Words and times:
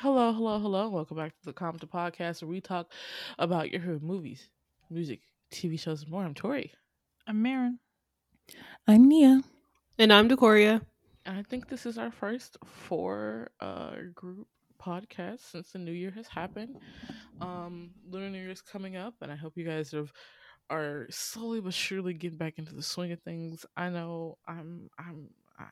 Hello, 0.00 0.30
hello, 0.30 0.58
hello. 0.58 0.90
Welcome 0.90 1.16
back 1.16 1.30
to 1.38 1.44
the 1.46 1.54
Compton 1.54 1.88
Podcast 1.88 2.42
where 2.42 2.50
we 2.50 2.60
talk 2.60 2.92
about 3.38 3.70
your 3.70 3.80
favorite 3.80 4.02
movies, 4.02 4.50
music, 4.90 5.20
TV 5.50 5.80
shows, 5.80 6.02
and 6.02 6.10
more. 6.10 6.22
I'm 6.22 6.34
Tori. 6.34 6.70
I'm 7.26 7.40
Marin. 7.40 7.78
I'm 8.86 9.08
Nia. 9.08 9.40
And 9.98 10.12
I'm 10.12 10.28
Decoria. 10.28 10.82
I 11.24 11.42
think 11.44 11.70
this 11.70 11.86
is 11.86 11.96
our 11.96 12.10
first 12.10 12.58
four 12.66 13.52
uh 13.58 13.92
group 14.14 14.48
podcast 14.78 15.50
since 15.50 15.72
the 15.72 15.78
new 15.78 15.92
year 15.92 16.10
has 16.10 16.28
happened. 16.28 16.76
Um 17.40 17.92
Lunar 18.06 18.28
New 18.28 18.38
Year 18.38 18.50
is 18.50 18.60
coming 18.60 18.96
up 18.96 19.14
and 19.22 19.32
I 19.32 19.36
hope 19.36 19.56
you 19.56 19.64
guys 19.64 19.92
have 19.92 20.12
are 20.68 21.06
slowly 21.08 21.62
but 21.62 21.72
surely 21.72 22.12
getting 22.12 22.36
back 22.36 22.58
into 22.58 22.74
the 22.74 22.82
swing 22.82 23.12
of 23.12 23.20
things. 23.22 23.64
I 23.78 23.88
know 23.88 24.36
I'm 24.46 24.90
I'm 24.98 25.30
I, 25.58 25.68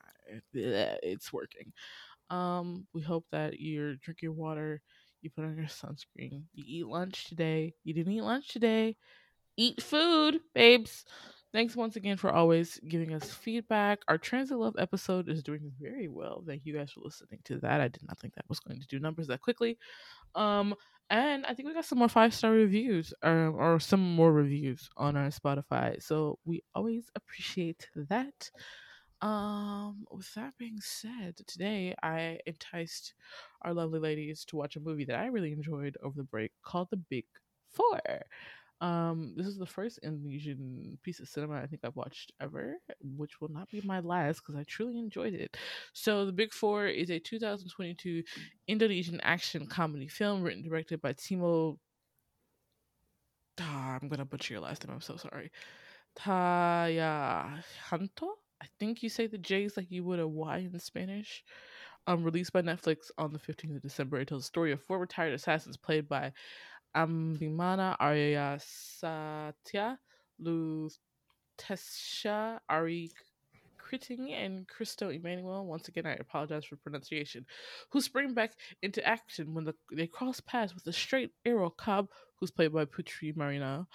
it's 0.54 1.30
working. 1.30 1.74
Um, 2.34 2.86
we 2.92 3.00
hope 3.00 3.26
that 3.30 3.60
you 3.60 3.96
drink 4.02 4.20
your 4.22 4.32
water, 4.32 4.80
you 5.22 5.30
put 5.30 5.44
on 5.44 5.56
your 5.56 5.66
sunscreen, 5.66 6.42
you 6.52 6.64
eat 6.66 6.86
lunch 6.86 7.26
today. 7.26 7.74
You 7.84 7.94
didn't 7.94 8.12
eat 8.12 8.22
lunch 8.22 8.48
today. 8.48 8.96
Eat 9.56 9.80
food, 9.80 10.40
babes. 10.52 11.04
Thanks 11.52 11.76
once 11.76 11.94
again 11.94 12.16
for 12.16 12.32
always 12.32 12.80
giving 12.88 13.14
us 13.14 13.30
feedback. 13.30 14.00
Our 14.08 14.18
Transit 14.18 14.58
Love 14.58 14.74
episode 14.76 15.28
is 15.28 15.44
doing 15.44 15.70
very 15.80 16.08
well. 16.08 16.42
Thank 16.44 16.62
you 16.64 16.74
guys 16.74 16.90
for 16.90 17.02
listening 17.04 17.38
to 17.44 17.60
that. 17.60 17.80
I 17.80 17.86
did 17.86 18.02
not 18.08 18.18
think 18.18 18.34
that 18.34 18.48
was 18.48 18.58
going 18.58 18.80
to 18.80 18.86
do 18.88 18.98
numbers 18.98 19.28
that 19.28 19.40
quickly. 19.40 19.78
Um, 20.34 20.74
and 21.10 21.46
I 21.46 21.54
think 21.54 21.68
we 21.68 21.74
got 21.74 21.84
some 21.84 21.98
more 21.98 22.08
five 22.08 22.34
star 22.34 22.50
reviews, 22.50 23.14
um, 23.22 23.54
or 23.56 23.78
some 23.78 24.16
more 24.16 24.32
reviews 24.32 24.90
on 24.96 25.16
our 25.16 25.28
Spotify. 25.28 26.02
So 26.02 26.40
we 26.44 26.64
always 26.74 27.08
appreciate 27.14 27.88
that. 27.94 28.50
Um, 29.24 30.04
with 30.10 30.34
that 30.34 30.52
being 30.58 30.80
said, 30.82 31.38
today 31.46 31.94
I 32.02 32.40
enticed 32.44 33.14
our 33.62 33.72
lovely 33.72 33.98
ladies 33.98 34.44
to 34.46 34.56
watch 34.56 34.76
a 34.76 34.80
movie 34.80 35.06
that 35.06 35.18
I 35.18 35.28
really 35.28 35.50
enjoyed 35.50 35.96
over 36.02 36.18
the 36.18 36.24
break 36.24 36.52
called 36.62 36.88
The 36.90 36.98
Big 36.98 37.24
Four. 37.70 38.00
Um, 38.82 39.32
this 39.34 39.46
is 39.46 39.56
the 39.56 39.64
first 39.64 39.98
Indonesian 40.02 40.98
piece 41.02 41.20
of 41.20 41.28
cinema 41.28 41.54
I 41.54 41.66
think 41.66 41.80
I've 41.82 41.96
watched 41.96 42.32
ever, 42.38 42.76
which 43.16 43.40
will 43.40 43.48
not 43.48 43.70
be 43.70 43.80
my 43.82 44.00
last 44.00 44.42
because 44.42 44.56
I 44.56 44.64
truly 44.64 44.98
enjoyed 44.98 45.32
it. 45.32 45.56
So, 45.94 46.26
The 46.26 46.32
Big 46.32 46.52
Four 46.52 46.88
is 46.88 47.10
a 47.10 47.18
2022 47.18 48.22
Indonesian 48.68 49.22
action 49.22 49.66
comedy 49.66 50.06
film 50.06 50.42
written 50.42 50.68
directed 50.68 51.00
by 51.00 51.14
Timo. 51.14 51.78
Ah, 53.58 53.98
I'm 54.02 54.08
gonna 54.10 54.26
butcher 54.26 54.52
your 54.52 54.60
last 54.60 54.86
name. 54.86 54.94
I'm 54.94 55.00
so 55.00 55.16
sorry. 55.16 55.50
Taya 56.14 57.62
Hanto. 57.88 58.43
I 58.62 58.66
think 58.78 59.02
you 59.02 59.08
say 59.08 59.26
the 59.26 59.38
J's 59.38 59.76
like 59.76 59.90
you 59.90 60.04
would 60.04 60.20
a 60.20 60.28
Y 60.28 60.58
in 60.58 60.78
Spanish. 60.78 61.44
Um, 62.06 62.22
released 62.22 62.52
by 62.52 62.60
Netflix 62.60 63.10
on 63.16 63.32
the 63.32 63.38
15th 63.38 63.76
of 63.76 63.82
December. 63.82 64.18
It 64.18 64.28
tells 64.28 64.42
the 64.42 64.46
story 64.46 64.72
of 64.72 64.82
four 64.82 64.98
retired 64.98 65.32
assassins 65.32 65.78
played 65.78 66.06
by 66.06 66.32
Ambimana 66.94 67.96
Arya 67.98 68.58
Satya, 68.60 69.98
Lutesha 70.42 70.90
Arie 72.68 73.10
Kriting, 73.78 74.32
and 74.32 74.66
Kristo 74.68 75.14
Immanuel. 75.14 75.66
Once 75.66 75.88
again, 75.88 76.06
I 76.06 76.12
apologize 76.12 76.64
for 76.64 76.76
pronunciation. 76.76 77.46
Who 77.90 78.00
spring 78.00 78.34
back 78.34 78.52
into 78.82 79.06
action 79.06 79.54
when 79.54 79.64
the, 79.64 79.74
they 79.92 80.06
cross 80.06 80.40
paths 80.40 80.74
with 80.74 80.86
a 80.86 80.92
straight 80.92 81.30
arrow 81.44 81.70
Cobb, 81.70 82.08
who's 82.36 82.50
played 82.50 82.72
by 82.72 82.84
Putri 82.84 83.34
Marino, 83.36 83.86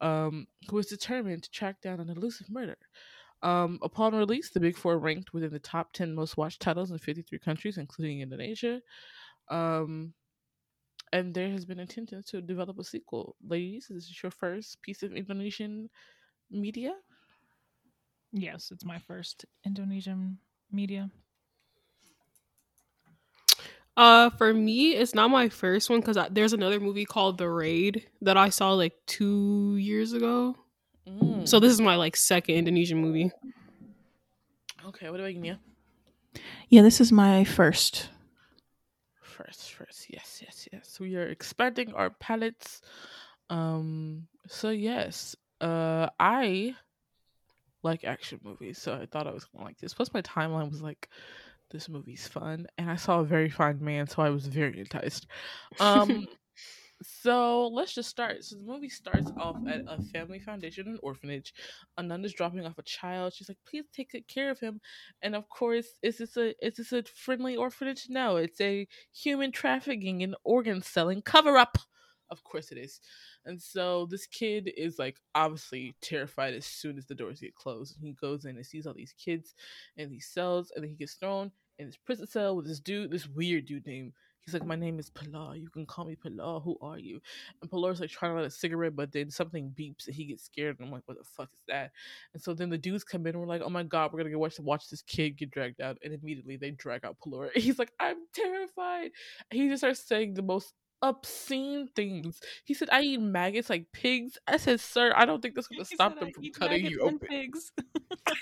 um, 0.00 0.46
who 0.68 0.78
is 0.78 0.86
determined 0.86 1.42
to 1.44 1.50
track 1.50 1.80
down 1.80 2.00
an 2.00 2.08
elusive 2.10 2.50
murder. 2.50 2.76
Um, 3.42 3.78
upon 3.82 4.14
release, 4.14 4.50
the 4.50 4.60
Big 4.60 4.76
Four 4.76 4.98
ranked 4.98 5.32
within 5.32 5.52
the 5.52 5.58
top 5.58 5.92
10 5.92 6.14
most 6.14 6.36
watched 6.36 6.60
titles 6.60 6.90
in 6.90 6.98
53 6.98 7.38
countries, 7.38 7.78
including 7.78 8.20
Indonesia. 8.20 8.80
Um, 9.48 10.14
and 11.12 11.32
there 11.34 11.50
has 11.50 11.64
been 11.64 11.78
intention 11.78 12.22
to 12.28 12.42
develop 12.42 12.78
a 12.78 12.84
sequel. 12.84 13.36
Ladies, 13.46 13.86
this 13.88 14.04
is 14.04 14.08
this 14.08 14.22
your 14.22 14.30
first 14.30 14.82
piece 14.82 15.02
of 15.02 15.12
Indonesian 15.12 15.88
media? 16.50 16.94
Yes, 18.32 18.70
it's 18.70 18.84
my 18.84 18.98
first 18.98 19.46
Indonesian 19.64 20.38
media. 20.70 21.10
Uh, 23.96 24.30
for 24.30 24.54
me, 24.54 24.92
it's 24.92 25.14
not 25.14 25.28
my 25.28 25.48
first 25.48 25.90
one 25.90 26.00
because 26.00 26.16
there's 26.30 26.52
another 26.52 26.78
movie 26.78 27.04
called 27.04 27.38
The 27.38 27.48
Raid 27.48 28.06
that 28.20 28.36
I 28.36 28.48
saw 28.48 28.72
like 28.72 28.94
two 29.06 29.76
years 29.76 30.12
ago. 30.12 30.56
So 31.48 31.58
this 31.58 31.72
is 31.72 31.80
my 31.80 31.96
like 31.96 32.14
second 32.14 32.56
Indonesian 32.56 32.98
movie. 32.98 33.30
Okay, 34.84 35.08
what 35.08 35.18
about 35.18 35.32
you, 35.32 35.40
Nia? 35.40 35.58
Yeah, 36.68 36.82
this 36.82 37.00
is 37.00 37.10
my 37.10 37.42
first. 37.44 38.10
First, 39.22 39.72
first, 39.72 40.10
yes, 40.10 40.42
yes, 40.42 40.68
yes. 40.70 41.00
We 41.00 41.16
are 41.16 41.26
expanding 41.26 41.94
our 41.94 42.10
palettes. 42.10 42.82
Um, 43.48 44.26
so 44.46 44.68
yes, 44.68 45.36
uh, 45.62 46.08
I 46.20 46.74
like 47.82 48.04
action 48.04 48.40
movies, 48.44 48.76
so 48.76 48.92
I 48.92 49.06
thought 49.06 49.26
I 49.26 49.32
was 49.32 49.46
gonna 49.46 49.64
like 49.64 49.78
this. 49.78 49.94
Plus, 49.94 50.12
my 50.12 50.20
timeline 50.20 50.70
was 50.70 50.82
like, 50.82 51.08
this 51.70 51.88
movie's 51.88 52.28
fun, 52.28 52.66
and 52.76 52.90
I 52.90 52.96
saw 52.96 53.20
a 53.20 53.24
very 53.24 53.48
fine 53.48 53.82
man, 53.82 54.06
so 54.06 54.20
I 54.20 54.28
was 54.28 54.46
very 54.46 54.80
enticed. 54.80 55.26
Um, 55.80 56.26
so 57.02 57.68
let's 57.68 57.94
just 57.94 58.08
start. 58.08 58.44
So 58.44 58.56
the 58.56 58.62
movie 58.62 58.88
starts 58.88 59.30
off 59.38 59.56
at 59.68 59.82
a 59.86 60.02
family 60.02 60.40
foundation, 60.40 60.88
an 60.88 60.98
orphanage. 61.02 61.54
A 61.96 62.02
nun 62.02 62.24
is 62.24 62.32
dropping 62.32 62.64
off 62.66 62.78
a 62.78 62.82
child. 62.82 63.34
She's 63.34 63.48
like, 63.48 63.58
"Please 63.68 63.84
take 63.92 64.12
good 64.12 64.26
care 64.26 64.50
of 64.50 64.58
him." 64.58 64.80
And 65.22 65.34
of 65.36 65.48
course, 65.48 65.86
is 66.02 66.18
this 66.18 66.36
a 66.36 66.54
is 66.64 66.76
this 66.76 66.92
a 66.92 67.02
friendly 67.04 67.56
orphanage? 67.56 68.06
No, 68.08 68.36
it's 68.36 68.60
a 68.60 68.88
human 69.12 69.52
trafficking 69.52 70.22
and 70.22 70.34
organ 70.44 70.82
selling 70.82 71.22
cover 71.22 71.56
up. 71.56 71.78
Of 72.30 72.44
course 72.44 72.72
it 72.72 72.78
is. 72.78 73.00
And 73.46 73.60
so 73.60 74.06
this 74.06 74.26
kid 74.26 74.70
is 74.76 74.98
like 74.98 75.18
obviously 75.34 75.94
terrified 76.02 76.54
as 76.54 76.66
soon 76.66 76.98
as 76.98 77.06
the 77.06 77.14
doors 77.14 77.40
get 77.40 77.54
closed. 77.54 77.96
And 77.96 78.04
he 78.04 78.12
goes 78.12 78.44
in 78.44 78.56
and 78.56 78.66
sees 78.66 78.86
all 78.86 78.94
these 78.94 79.14
kids 79.14 79.54
in 79.96 80.10
these 80.10 80.26
cells, 80.26 80.72
and 80.74 80.82
then 80.82 80.90
he 80.90 80.96
gets 80.96 81.14
thrown 81.14 81.50
in 81.78 81.86
this 81.86 81.96
prison 81.96 82.26
cell 82.26 82.56
with 82.56 82.66
this 82.66 82.80
dude, 82.80 83.10
this 83.10 83.28
weird 83.28 83.66
dude 83.66 83.86
named 83.86 84.12
He's 84.48 84.54
like, 84.54 84.66
My 84.66 84.76
name 84.76 84.98
is 84.98 85.10
Pilar. 85.10 85.56
You 85.56 85.68
can 85.68 85.84
call 85.84 86.06
me 86.06 86.16
Pilar. 86.16 86.60
Who 86.60 86.78
are 86.80 86.98
you? 86.98 87.20
And 87.60 87.70
Pilar's 87.70 88.00
like 88.00 88.08
trying 88.08 88.32
to 88.32 88.36
light 88.36 88.46
a 88.46 88.50
cigarette, 88.50 88.96
but 88.96 89.12
then 89.12 89.30
something 89.30 89.74
beeps 89.78 90.06
and 90.06 90.16
he 90.16 90.24
gets 90.24 90.44
scared. 90.44 90.78
And 90.78 90.86
I'm 90.86 90.92
like, 90.92 91.02
What 91.04 91.18
the 91.18 91.24
fuck 91.24 91.50
is 91.52 91.60
that? 91.68 91.90
And 92.32 92.42
so 92.42 92.54
then 92.54 92.70
the 92.70 92.78
dudes 92.78 93.04
come 93.04 93.26
in 93.26 93.34
and 93.34 93.40
we're 93.40 93.46
like, 93.46 93.60
Oh 93.62 93.68
my 93.68 93.82
God, 93.82 94.10
we're 94.10 94.20
going 94.20 94.32
to 94.32 94.34
go 94.34 94.38
watch, 94.38 94.58
watch 94.58 94.88
this 94.88 95.02
kid 95.02 95.36
get 95.36 95.50
dragged 95.50 95.82
out. 95.82 95.98
And 96.02 96.14
immediately 96.14 96.56
they 96.56 96.70
drag 96.70 97.04
out 97.04 97.18
Pilar. 97.22 97.50
He's 97.54 97.78
like, 97.78 97.92
I'm 98.00 98.16
terrified. 98.32 99.10
He 99.50 99.68
just 99.68 99.80
starts 99.80 100.00
saying 100.00 100.32
the 100.32 100.42
most 100.42 100.72
obscene 101.02 101.88
things. 101.94 102.40
He 102.64 102.74
said, 102.74 102.88
"I 102.90 103.02
eat 103.02 103.20
maggots 103.20 103.70
like 103.70 103.92
pigs." 103.92 104.38
I 104.46 104.56
said, 104.56 104.80
"Sir, 104.80 105.12
I 105.14 105.26
don't 105.26 105.40
think 105.40 105.54
that's 105.54 105.68
going 105.68 105.78
to 105.78 105.84
stop 105.84 106.18
them 106.18 106.32
from 106.32 106.44
cutting 106.58 106.86
you 106.86 107.00
open." 107.00 107.18
Pigs. 107.18 107.70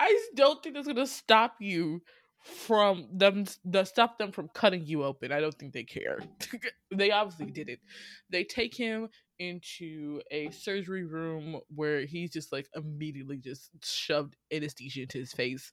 I 0.00 0.26
don't 0.34 0.62
think 0.62 0.74
that's 0.74 0.86
going 0.86 0.96
to 0.96 1.06
stop 1.06 1.56
you 1.60 2.02
from 2.42 3.06
them 3.12 3.44
to 3.70 3.84
stop 3.84 4.18
them 4.18 4.32
from 4.32 4.48
cutting 4.54 4.86
you 4.86 5.04
open. 5.04 5.32
I 5.32 5.40
don't 5.40 5.56
think 5.58 5.72
they 5.72 5.84
care. 5.84 6.20
they 6.90 7.10
obviously 7.10 7.50
didn't. 7.50 7.80
They 8.30 8.44
take 8.44 8.74
him 8.74 9.08
into 9.38 10.20
a 10.30 10.50
surgery 10.50 11.04
room 11.04 11.60
where 11.74 12.04
he's 12.04 12.30
just 12.30 12.52
like 12.52 12.68
immediately 12.74 13.38
just 13.38 13.70
shoved 13.82 14.36
anesthesia 14.52 15.02
into 15.02 15.18
his 15.18 15.32
face. 15.32 15.72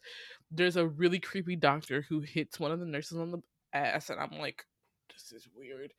There's 0.51 0.77
a 0.77 0.87
really 0.87 1.19
creepy 1.19 1.55
doctor 1.55 2.05
who 2.07 2.21
hits 2.21 2.59
one 2.59 2.71
of 2.71 2.79
the 2.79 2.85
nurses 2.85 3.17
on 3.17 3.31
the 3.31 3.41
ass, 3.73 4.09
and 4.09 4.19
I'm 4.19 4.39
like, 4.39 4.65
this 5.13 5.31
is 5.31 5.47
weird. 5.55 5.93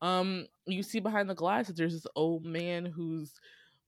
Um, 0.00 0.46
you 0.66 0.82
see 0.82 1.00
behind 1.00 1.28
the 1.28 1.34
glass 1.34 1.68
that 1.68 1.76
there's 1.76 1.94
this 1.94 2.06
old 2.16 2.44
man 2.44 2.86
who's 2.86 3.32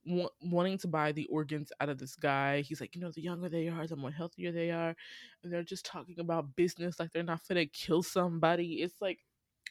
wanting 0.05 0.77
to 0.79 0.87
buy 0.87 1.11
the 1.11 1.25
organs 1.27 1.71
out 1.81 1.89
of 1.89 1.97
this 1.97 2.15
guy. 2.15 2.61
He's 2.61 2.79
like, 2.81 2.95
you 2.95 3.01
know, 3.01 3.11
the 3.11 3.21
younger 3.21 3.49
they 3.49 3.67
are, 3.67 3.87
the 3.87 3.95
more 3.95 4.11
healthier 4.11 4.51
they 4.51 4.71
are, 4.71 4.95
and 5.43 5.51
they're 5.51 5.63
just 5.63 5.85
talking 5.85 6.19
about 6.19 6.55
business 6.55 6.99
like 6.99 7.11
they're 7.11 7.23
not 7.23 7.41
gonna 7.47 7.65
kill 7.65 8.03
somebody. 8.03 8.81
It's 8.83 9.01
like 9.01 9.24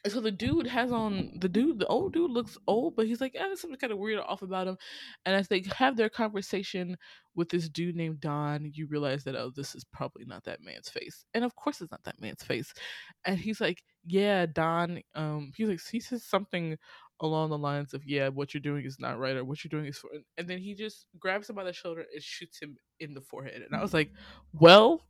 so 0.07 0.19
the 0.19 0.31
dude 0.31 0.67
has 0.67 0.91
on 0.91 1.31
the 1.39 1.49
dude 1.49 1.79
the 1.79 1.87
old 1.87 2.13
dude 2.13 2.31
looks 2.31 2.57
old 2.67 2.95
but 2.95 3.07
he's 3.07 3.21
like 3.21 3.35
eh, 3.35 3.39
there's 3.43 3.61
something 3.61 3.79
kind 3.79 3.93
of 3.93 3.99
weird 3.99 4.19
off 4.19 4.41
about 4.41 4.67
him. 4.67 4.77
And 5.25 5.35
as 5.35 5.47
they 5.47 5.63
have 5.75 5.97
their 5.97 6.09
conversation 6.09 6.97
with 7.35 7.49
this 7.49 7.69
dude 7.69 7.95
named 7.95 8.21
don 8.21 8.71
you 8.73 8.87
realize 8.87 9.23
that 9.23 9.35
oh 9.35 9.51
this 9.55 9.75
is 9.75 9.83
probably 9.83 10.25
not 10.25 10.43
that 10.45 10.61
man's 10.61 10.89
face. 10.89 11.25
And 11.33 11.43
of 11.43 11.55
course 11.55 11.81
it's 11.81 11.91
not 11.91 12.03
that 12.03 12.21
man's 12.21 12.43
face. 12.43 12.73
And 13.25 13.39
he's 13.39 13.61
like 13.61 13.83
yeah 14.05 14.45
don 14.45 15.01
um 15.15 15.51
he's 15.55 15.69
like 15.69 15.81
he 15.91 15.99
says 15.99 16.23
something 16.23 16.77
along 17.21 17.49
the 17.49 17.57
lines 17.57 17.93
of 17.93 18.05
yeah 18.05 18.27
what 18.27 18.53
you're 18.53 18.61
doing 18.61 18.85
is 18.85 18.99
not 18.99 19.17
right 19.17 19.37
or 19.37 19.45
what 19.45 19.63
you're 19.63 19.69
doing 19.69 19.85
is 19.85 19.97
for 19.97 20.09
and 20.37 20.47
then 20.47 20.59
he 20.59 20.75
just 20.75 21.05
grabs 21.17 21.49
him 21.49 21.55
by 21.55 21.63
the 21.63 21.71
shoulder 21.71 22.03
and 22.13 22.21
shoots 22.21 22.59
him 22.59 22.77
in 22.99 23.13
the 23.13 23.21
forehead. 23.21 23.61
And 23.61 23.75
i 23.75 23.81
was 23.81 23.93
like 23.93 24.11
well 24.53 25.01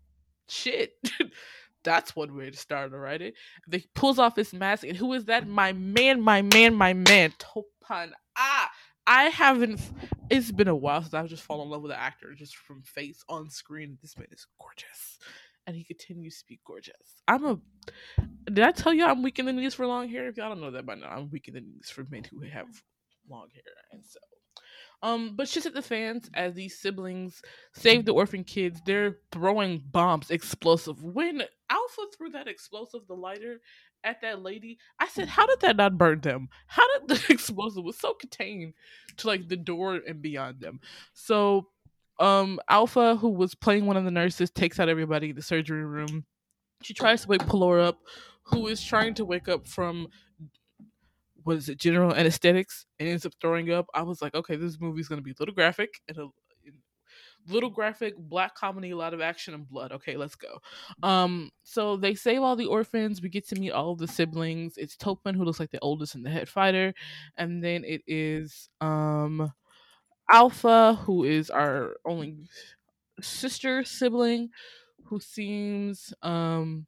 shit 0.47 0.93
that's 1.85 2.15
one 2.15 2.35
way 2.35 2.49
to 2.49 2.57
start 2.57 2.91
to 2.91 2.97
write 2.97 3.21
it. 3.21 3.35
They 3.67 3.85
pulls 3.93 4.19
off 4.19 4.35
his 4.35 4.53
mask, 4.53 4.83
and 4.83 4.97
who 4.97 5.13
is 5.13 5.25
that? 5.25 5.47
My 5.47 5.71
man, 5.71 6.19
my 6.21 6.41
man, 6.41 6.75
my 6.75 6.93
man, 6.93 7.33
Topan. 7.37 8.11
Ah, 8.37 8.69
I 9.07 9.25
haven't. 9.25 9.79
It's 10.29 10.51
been 10.51 10.67
a 10.67 10.75
while 10.75 11.01
since 11.01 11.13
I've 11.13 11.29
just 11.29 11.43
fallen 11.43 11.67
in 11.67 11.71
love 11.71 11.83
with 11.83 11.91
an 11.91 11.99
actor 11.99 12.33
just 12.33 12.57
from 12.57 12.81
face 12.83 13.23
on 13.29 13.49
screen. 13.49 13.97
This 14.01 14.17
man 14.17 14.27
is 14.31 14.45
gorgeous, 14.59 15.19
and 15.65 15.75
he 15.75 15.85
continues 15.85 16.39
to 16.39 16.45
be 16.47 16.59
gorgeous. 16.65 17.21
I'm 17.27 17.45
a. 17.45 17.59
Did 18.45 18.61
I 18.61 18.71
tell 18.71 18.93
you 18.93 19.05
I'm 19.05 19.23
weak 19.23 19.39
in 19.39 19.45
the 19.45 19.53
knees 19.53 19.75
for 19.75 19.87
long 19.87 20.09
hair? 20.09 20.27
If 20.27 20.37
y'all 20.37 20.49
don't 20.49 20.61
know 20.61 20.71
that 20.71 20.85
by 20.85 20.95
now, 20.95 21.09
I'm 21.09 21.29
weak 21.29 21.47
in 21.47 21.53
the 21.53 21.61
knees 21.61 21.89
for 21.89 22.05
men 22.09 22.25
who 22.25 22.41
have 22.41 22.67
long 23.29 23.47
hair, 23.53 23.63
and 23.91 24.03
so. 24.03 24.19
Um, 25.03 25.35
but 25.35 25.47
shit 25.47 25.65
at 25.65 25.73
the 25.73 25.81
fans 25.81 26.29
as 26.33 26.53
these 26.53 26.79
siblings 26.79 27.41
save 27.73 28.05
the 28.05 28.13
orphan 28.13 28.43
kids. 28.43 28.81
They're 28.85 29.17
throwing 29.31 29.83
bombs, 29.91 30.31
explosive. 30.31 31.03
When 31.03 31.43
Alpha 31.69 32.01
threw 32.17 32.29
that 32.31 32.47
explosive, 32.47 33.01
the 33.07 33.15
lighter, 33.15 33.59
at 34.05 34.21
that 34.21 34.41
lady, 34.41 34.77
I 34.99 35.07
said, 35.07 35.27
"How 35.27 35.45
did 35.47 35.61
that 35.61 35.75
not 35.75 35.97
burn 35.97 36.21
them? 36.21 36.49
How 36.67 36.83
did 36.99 37.07
the 37.27 37.33
explosive 37.33 37.83
was 37.83 37.97
so 37.97 38.13
contained 38.13 38.73
to 39.17 39.27
like 39.27 39.49
the 39.49 39.57
door 39.57 39.99
and 40.07 40.21
beyond 40.21 40.61
them?" 40.61 40.79
So, 41.13 41.67
um, 42.19 42.59
Alpha, 42.69 43.17
who 43.17 43.29
was 43.29 43.55
playing 43.55 43.85
one 43.85 43.97
of 43.97 44.05
the 44.05 44.11
nurses, 44.11 44.51
takes 44.51 44.79
out 44.79 44.89
everybody 44.89 45.31
in 45.31 45.35
the 45.35 45.41
surgery 45.41 45.83
room. 45.83 46.25
She 46.83 46.93
tries 46.93 47.23
to 47.23 47.27
wake 47.27 47.41
Pelor 47.41 47.83
up, 47.83 47.99
who 48.43 48.67
is 48.67 48.83
trying 48.83 49.15
to 49.15 49.25
wake 49.25 49.49
up 49.49 49.67
from 49.67 50.07
what 51.45 51.57
is 51.57 51.69
it, 51.69 51.79
general 51.79 52.13
anesthetics, 52.13 52.87
and 52.99 53.09
ends 53.09 53.25
up 53.25 53.33
throwing 53.41 53.71
up. 53.71 53.87
I 53.95 54.03
was 54.03 54.21
like, 54.21 54.35
okay, 54.35 54.57
this 54.57 54.81
movie's 54.81 55.09
gonna 55.09 55.23
be 55.23 55.31
a 55.31 55.35
little 55.39 55.55
graphic 55.55 56.01
and 56.09 56.17
a 56.19 56.27
little 57.47 57.69
graphic, 57.69 58.15
black 58.17 58.55
comedy, 58.55 58.91
a 58.91 58.97
lot 58.97 59.13
of 59.13 59.21
action 59.21 59.53
and 59.53 59.67
blood. 59.67 59.91
Okay, 59.91 60.17
let's 60.17 60.35
go. 60.35 60.59
Um, 61.03 61.51
so 61.63 61.97
they 61.97 62.15
save 62.15 62.41
all 62.41 62.55
the 62.55 62.65
orphans. 62.65 63.21
We 63.21 63.29
get 63.29 63.47
to 63.49 63.59
meet 63.59 63.71
all 63.71 63.91
of 63.91 63.99
the 63.99 64.07
siblings. 64.07 64.77
It's 64.77 64.97
Topin, 64.97 65.35
who 65.35 65.43
looks 65.43 65.59
like 65.59 65.71
the 65.71 65.79
oldest 65.79 66.15
and 66.15 66.25
the 66.25 66.29
head 66.29 66.49
fighter, 66.49 66.93
and 67.37 67.63
then 67.63 67.83
it 67.83 68.01
is 68.07 68.69
um 68.81 69.53
Alpha, 70.31 70.95
who 71.05 71.23
is 71.25 71.49
our 71.51 71.97
only 72.05 72.37
sister 73.21 73.83
sibling, 73.85 74.49
who 75.05 75.19
seems 75.19 76.13
um 76.23 76.87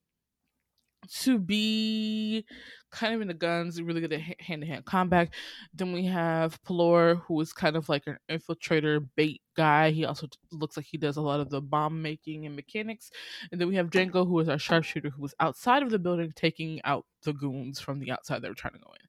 to 1.09 1.39
be 1.39 2.45
kind 2.91 3.13
of 3.13 3.21
in 3.21 3.27
the 3.27 3.33
guns, 3.33 3.81
really 3.81 4.01
good 4.01 4.13
at 4.13 4.21
hand 4.41 4.61
to 4.61 4.67
hand 4.67 4.85
combat. 4.85 5.29
Then 5.73 5.91
we 5.93 6.05
have 6.05 6.61
Pelor, 6.63 7.21
who 7.27 7.39
is 7.41 7.53
kind 7.53 7.75
of 7.75 7.89
like 7.89 8.03
an 8.07 8.17
infiltrator 8.29 9.05
bait 9.15 9.41
guy. 9.55 9.91
He 9.91 10.05
also 10.05 10.27
looks 10.51 10.77
like 10.77 10.85
he 10.85 10.97
does 10.97 11.17
a 11.17 11.21
lot 11.21 11.39
of 11.39 11.49
the 11.49 11.61
bomb 11.61 12.01
making 12.01 12.45
and 12.45 12.55
mechanics. 12.55 13.11
And 13.51 13.59
then 13.59 13.67
we 13.67 13.75
have 13.75 13.89
Django, 13.89 14.25
who 14.25 14.39
is 14.39 14.49
our 14.49 14.59
sharpshooter, 14.59 15.09
who 15.09 15.21
was 15.21 15.35
outside 15.39 15.83
of 15.83 15.89
the 15.89 15.99
building 15.99 16.31
taking 16.35 16.81
out 16.83 17.05
the 17.23 17.33
goons 17.33 17.79
from 17.79 17.99
the 17.99 18.11
outside 18.11 18.41
that 18.41 18.47
were 18.47 18.55
trying 18.55 18.73
to 18.73 18.79
go 18.79 18.93
in. 18.93 19.07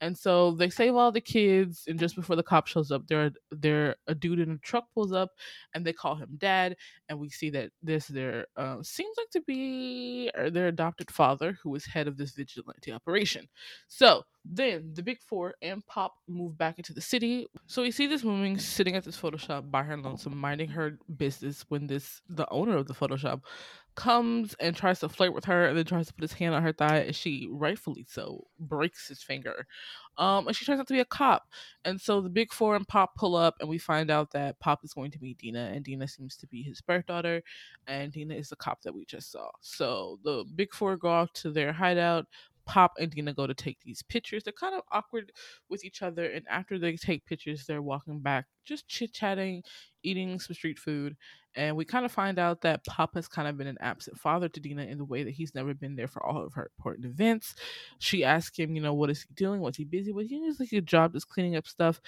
And 0.00 0.16
so 0.16 0.52
they 0.52 0.70
save 0.70 0.94
all 0.94 1.12
the 1.12 1.20
kids, 1.20 1.84
and 1.86 1.98
just 1.98 2.16
before 2.16 2.34
the 2.34 2.42
cop 2.42 2.66
shows 2.66 2.90
up, 2.90 3.06
there 3.06 3.30
there 3.50 3.96
a 4.06 4.14
dude 4.14 4.40
in 4.40 4.52
a 4.52 4.58
truck 4.58 4.86
pulls 4.94 5.12
up, 5.12 5.30
and 5.74 5.84
they 5.84 5.92
call 5.92 6.16
him 6.16 6.30
dad. 6.38 6.76
And 7.08 7.18
we 7.20 7.28
see 7.28 7.50
that 7.50 7.70
this 7.82 8.06
their 8.06 8.46
uh, 8.56 8.82
seems 8.82 9.14
like 9.18 9.30
to 9.32 9.42
be 9.42 10.30
uh, 10.36 10.50
their 10.50 10.68
adopted 10.68 11.10
father, 11.10 11.58
who 11.62 11.74
is 11.74 11.84
head 11.84 12.08
of 12.08 12.16
this 12.16 12.32
vigilante 12.32 12.90
operation. 12.92 13.19
So 13.88 14.24
then 14.44 14.92
the 14.94 15.02
big 15.02 15.20
four 15.20 15.54
and 15.60 15.86
Pop 15.86 16.14
move 16.26 16.56
back 16.56 16.78
into 16.78 16.94
the 16.94 17.00
city. 17.00 17.46
So 17.66 17.82
we 17.82 17.90
see 17.90 18.06
this 18.06 18.24
woman 18.24 18.58
sitting 18.58 18.96
at 18.96 19.04
this 19.04 19.16
photo 19.16 19.36
shop 19.36 19.64
by 19.70 19.82
her 19.82 19.96
lonesome, 19.96 20.36
minding 20.36 20.68
her 20.70 20.98
business 21.16 21.64
when 21.68 21.86
this 21.86 22.22
the 22.28 22.48
owner 22.50 22.76
of 22.76 22.86
the 22.86 22.94
photo 22.94 23.16
shop 23.16 23.42
comes 23.96 24.54
and 24.60 24.74
tries 24.74 25.00
to 25.00 25.08
flirt 25.08 25.34
with 25.34 25.44
her 25.44 25.66
and 25.66 25.76
then 25.76 25.84
tries 25.84 26.06
to 26.06 26.14
put 26.14 26.22
his 26.22 26.32
hand 26.32 26.54
on 26.54 26.62
her 26.62 26.72
thigh 26.72 26.98
and 26.98 27.14
she 27.14 27.48
rightfully 27.50 28.06
so 28.08 28.46
breaks 28.58 29.08
his 29.08 29.22
finger. 29.22 29.66
Um 30.16 30.46
and 30.46 30.56
she 30.56 30.64
turns 30.64 30.80
out 30.80 30.86
to 30.88 30.94
be 30.94 31.00
a 31.00 31.04
cop. 31.04 31.48
And 31.84 32.00
so 32.00 32.20
the 32.20 32.30
big 32.30 32.52
four 32.52 32.76
and 32.76 32.88
pop 32.88 33.14
pull 33.16 33.36
up 33.36 33.56
and 33.60 33.68
we 33.68 33.78
find 33.78 34.10
out 34.10 34.30
that 34.30 34.58
pop 34.60 34.84
is 34.84 34.94
going 34.94 35.10
to 35.10 35.18
meet 35.20 35.38
dina 35.38 35.70
and 35.74 35.84
dina 35.84 36.08
seems 36.08 36.36
to 36.36 36.46
be 36.46 36.62
his 36.62 36.80
birth 36.80 37.06
daughter 37.06 37.42
and 37.86 38.12
dina 38.12 38.34
is 38.34 38.48
the 38.48 38.56
cop 38.56 38.80
that 38.82 38.94
we 38.94 39.04
just 39.04 39.32
saw. 39.32 39.50
So 39.60 40.18
the 40.24 40.44
big 40.54 40.72
four 40.72 40.96
go 40.96 41.10
off 41.10 41.32
to 41.34 41.50
their 41.50 41.72
hideout 41.72 42.26
Pop 42.70 42.92
and 43.00 43.10
Dina 43.10 43.34
go 43.34 43.48
to 43.48 43.54
take 43.54 43.78
these 43.84 44.00
pictures. 44.00 44.44
They're 44.44 44.52
kind 44.52 44.76
of 44.76 44.82
awkward 44.92 45.32
with 45.68 45.84
each 45.84 46.02
other, 46.02 46.24
and 46.24 46.46
after 46.48 46.78
they 46.78 46.94
take 46.94 47.26
pictures, 47.26 47.64
they're 47.66 47.82
walking 47.82 48.20
back, 48.20 48.46
just 48.64 48.86
chit 48.86 49.12
chatting, 49.12 49.64
eating 50.04 50.38
some 50.38 50.54
street 50.54 50.78
food. 50.78 51.16
And 51.56 51.76
we 51.76 51.84
kind 51.84 52.04
of 52.04 52.12
find 52.12 52.38
out 52.38 52.60
that 52.60 52.84
Pop 52.84 53.16
has 53.16 53.26
kind 53.26 53.48
of 53.48 53.58
been 53.58 53.66
an 53.66 53.76
absent 53.80 54.20
father 54.20 54.48
to 54.48 54.60
Dina 54.60 54.84
in 54.84 54.98
the 54.98 55.04
way 55.04 55.24
that 55.24 55.32
he's 55.32 55.52
never 55.52 55.74
been 55.74 55.96
there 55.96 56.06
for 56.06 56.24
all 56.24 56.44
of 56.44 56.54
her 56.54 56.70
important 56.78 57.06
events. 57.06 57.56
She 57.98 58.22
asks 58.22 58.56
him, 58.56 58.76
you 58.76 58.80
know, 58.80 58.94
what 58.94 59.10
is 59.10 59.22
he 59.22 59.34
doing? 59.34 59.60
What's 59.60 59.76
he 59.76 59.84
busy 59.84 60.12
with? 60.12 60.28
He 60.28 60.46
has 60.46 60.60
like 60.60 60.72
a 60.72 60.80
job 60.80 61.14
just 61.14 61.28
cleaning 61.28 61.56
up 61.56 61.66
stuff. 61.66 62.00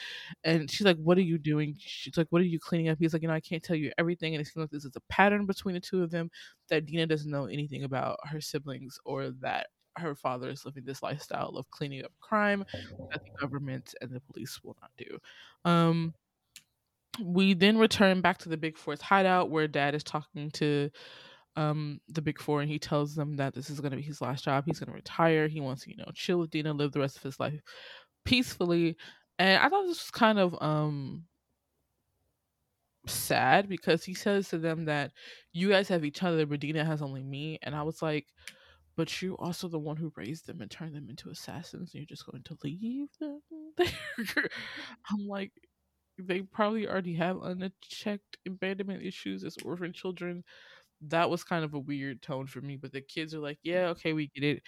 And 0.45 0.71
she's 0.71 0.87
like, 0.87 0.99
What 0.99 1.19
are 1.19 1.23
you 1.23 1.39
doing? 1.39 1.75
She's 1.77 2.17
like, 2.17 2.29
What 2.31 2.41
are 2.41 2.45
you 2.45 2.61
cleaning 2.61 2.89
up? 2.89 2.99
He's 3.01 3.13
like, 3.13 3.23
You 3.23 3.29
know, 3.29 3.35
I 3.35 3.41
can't 3.41 3.65
tell 3.65 3.75
you 3.75 3.91
everything. 3.99 4.33
And 4.37 4.41
it 4.41 4.45
seems 4.45 4.63
like 4.63 4.71
this 4.71 4.85
is 4.85 4.95
a 4.95 5.13
pattern 5.13 5.45
between 5.45 5.75
the 5.75 5.81
two 5.81 6.05
of 6.05 6.13
them 6.13 6.31
that 6.69 6.87
Dina 6.87 7.09
doesn't 7.09 7.31
know 7.31 7.47
anything 7.47 7.83
about 7.83 8.21
her 8.29 8.41
siblings 8.41 9.01
or 9.05 9.31
that 9.41 9.67
her 9.97 10.15
father 10.15 10.49
is 10.51 10.65
living 10.65 10.85
this 10.85 11.03
lifestyle 11.03 11.51
of 11.57 11.71
cleaning 11.71 12.05
up 12.05 12.13
crime 12.21 12.65
that 13.11 13.23
the 13.25 13.31
government 13.41 13.95
and 14.01 14.11
the 14.11 14.21
police 14.21 14.61
will 14.63 14.77
not 14.81 14.91
do. 14.97 15.19
Um, 15.65 16.15
we 17.23 17.55
then 17.55 17.79
return 17.79 18.21
back 18.21 18.39
to 18.39 18.49
the 18.49 18.57
Big 18.57 18.77
Four's 18.79 19.03
hideout 19.03 19.51
where 19.51 19.69
Dad 19.69 19.95
is 19.95 20.05
talking 20.05 20.51
to 20.53 20.91
um 21.57 22.01
the 22.09 22.23
Big 22.23 22.41
Four 22.41 22.63
and 22.63 22.71
he 22.71 22.79
tells 22.79 23.15
them 23.15 23.37
that 23.37 23.55
this 23.55 23.69
is 23.69 23.81
going 23.81 23.91
to 23.91 23.97
be 23.99 24.03
his 24.03 24.23
last 24.23 24.45
job. 24.45 24.65
He's 24.67 24.79
going 24.79 24.89
to 24.89 24.95
retire. 24.97 25.49
He 25.49 25.61
wants 25.61 25.85
to 25.85 25.91
you 25.91 25.97
know 25.97 26.11
chill 26.15 26.39
with 26.39 26.51
Dina, 26.51 26.73
live 26.73 26.93
the 26.93 27.01
rest 27.01 27.17
of 27.17 27.23
his 27.23 27.39
life 27.39 27.61
peacefully. 28.25 28.97
And 29.39 29.63
I 29.63 29.69
thought 29.69 29.83
this 29.83 30.03
was 30.03 30.11
kind 30.11 30.39
of 30.39 30.57
um 30.63 31.25
sad 33.07 33.69
because 33.69 34.05
he 34.05 34.15
says 34.15 34.49
to 34.49 34.59
them 34.59 34.85
that 34.87 35.13
you 35.53 35.69
guys 35.69 35.89
have 35.89 36.05
each 36.05 36.23
other, 36.23 36.47
but 36.47 36.61
Dina 36.61 36.85
has 36.85 37.03
only 37.03 37.23
me. 37.23 37.59
And 37.63 37.75
I 37.75 37.83
was 37.83 38.01
like, 38.01 38.27
but 38.97 39.23
you're 39.23 39.35
also 39.37 39.69
the 39.69 39.79
one 39.79 39.97
who 39.97 40.13
raised 40.17 40.47
them 40.47 40.61
and 40.61 40.71
turned 40.71 40.95
them 40.95 41.09
into 41.11 41.31
assassins 41.31 41.93
and 41.95 42.01
you're 42.01 42.07
just 42.07 42.27
going 42.27 42.43
to 42.45 42.59
leave 42.65 43.09
them 43.21 43.41
there? 43.77 44.49
I'm 45.11 45.27
like 45.29 45.53
they 46.19 46.43
probably 46.43 46.89
already 46.89 47.15
have 47.15 47.39
unchecked 47.43 48.39
abandonment 48.47 49.03
issues 49.03 49.45
as 49.45 49.57
orphan 49.65 49.93
children. 49.93 50.45
That 51.03 51.31
was 51.31 51.45
kind 51.45 51.65
of 51.65 51.75
a 51.75 51.79
weird 51.81 52.23
tone 52.23 52.47
for 52.47 52.61
me 52.61 52.77
but 52.77 52.93
the 52.93 53.03
kids 53.03 53.35
are 53.35 53.41
like 53.41 53.59
yeah 53.65 53.89
okay 53.91 54.13
we 54.15 54.29
get 54.35 54.45
it. 54.45 54.63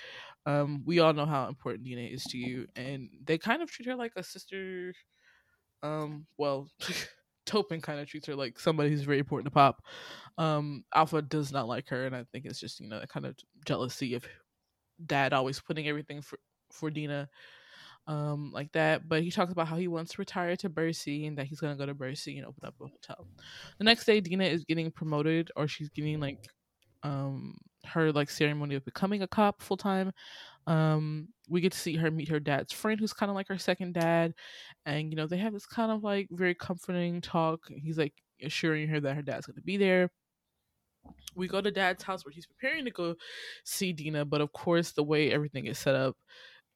Um 0.47 0.83
we 0.87 1.01
all 1.01 1.13
know 1.15 1.27
how 1.27 1.49
important 1.49 1.85
dina 1.85 2.03
is 2.03 2.25
to 2.25 2.39
you. 2.39 2.67
And 2.77 3.11
they 3.25 3.39
kind 3.39 3.63
of 3.63 3.71
treat 3.71 3.89
her 3.89 3.97
like 3.97 4.13
a 4.17 4.23
sister 4.25 4.95
um 5.83 6.27
well 6.39 6.69
Topin 7.47 7.83
kind 7.83 8.01
of 8.01 8.09
treats 8.09 8.27
her 8.27 8.35
like 8.35 8.59
somebody 8.59 8.91
who's 8.91 9.03
very 9.03 9.19
important 9.19 9.47
to 9.47 9.51
Pop. 9.51 9.83
Um, 10.39 10.85
Alpha 10.95 11.23
does 11.23 11.53
not 11.53 11.69
like 11.69 11.89
her, 11.89 12.07
and 12.07 12.15
I 12.15 12.25
think 12.33 12.45
it's 12.47 12.61
just 12.61 12.81
you 12.81 12.89
know 12.89 13.03
kind 13.09 13.27
of 13.27 13.37
jealousy 13.65 14.15
of 14.15 14.25
Dad 15.05 15.33
always 15.33 15.61
putting 15.61 15.89
everything 15.89 16.23
for 16.23 16.39
for 16.71 16.91
Dina, 16.91 17.29
um, 18.07 18.51
like 18.53 18.73
that. 18.73 19.09
But 19.09 19.23
he 19.23 19.31
talks 19.31 19.53
about 19.53 19.69
how 19.69 19.77
he 19.77 19.89
wants 19.89 20.13
to 20.13 20.21
retire 20.21 20.57
to 20.57 20.69
Bercy 20.69 21.27
and 21.27 21.39
that 21.39 21.47
he's 21.47 21.61
gonna 21.61 21.77
go 21.77 21.87
to 21.87 21.95
Bercy 21.95 22.39
and 22.39 22.47
open 22.47 22.65
up 22.65 22.75
a 22.81 22.87
hotel. 22.87 23.27
The 23.79 23.85
next 23.85 24.05
day, 24.05 24.21
Dina 24.21 24.45
is 24.45 24.65
getting 24.65 24.91
promoted, 24.91 25.51
or 25.57 25.69
she's 25.69 25.91
getting 25.91 26.21
like 26.21 26.47
um 27.03 27.57
her 27.87 28.13
like 28.13 28.31
ceremony 28.31 28.75
of 28.75 28.85
becoming 28.85 29.23
a 29.23 29.29
cop 29.29 29.63
full 29.63 29.77
time 29.77 30.13
um 30.67 31.29
we 31.49 31.61
get 31.61 31.73
to 31.73 31.79
see 31.79 31.97
her 31.97 32.11
meet 32.11 32.29
her 32.29 32.41
dad's 32.41 32.73
friend 32.73 32.99
who's 32.99 33.13
kind 33.13 33.31
of 33.31 33.37
like 33.37 33.49
her 33.49 33.59
second 33.59 33.95
dad 33.95 34.33
and 34.87 35.11
you 35.11 35.17
know 35.17 35.27
they 35.27 35.37
have 35.37 35.53
this 35.53 35.67
kind 35.67 35.93
of 35.93 36.03
like 36.03 36.29
very 36.31 36.55
comforting 36.55 37.21
talk 37.21 37.61
he's 37.77 37.99
like 37.99 38.15
assuring 38.43 38.89
her 38.89 39.01
that 39.01 39.15
her 39.15 39.23
dad's 39.23 39.47
going 39.47 39.57
to 39.57 39.63
be 39.63 39.77
there 39.77 40.11
we 41.37 41.47
go 41.47 41.61
to 41.61 41.71
dad's 41.71 42.03
house 42.03 42.25
where 42.25 42.33
he's 42.33 42.47
preparing 42.47 42.85
to 42.85 42.91
go 42.91 43.15
see 43.65 43.93
dina 43.93 44.25
but 44.25 44.41
of 44.41 44.53
course 44.53 44.93
the 44.93 45.03
way 45.03 45.31
everything 45.31 45.67
is 45.67 45.79
set 45.79 45.95
up 45.95 46.17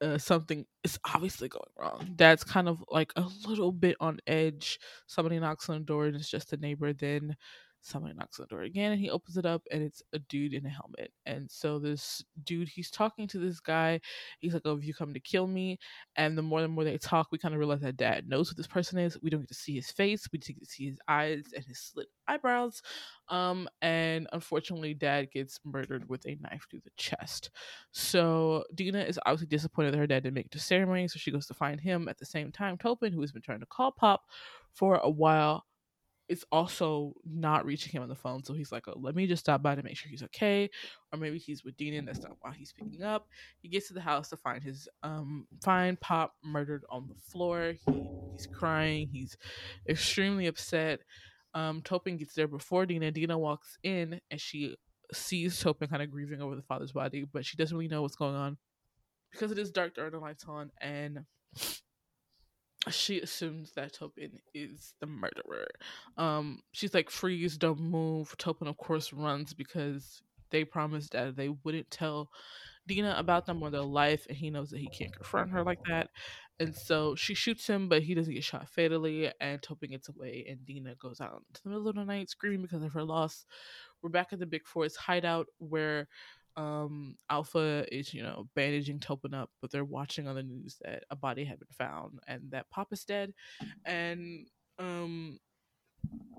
uh, 0.00 0.18
something 0.18 0.64
is 0.84 0.98
obviously 1.12 1.48
going 1.48 1.70
wrong. 1.78 2.12
Dad's 2.16 2.44
kind 2.44 2.68
of 2.68 2.84
like 2.88 3.12
a 3.16 3.26
little 3.46 3.72
bit 3.72 3.96
on 4.00 4.18
edge. 4.26 4.78
Somebody 5.06 5.38
knocks 5.38 5.68
on 5.68 5.78
the 5.78 5.84
door 5.84 6.06
and 6.06 6.16
it's 6.16 6.30
just 6.30 6.52
a 6.52 6.56
neighbor. 6.56 6.92
Then 6.92 7.36
somebody 7.80 8.14
knocks 8.14 8.38
on 8.38 8.46
the 8.48 8.54
door 8.54 8.62
again 8.62 8.92
and 8.92 9.00
he 9.00 9.10
opens 9.10 9.36
it 9.36 9.46
up 9.46 9.62
and 9.70 9.82
it's 9.82 10.02
a 10.12 10.18
dude 10.18 10.54
in 10.54 10.66
a 10.66 10.68
helmet. 10.68 11.12
And 11.26 11.50
so 11.50 11.78
this 11.78 12.22
dude 12.44 12.68
he's 12.68 12.90
talking 12.90 13.26
to 13.28 13.38
this 13.38 13.60
guy. 13.60 14.00
He's 14.40 14.54
like 14.54 14.62
oh 14.64 14.76
if 14.76 14.84
you 14.84 14.94
come 14.94 15.14
to 15.14 15.20
kill 15.20 15.46
me 15.46 15.78
and 16.16 16.36
the 16.36 16.42
more 16.42 16.60
and 16.60 16.72
more 16.72 16.84
they 16.84 16.98
talk 16.98 17.28
we 17.30 17.38
kind 17.38 17.54
of 17.54 17.58
realize 17.58 17.80
that 17.80 17.96
dad 17.96 18.28
knows 18.28 18.48
who 18.48 18.54
this 18.54 18.66
person 18.66 18.98
is. 18.98 19.18
We 19.22 19.30
don't 19.30 19.40
get 19.40 19.48
to 19.48 19.54
see 19.54 19.74
his 19.74 19.90
face. 19.90 20.28
We 20.32 20.38
get 20.38 20.58
to 20.60 20.66
see 20.66 20.88
his 20.88 20.98
eyes 21.08 21.44
and 21.54 21.64
his 21.64 21.78
slit 21.78 22.08
eyebrows. 22.26 22.82
Um 23.28 23.68
and 23.80 24.26
unfortunately 24.32 24.94
dad 24.94 25.30
gets 25.30 25.60
murdered 25.64 26.08
with 26.08 26.26
a 26.26 26.36
knife 26.40 26.66
through 26.70 26.80
the 26.84 26.90
chest. 26.96 27.50
So 27.92 28.64
dina 28.74 29.00
is 29.00 29.18
obviously 29.24 29.48
disappointed 29.48 29.94
that 29.94 29.98
her 29.98 30.06
dad 30.06 30.24
didn't 30.24 30.34
make 30.34 30.46
it 30.46 30.52
to 30.52 30.58
ceremony 30.60 31.08
so 31.08 31.18
she 31.18 31.30
goes 31.30 31.46
to 31.46 31.54
find 31.54 31.80
him 31.80 32.08
at 32.08 32.18
the 32.18 32.26
same 32.26 32.52
time 32.52 32.76
topin 32.76 33.12
who 33.12 33.20
has 33.20 33.32
been 33.32 33.42
trying 33.42 33.60
to 33.60 33.66
call 33.66 33.92
pop 33.92 34.22
for 34.72 34.96
a 34.96 35.10
while 35.10 35.64
is 36.28 36.44
also 36.52 37.14
not 37.24 37.64
reaching 37.64 37.92
him 37.92 38.02
on 38.02 38.08
the 38.08 38.14
phone. 38.14 38.44
So 38.44 38.52
he's 38.52 38.70
like, 38.70 38.86
oh, 38.86 38.98
let 39.00 39.14
me 39.14 39.26
just 39.26 39.40
stop 39.40 39.62
by 39.62 39.74
to 39.74 39.82
make 39.82 39.96
sure 39.96 40.10
he's 40.10 40.22
okay. 40.24 40.68
Or 41.12 41.18
maybe 41.18 41.38
he's 41.38 41.64
with 41.64 41.76
Dina 41.76 41.98
and 41.98 42.08
that's 42.08 42.20
not 42.20 42.36
why 42.40 42.52
he's 42.54 42.72
picking 42.72 43.02
up. 43.02 43.28
He 43.60 43.68
gets 43.68 43.88
to 43.88 43.94
the 43.94 44.00
house 44.00 44.28
to 44.30 44.36
find 44.36 44.62
his 44.62 44.88
um 45.02 45.46
find 45.62 45.98
Pop 46.00 46.34
murdered 46.44 46.84
on 46.90 47.08
the 47.08 47.14
floor. 47.14 47.74
He, 47.86 48.08
he's 48.32 48.46
crying. 48.46 49.08
He's 49.10 49.36
extremely 49.88 50.46
upset. 50.46 51.00
Um 51.54 51.80
Topin 51.82 52.18
gets 52.18 52.34
there 52.34 52.48
before 52.48 52.84
Dina. 52.86 53.10
Dina 53.10 53.38
walks 53.38 53.78
in 53.82 54.20
and 54.30 54.40
she 54.40 54.76
sees 55.12 55.62
Topin 55.62 55.88
kind 55.88 56.02
of 56.02 56.10
grieving 56.10 56.42
over 56.42 56.54
the 56.54 56.62
father's 56.62 56.92
body, 56.92 57.24
but 57.32 57.46
she 57.46 57.56
doesn't 57.56 57.76
really 57.76 57.88
know 57.88 58.02
what's 58.02 58.16
going 58.16 58.36
on 58.36 58.58
because 59.32 59.52
it 59.52 59.58
is 59.58 59.70
dark, 59.70 59.96
are 59.98 60.10
no 60.10 60.18
lights 60.18 60.44
on, 60.46 60.70
and 60.80 61.20
she 62.90 63.20
assumes 63.20 63.72
that 63.72 63.94
Topin 63.94 64.40
is 64.54 64.94
the 65.00 65.06
murderer. 65.06 65.66
Um, 66.16 66.60
she's 66.72 66.94
like, 66.94 67.10
"Freeze! 67.10 67.56
Don't 67.56 67.80
move." 67.80 68.36
Topin, 68.38 68.68
of 68.68 68.76
course, 68.76 69.12
runs 69.12 69.52
because 69.52 70.22
they 70.50 70.64
promised 70.64 71.12
that 71.12 71.36
they 71.36 71.48
wouldn't 71.48 71.90
tell 71.90 72.30
Dina 72.86 73.14
about 73.18 73.46
them 73.46 73.62
or 73.62 73.70
their 73.70 73.82
life, 73.82 74.26
and 74.28 74.36
he 74.36 74.50
knows 74.50 74.70
that 74.70 74.80
he 74.80 74.88
can't 74.88 75.14
confront 75.14 75.50
her 75.50 75.62
like 75.62 75.80
that. 75.88 76.08
And 76.60 76.74
so 76.74 77.14
she 77.14 77.34
shoots 77.34 77.66
him, 77.66 77.88
but 77.88 78.02
he 78.02 78.14
doesn't 78.14 78.32
get 78.32 78.42
shot 78.42 78.68
fatally, 78.68 79.30
and 79.40 79.60
Topin 79.60 79.90
gets 79.90 80.08
away, 80.08 80.46
and 80.48 80.64
Dina 80.64 80.94
goes 80.96 81.20
out 81.20 81.42
into 81.48 81.62
the 81.62 81.68
middle 81.68 81.88
of 81.88 81.96
the 81.96 82.04
night 82.04 82.30
screaming 82.30 82.62
because 82.62 82.82
of 82.82 82.92
her 82.92 83.04
loss. 83.04 83.44
We're 84.02 84.10
back 84.10 84.32
at 84.32 84.38
the 84.38 84.46
Big 84.46 84.66
Four's 84.66 84.96
hideout 84.96 85.46
where 85.58 86.08
um, 86.58 87.14
Alpha 87.30 87.86
is, 87.92 88.12
you 88.12 88.22
know, 88.22 88.48
bandaging 88.56 88.98
Topin 88.98 89.32
up, 89.32 89.48
but 89.62 89.70
they're 89.70 89.84
watching 89.84 90.26
on 90.26 90.34
the 90.34 90.42
news 90.42 90.76
that 90.82 91.04
a 91.08 91.16
body 91.16 91.44
had 91.44 91.60
been 91.60 91.68
found 91.70 92.18
and 92.26 92.42
that 92.50 92.68
Pop 92.68 92.92
is 92.92 93.04
dead. 93.04 93.32
And 93.84 94.48
um, 94.80 95.38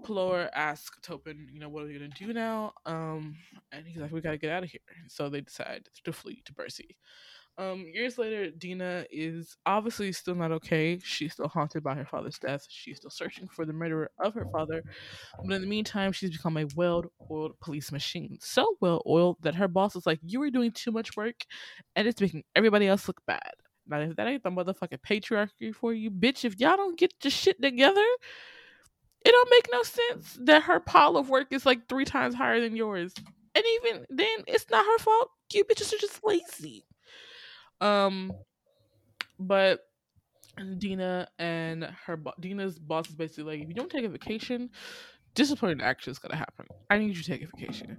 Pelor 0.04 0.50
asks 0.54 1.00
Topin, 1.00 1.48
you 1.50 1.62
know, 1.62 1.70
what 1.70 1.84
are 1.84 1.88
we 1.88 1.94
gonna 1.94 2.10
do 2.10 2.34
now? 2.34 2.74
Um, 2.86 3.38
and 3.72 3.88
he's 3.88 4.02
like, 4.02 4.12
we 4.12 4.20
gotta 4.20 4.38
get 4.38 4.52
out 4.52 4.64
of 4.64 4.70
here. 4.70 4.82
So 5.08 5.30
they 5.30 5.40
decide 5.40 5.88
to 6.04 6.12
flee 6.12 6.42
to 6.46 6.54
Bercy. 6.54 6.98
Um, 7.60 7.86
years 7.94 8.18
later, 8.18 8.50
Dina 8.52 9.06
is 9.12 9.58
obviously 9.66 10.14
still 10.14 10.34
not 10.34 10.54
okay. 10.54 10.98
She's 11.04 11.34
still 11.34 11.50
haunted 11.50 11.84
by 11.84 11.94
her 11.94 12.06
father's 12.06 12.40
death. 12.40 12.66
She's 12.70 12.98
still 12.98 13.10
searching 13.10 13.50
for 13.50 13.66
the 13.66 13.74
murderer 13.74 14.10
of 14.18 14.34
her 14.34 14.46
father. 14.50 14.82
But 15.44 15.54
in 15.54 15.62
the 15.62 15.68
meantime, 15.68 16.14
she's 16.14 16.32
become 16.32 16.56
a 16.56 16.68
well 16.78 17.04
oiled 17.30 17.60
police 17.60 17.92
machine. 17.92 18.38
So 18.40 18.78
well 18.80 19.04
oiled 19.06 19.38
that 19.42 19.56
her 19.56 19.68
boss 19.68 19.98
is 19.98 20.06
like, 20.06 20.20
You 20.24 20.42
are 20.44 20.50
doing 20.50 20.72
too 20.72 20.92
much 20.92 21.18
work 21.18 21.44
and 21.98 22.08
it's 22.08 22.22
making 22.22 22.46
everybody 22.56 22.88
else 22.88 23.10
look 23.10 23.22
bad. 23.28 23.52
Now, 23.86 24.00
if 24.00 24.16
that 24.16 24.28
ain't 24.28 24.44
the 24.44 24.52
motherfucking 24.52 25.02
patriarchy 25.06 25.76
for 25.76 25.94
you, 25.94 26.12
bitch, 26.12 26.46
if 26.46 26.60
y'all 26.62 26.78
don't 26.78 26.98
get 26.98 27.14
your 27.24 27.32
shit 27.32 27.62
together, 27.62 28.06
it 29.26 29.32
don't 29.32 29.50
make 29.52 29.68
no 29.70 29.84
sense 29.84 30.38
that 30.44 30.64
her 30.64 30.80
pile 30.80 31.18
of 31.18 31.30
work 31.30 31.48
is 31.52 31.66
like 31.66 31.90
three 31.90 32.06
times 32.06 32.36
higher 32.36 32.62
than 32.62 32.78
yours. 32.78 33.14
And 33.54 33.66
even 33.84 34.06
then, 34.10 34.46
it's 34.48 34.70
not 34.70 34.86
her 34.86 35.00
fault. 35.00 35.32
You 35.52 35.66
bitches 35.66 35.94
are 35.94 35.98
just 35.98 36.24
lazy. 36.24 36.86
Um, 37.82 38.34
but 39.40 39.82
Dina 40.78 41.28
and 41.38 41.84
her 42.06 42.18
bo- 42.18 42.34
Dina's 42.40 42.78
boss 42.78 43.10
is 43.10 43.16
basically 43.16 43.44
like, 43.44 43.62
if 43.62 43.70
you 43.70 43.76
don't 43.76 43.90
take 43.90 44.06
a 44.06 44.10
vacation, 44.10 44.70
disciplinary 45.36 45.82
action 45.82 46.12
is 46.12 46.20
gonna 46.20 46.36
happen. 46.36 46.66
I 46.90 46.98
need 46.98 47.16
you 47.16 47.24
to 47.24 47.24
take 47.24 47.44
a 47.44 47.48
vacation. 47.48 47.98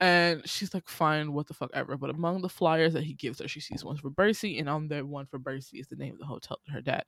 And 0.00 0.46
she's 0.46 0.74
like, 0.74 0.88
fine, 0.88 1.32
what 1.32 1.46
the 1.46 1.54
fuck 1.54 1.70
ever. 1.72 1.96
But 1.96 2.10
among 2.10 2.42
the 2.42 2.48
flyers 2.48 2.92
that 2.94 3.04
he 3.04 3.14
gives 3.14 3.40
her, 3.40 3.46
she 3.46 3.60
sees 3.60 3.84
one 3.84 3.96
for 3.96 4.10
Bercy, 4.10 4.58
and 4.58 4.68
on 4.68 4.88
that 4.88 5.06
one 5.06 5.24
for 5.24 5.38
Bercy 5.38 5.78
is 5.78 5.86
the 5.86 5.96
name 5.96 6.14
of 6.14 6.18
the 6.18 6.26
hotel 6.26 6.58
that 6.66 6.72
her 6.72 6.82
dad 6.82 7.04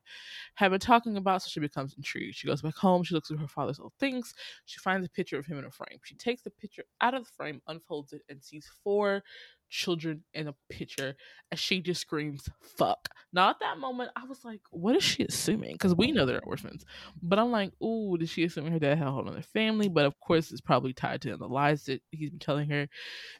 had 0.54 0.70
been 0.70 0.80
talking 0.80 1.16
about. 1.16 1.42
So 1.42 1.48
she 1.48 1.60
becomes 1.60 1.94
intrigued. 1.94 2.36
She 2.36 2.46
goes 2.46 2.62
back 2.62 2.76
home. 2.76 3.02
She 3.02 3.14
looks 3.14 3.28
through 3.28 3.38
her 3.38 3.48
father's 3.48 3.80
old 3.80 3.92
things. 3.98 4.34
She 4.66 4.78
finds 4.78 5.04
a 5.04 5.10
picture 5.10 5.38
of 5.38 5.44
him 5.44 5.58
in 5.58 5.64
a 5.64 5.70
frame. 5.70 5.98
She 6.04 6.14
takes 6.14 6.42
the 6.42 6.50
picture 6.50 6.84
out 7.00 7.12
of 7.12 7.24
the 7.24 7.30
frame, 7.36 7.60
unfolds 7.66 8.12
it, 8.12 8.22
and 8.28 8.42
sees 8.42 8.70
four 8.84 9.22
children 9.68 10.22
in 10.34 10.48
a 10.48 10.54
picture 10.70 11.16
and 11.50 11.58
she 11.58 11.80
just 11.80 12.00
screams 12.00 12.48
fuck. 12.60 13.08
Now 13.32 13.50
at 13.50 13.60
that 13.60 13.78
moment 13.78 14.10
i 14.16 14.24
was 14.24 14.44
like 14.44 14.60
what 14.70 14.96
is 14.96 15.02
she 15.02 15.24
assuming? 15.24 15.72
Because 15.72 15.94
we 15.94 16.12
know 16.12 16.26
they're 16.26 16.40
orphans. 16.42 16.84
But 17.22 17.38
i'm 17.38 17.50
like 17.50 17.72
oh 17.80 18.16
did 18.16 18.28
she 18.28 18.44
assume 18.44 18.70
her 18.70 18.78
dad 18.78 18.98
had 18.98 19.08
a 19.08 19.10
whole 19.10 19.28
other 19.28 19.42
family? 19.42 19.88
But 19.88 20.06
of 20.06 20.18
course 20.20 20.50
it's 20.50 20.60
probably 20.60 20.92
tied 20.92 21.22
to 21.22 21.36
the 21.36 21.48
lies 21.48 21.84
that 21.84 22.02
he's 22.10 22.30
been 22.30 22.38
telling 22.38 22.70
her. 22.70 22.88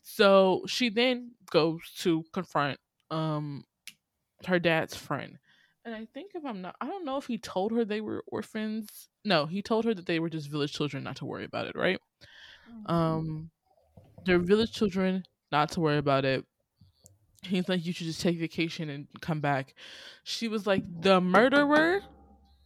So 0.03 0.63
she 0.67 0.89
then 0.89 1.33
goes 1.51 1.81
to 1.99 2.25
confront 2.33 2.79
um 3.11 3.65
her 4.47 4.59
dad's 4.59 4.97
friend. 4.97 5.39
And 5.85 5.95
i 5.95 6.07
think 6.13 6.33
if 6.35 6.45
i'm 6.45 6.61
not 6.63 6.75
i 6.81 6.87
don't 6.87 7.05
know 7.05 7.17
if 7.17 7.27
he 7.27 7.39
told 7.39 7.73
her 7.73 7.85
they 7.85 8.01
were 8.01 8.25
orphans. 8.27 9.09
No 9.25 9.47
he 9.47 9.63
told 9.63 9.85
her 9.85 9.95
that 9.95 10.07
they 10.07 10.19
were 10.19 10.31
just 10.31 10.51
village 10.51 10.73
children 10.73 11.05
not 11.05 11.17
to 11.17 11.25
worry 11.25 11.45
about 11.45 11.67
it 11.67 11.77
right? 11.77 12.01
Um 12.87 13.51
they're 14.25 14.41
village 14.41 14.73
children 14.73 15.23
not 15.53 15.73
to 15.73 15.81
worry 15.81 15.99
about 15.99 16.25
it. 16.25 16.45
He's 17.43 17.69
like, 17.69 17.87
you 17.87 17.93
should 17.93 18.07
just 18.07 18.21
take 18.21 18.39
vacation 18.39 18.91
and 18.91 19.07
come 19.21 19.41
back. 19.41 19.75
She 20.25 20.49
was 20.49 20.67
like, 20.67 20.83
the 21.01 21.21
murderer 21.21 22.01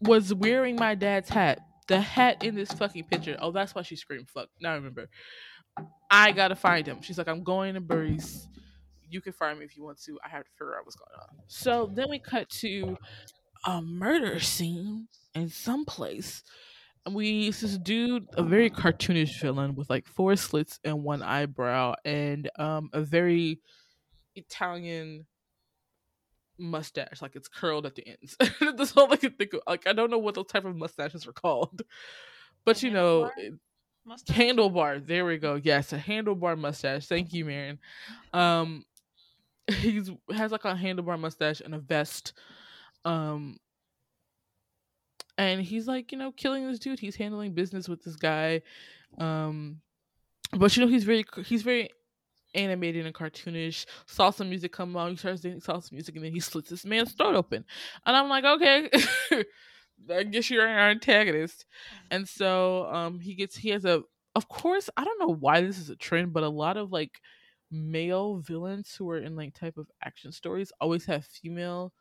was 0.00 0.32
wearing 0.32 0.76
my 0.76 0.94
dad's 0.94 1.28
hat. 1.28 1.60
The 1.88 2.00
hat 2.00 2.44
in 2.44 2.54
this 2.54 2.72
fucking 2.72 3.04
picture. 3.04 3.37
Oh, 3.40 3.50
that's 3.50 3.75
why 3.75 3.82
she 3.82 3.96
screamed 3.96 4.28
fuck. 4.30 4.49
Now 4.60 4.72
I 4.72 4.75
remember. 4.76 5.08
I 6.10 6.32
gotta 6.32 6.56
find 6.56 6.87
him. 6.87 7.02
She's 7.02 7.18
like, 7.18 7.28
I'm 7.28 7.42
going 7.42 7.75
to 7.75 7.80
Burry's. 7.80 8.46
You 9.08 9.20
can 9.20 9.32
find 9.32 9.58
me 9.58 9.64
if 9.64 9.76
you 9.76 9.82
want 9.82 10.00
to. 10.04 10.18
I 10.25 10.28
have 10.28 10.44
to 10.44 10.50
figure 10.52 10.76
out 10.76 10.84
what's 10.84 10.96
going 10.96 11.10
on. 11.20 11.44
So 11.49 11.90
then 11.92 12.08
we 12.08 12.18
cut 12.18 12.49
to 12.60 12.96
a 13.66 13.82
murder 13.82 14.40
scene 14.40 15.08
in 15.34 15.49
some 15.49 15.84
place. 15.84 16.42
And 17.07 17.14
we 17.14 17.49
it's 17.49 17.61
this 17.61 17.78
dude, 17.78 18.26
a 18.35 18.42
very 18.42 18.71
cartoonish 18.71 19.40
villain 19.40 19.75
with 19.75 19.88
like 19.88 20.07
four 20.07 20.37
slits 20.37 20.78
and 20.85 21.02
one 21.02 21.23
eyebrow 21.23 21.95
and 22.04 22.50
um 22.59 22.90
a 22.92 23.00
very 23.00 23.61
Italian 24.37 25.26
mustache, 26.59 27.23
like 27.23 27.37
it's 27.37 27.49
curled 27.49 27.87
at 27.87 27.95
the 27.95 28.07
ends. 28.07 28.37
That's 28.76 28.97
all 28.97 29.12
I 29.12 29.16
can 29.16 29.33
think 29.33 29.54
of. 29.54 29.61
Like 29.66 29.87
I 29.87 29.92
don't 29.92 30.11
know 30.11 30.19
what 30.19 30.35
those 30.35 30.47
type 30.47 30.64
of 30.64 30.76
mustaches 30.76 31.26
are 31.26 31.33
called, 31.33 31.83
but 32.64 32.83
A 32.83 32.87
you 32.87 32.92
know, 32.92 33.30
handlebar? 33.38 33.59
Mustache? 34.04 34.37
handlebar. 34.37 35.07
There 35.07 35.25
we 35.25 35.38
go. 35.38 35.54
Yes, 35.62 35.92
a 35.92 35.99
handlebar 35.99 36.59
mustache. 36.59 37.07
Thank 37.07 37.33
you, 37.33 37.45
Marin. 37.45 37.78
Um, 38.33 38.85
he's 39.69 40.11
has 40.35 40.52
like 40.52 40.64
a 40.64 40.75
handlebar 40.75 41.19
mustache 41.19 41.61
and 41.61 41.75
a 41.75 41.78
vest. 41.78 42.35
Um, 43.04 43.57
and 45.38 45.60
he's 45.60 45.87
like, 45.87 46.12
you 46.12 46.18
know, 46.18 46.32
killing 46.32 46.66
this 46.66 46.78
dude. 46.78 46.99
He's 46.99 47.16
handling 47.16 47.52
business 47.52 47.88
with 47.88 48.02
this 48.02 48.16
guy. 48.16 48.62
Um, 49.18 49.80
but 50.52 50.76
you 50.76 50.84
know, 50.84 50.90
he's 50.90 51.04
very 51.04 51.25
he's 51.44 51.62
very 51.62 51.90
animated 52.54 53.06
and 53.06 53.14
cartoonish. 53.14 53.87
saw 54.06 54.30
some 54.30 54.49
music 54.49 54.72
come 54.72 54.96
on. 54.96 55.10
He 55.10 55.16
starts 55.16 55.40
doing 55.40 55.60
salsa 55.60 55.92
music, 55.92 56.16
and 56.16 56.25
then 56.25 56.32
he 56.32 56.40
slits 56.40 56.70
this 56.70 56.84
man's 56.84 57.12
throat 57.12 57.34
open. 57.34 57.64
And 58.06 58.16
I'm 58.16 58.28
like, 58.28 58.44
okay. 58.44 58.90
I 60.10 60.22
guess 60.22 60.49
you're 60.49 60.66
our 60.66 60.90
antagonist. 60.90 61.66
And 62.10 62.28
so 62.28 62.87
um 62.87 63.20
he 63.20 63.34
gets 63.34 63.56
he 63.56 63.70
has 63.70 63.84
a 63.84 64.02
of 64.37 64.49
course, 64.49 64.88
I 64.96 65.04
don't 65.04 65.18
know 65.18 65.34
why 65.34 65.60
this 65.60 65.78
is 65.78 65.90
a 65.90 65.96
trend, 65.96 66.32
but 66.32 66.44
a 66.44 66.49
lot 66.49 66.76
of 66.76 66.92
like 66.92 67.20
male 67.70 68.38
villains 68.38 68.94
who 68.94 69.10
are 69.10 69.18
in 69.18 69.37
like 69.37 69.54
type 69.54 69.76
of 69.76 69.88
action 70.02 70.32
stories 70.32 70.72
always 70.80 71.04
have 71.06 71.25
female 71.25 71.92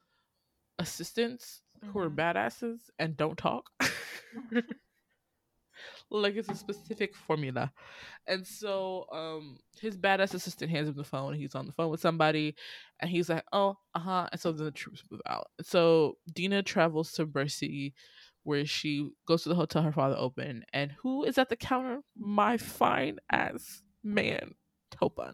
assistants 0.79 1.61
who 1.85 1.99
are 1.99 2.09
Mhm. 2.09 2.15
badasses 2.15 2.89
and 2.99 3.15
don't 3.17 3.37
talk. 3.37 3.69
like 6.11 6.35
it's 6.35 6.49
a 6.49 6.55
specific 6.55 7.15
formula. 7.15 7.71
And 8.27 8.45
so 8.45 9.05
um 9.11 9.59
his 9.79 9.97
badass 9.97 10.33
assistant 10.33 10.71
hands 10.71 10.89
him 10.89 10.95
the 10.95 11.03
phone. 11.03 11.33
He's 11.35 11.55
on 11.55 11.65
the 11.65 11.71
phone 11.71 11.89
with 11.91 12.01
somebody 12.01 12.55
and 12.99 13.09
he's 13.09 13.29
like, 13.29 13.43
Oh, 13.53 13.77
uh-huh. 13.95 14.27
And 14.31 14.41
so 14.41 14.51
then 14.51 14.65
the 14.65 14.71
troops 14.71 15.03
move 15.09 15.21
out. 15.27 15.47
So 15.61 16.17
Dina 16.33 16.63
travels 16.63 17.11
to 17.13 17.25
Bercy 17.25 17.93
where 18.43 18.65
she 18.65 19.09
goes 19.27 19.43
to 19.43 19.49
the 19.49 19.55
hotel 19.55 19.83
her 19.83 19.91
father 19.91 20.15
opened. 20.17 20.65
And 20.73 20.91
who 21.03 21.23
is 21.23 21.37
at 21.37 21.49
the 21.49 21.55
counter? 21.55 21.99
My 22.17 22.57
fine 22.57 23.19
ass 23.31 23.83
man, 24.03 24.55
Topin. 24.91 25.33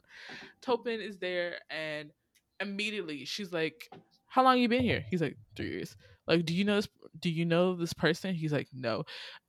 Topin 0.62 1.00
is 1.00 1.18
there 1.18 1.56
and 1.70 2.12
immediately 2.60 3.26
she's 3.26 3.54
like, 3.54 3.90
How 4.28 4.44
long 4.44 4.58
you 4.60 4.68
been 4.68 4.84
here? 4.84 5.06
He's 5.10 5.22
like, 5.22 5.38
Three 5.56 5.70
years. 5.70 5.96
Like, 6.28 6.46
do 6.46 6.54
you 6.54 6.64
know 6.64 6.76
this 6.76 6.88
do 7.20 7.30
you 7.30 7.46
know 7.46 7.76
this 7.76 7.94
person? 7.94 8.34
He's 8.34 8.54
like, 8.54 8.68
No. 8.74 9.04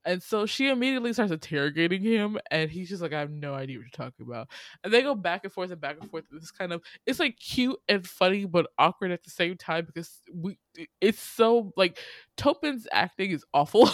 And 0.05 0.23
so 0.23 0.47
she 0.47 0.69
immediately 0.69 1.13
starts 1.13 1.33
interrogating 1.33 2.03
him 2.03 2.39
and 2.51 2.71
he's 2.71 2.89
just 2.89 3.03
like, 3.03 3.13
I 3.13 3.19
have 3.19 3.31
no 3.31 3.55
idea 3.55 3.79
what 3.79 3.87
you're 3.87 3.91
talking 4.09 4.25
about. 4.25 4.49
And 4.85 4.93
they 4.93 5.03
go 5.03 5.17
back 5.17 5.43
and 5.43 5.53
forth 5.53 5.73
and 5.73 5.81
back 5.81 5.97
and 6.01 6.09
forth. 6.11 6.25
This 6.31 6.53
kind 6.53 6.73
of 6.73 6.83
it's 7.07 7.19
like 7.19 7.39
cute 7.39 7.77
and 7.89 8.07
funny 8.07 8.45
but 8.45 8.69
awkward 8.79 9.11
at 9.11 9.25
the 9.25 9.31
same 9.31 9.57
time 9.57 9.85
because 9.85 10.21
we 10.33 10.59
it's 11.01 11.21
so 11.21 11.73
like 11.77 11.99
Topin's 12.37 12.87
acting 12.93 13.31
is 13.31 13.45
awful 13.55 13.89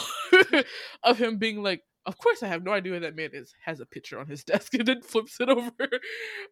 of 1.03 1.19
him 1.19 1.39
being 1.39 1.63
like 1.63 1.83
of 2.05 2.19
course 2.19 2.43
I 2.43 2.49
have 2.49 2.65
no 2.65 2.73
idea 2.73 2.99
that 3.01 3.17
man 3.17 3.31
is 3.33 3.55
has 3.65 3.81
a 3.81 3.87
picture 3.87 4.19
on 4.19 4.27
his 4.27 4.45
desk 4.45 4.75
and 4.75 4.87
then 4.87 5.03
flips 5.03 5.41
it 5.41 5.49
over 5.49 5.89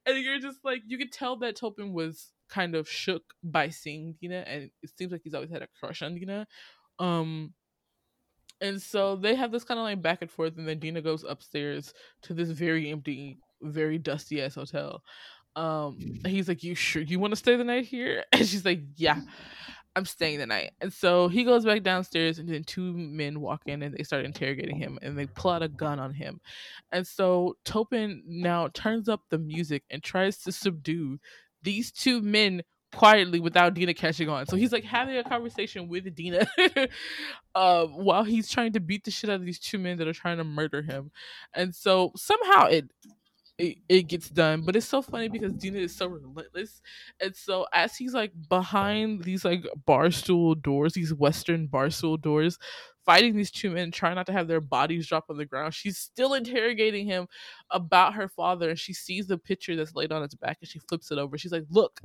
and 0.06 0.18
you're 0.18 0.38
just 0.38 0.58
like 0.64 0.82
you 0.86 0.98
could 0.98 1.12
tell 1.12 1.36
that 1.38 1.56
Topin 1.56 1.92
was 1.92 2.32
kind 2.50 2.74
of 2.74 2.88
shook 2.88 3.22
by 3.42 3.68
seeing 3.68 4.14
Dina 4.20 4.44
and 4.46 4.70
it 4.82 4.90
seems 4.96 5.12
like 5.12 5.22
he's 5.22 5.34
always 5.34 5.50
had 5.50 5.62
a 5.62 5.68
crush 5.78 6.02
on 6.02 6.14
Dina 6.14 6.46
um 6.98 7.54
and 8.60 8.80
so 8.80 9.16
they 9.16 9.34
have 9.34 9.52
this 9.52 9.64
kind 9.64 9.80
of 9.80 9.84
like 9.84 10.02
back 10.02 10.20
and 10.20 10.30
forth 10.30 10.56
and 10.58 10.68
then 10.68 10.78
Dina 10.78 11.00
goes 11.00 11.24
upstairs 11.24 11.94
to 12.22 12.34
this 12.34 12.50
very 12.50 12.90
empty 12.90 13.38
very 13.62 13.98
dusty 13.98 14.42
ass 14.42 14.54
hotel 14.54 15.02
um 15.56 15.98
he's 16.26 16.48
like 16.48 16.62
you 16.62 16.74
sure 16.74 17.02
you 17.02 17.18
want 17.18 17.32
to 17.32 17.36
stay 17.36 17.56
the 17.56 17.64
night 17.64 17.86
here 17.86 18.24
and 18.32 18.46
she's 18.46 18.64
like 18.64 18.82
yeah 18.96 19.20
I'm 19.96 20.04
staying 20.04 20.38
the 20.38 20.46
night. 20.46 20.70
And 20.80 20.92
so 20.92 21.28
he 21.28 21.44
goes 21.44 21.64
back 21.64 21.82
downstairs, 21.82 22.38
and 22.38 22.48
then 22.48 22.62
two 22.64 22.92
men 22.92 23.40
walk 23.40 23.62
in 23.66 23.82
and 23.82 23.94
they 23.94 24.04
start 24.04 24.24
interrogating 24.24 24.76
him 24.76 24.98
and 25.02 25.18
they 25.18 25.26
pull 25.26 25.50
out 25.50 25.62
a 25.62 25.68
gun 25.68 25.98
on 25.98 26.14
him. 26.14 26.40
And 26.92 27.06
so 27.06 27.56
Topin 27.64 28.22
now 28.24 28.68
turns 28.68 29.08
up 29.08 29.22
the 29.30 29.38
music 29.38 29.82
and 29.90 30.02
tries 30.02 30.38
to 30.44 30.52
subdue 30.52 31.18
these 31.62 31.92
two 31.92 32.20
men 32.20 32.62
quietly 32.92 33.40
without 33.40 33.74
Dina 33.74 33.94
catching 33.94 34.28
on. 34.28 34.46
So 34.46 34.56
he's 34.56 34.72
like 34.72 34.84
having 34.84 35.16
a 35.16 35.24
conversation 35.24 35.88
with 35.88 36.12
Dina 36.14 36.46
uh, 37.54 37.86
while 37.86 38.24
he's 38.24 38.50
trying 38.50 38.72
to 38.72 38.80
beat 38.80 39.04
the 39.04 39.10
shit 39.10 39.30
out 39.30 39.36
of 39.36 39.46
these 39.46 39.60
two 39.60 39.78
men 39.78 39.98
that 39.98 40.08
are 40.08 40.12
trying 40.12 40.38
to 40.38 40.44
murder 40.44 40.82
him. 40.82 41.10
And 41.54 41.74
so 41.74 42.12
somehow 42.16 42.66
it 42.66 42.90
it, 43.58 43.76
it 43.88 44.02
gets 44.08 44.30
done. 44.30 44.62
But 44.62 44.74
it's 44.74 44.86
so 44.86 45.02
funny 45.02 45.28
because 45.28 45.52
Dina 45.52 45.78
is 45.78 45.94
so 45.94 46.06
relentless. 46.06 46.80
And 47.20 47.36
so 47.36 47.66
as 47.72 47.94
he's 47.96 48.14
like 48.14 48.32
behind 48.48 49.24
these 49.24 49.44
like 49.44 49.66
barstool 49.86 50.60
doors, 50.60 50.94
these 50.94 51.12
western 51.12 51.68
barstool 51.68 52.20
doors, 52.20 52.58
fighting 53.10 53.34
these 53.34 53.50
two 53.50 53.72
men, 53.72 53.90
trying 53.90 54.14
not 54.14 54.26
to 54.26 54.32
have 54.32 54.46
their 54.46 54.60
bodies 54.60 55.08
drop 55.08 55.24
on 55.28 55.36
the 55.36 55.44
ground, 55.44 55.74
she's 55.74 55.98
still 55.98 56.34
interrogating 56.34 57.06
him 57.06 57.26
about 57.72 58.14
her 58.14 58.28
father. 58.28 58.70
And 58.70 58.78
she 58.78 58.92
sees 58.92 59.26
the 59.26 59.36
picture 59.36 59.74
that's 59.74 59.96
laid 59.96 60.12
on 60.12 60.22
his 60.22 60.36
back 60.36 60.58
and 60.60 60.70
she 60.70 60.78
flips 60.78 61.10
it 61.10 61.18
over. 61.18 61.36
She's 61.36 61.50
like, 61.50 61.64
Look, 61.70 62.00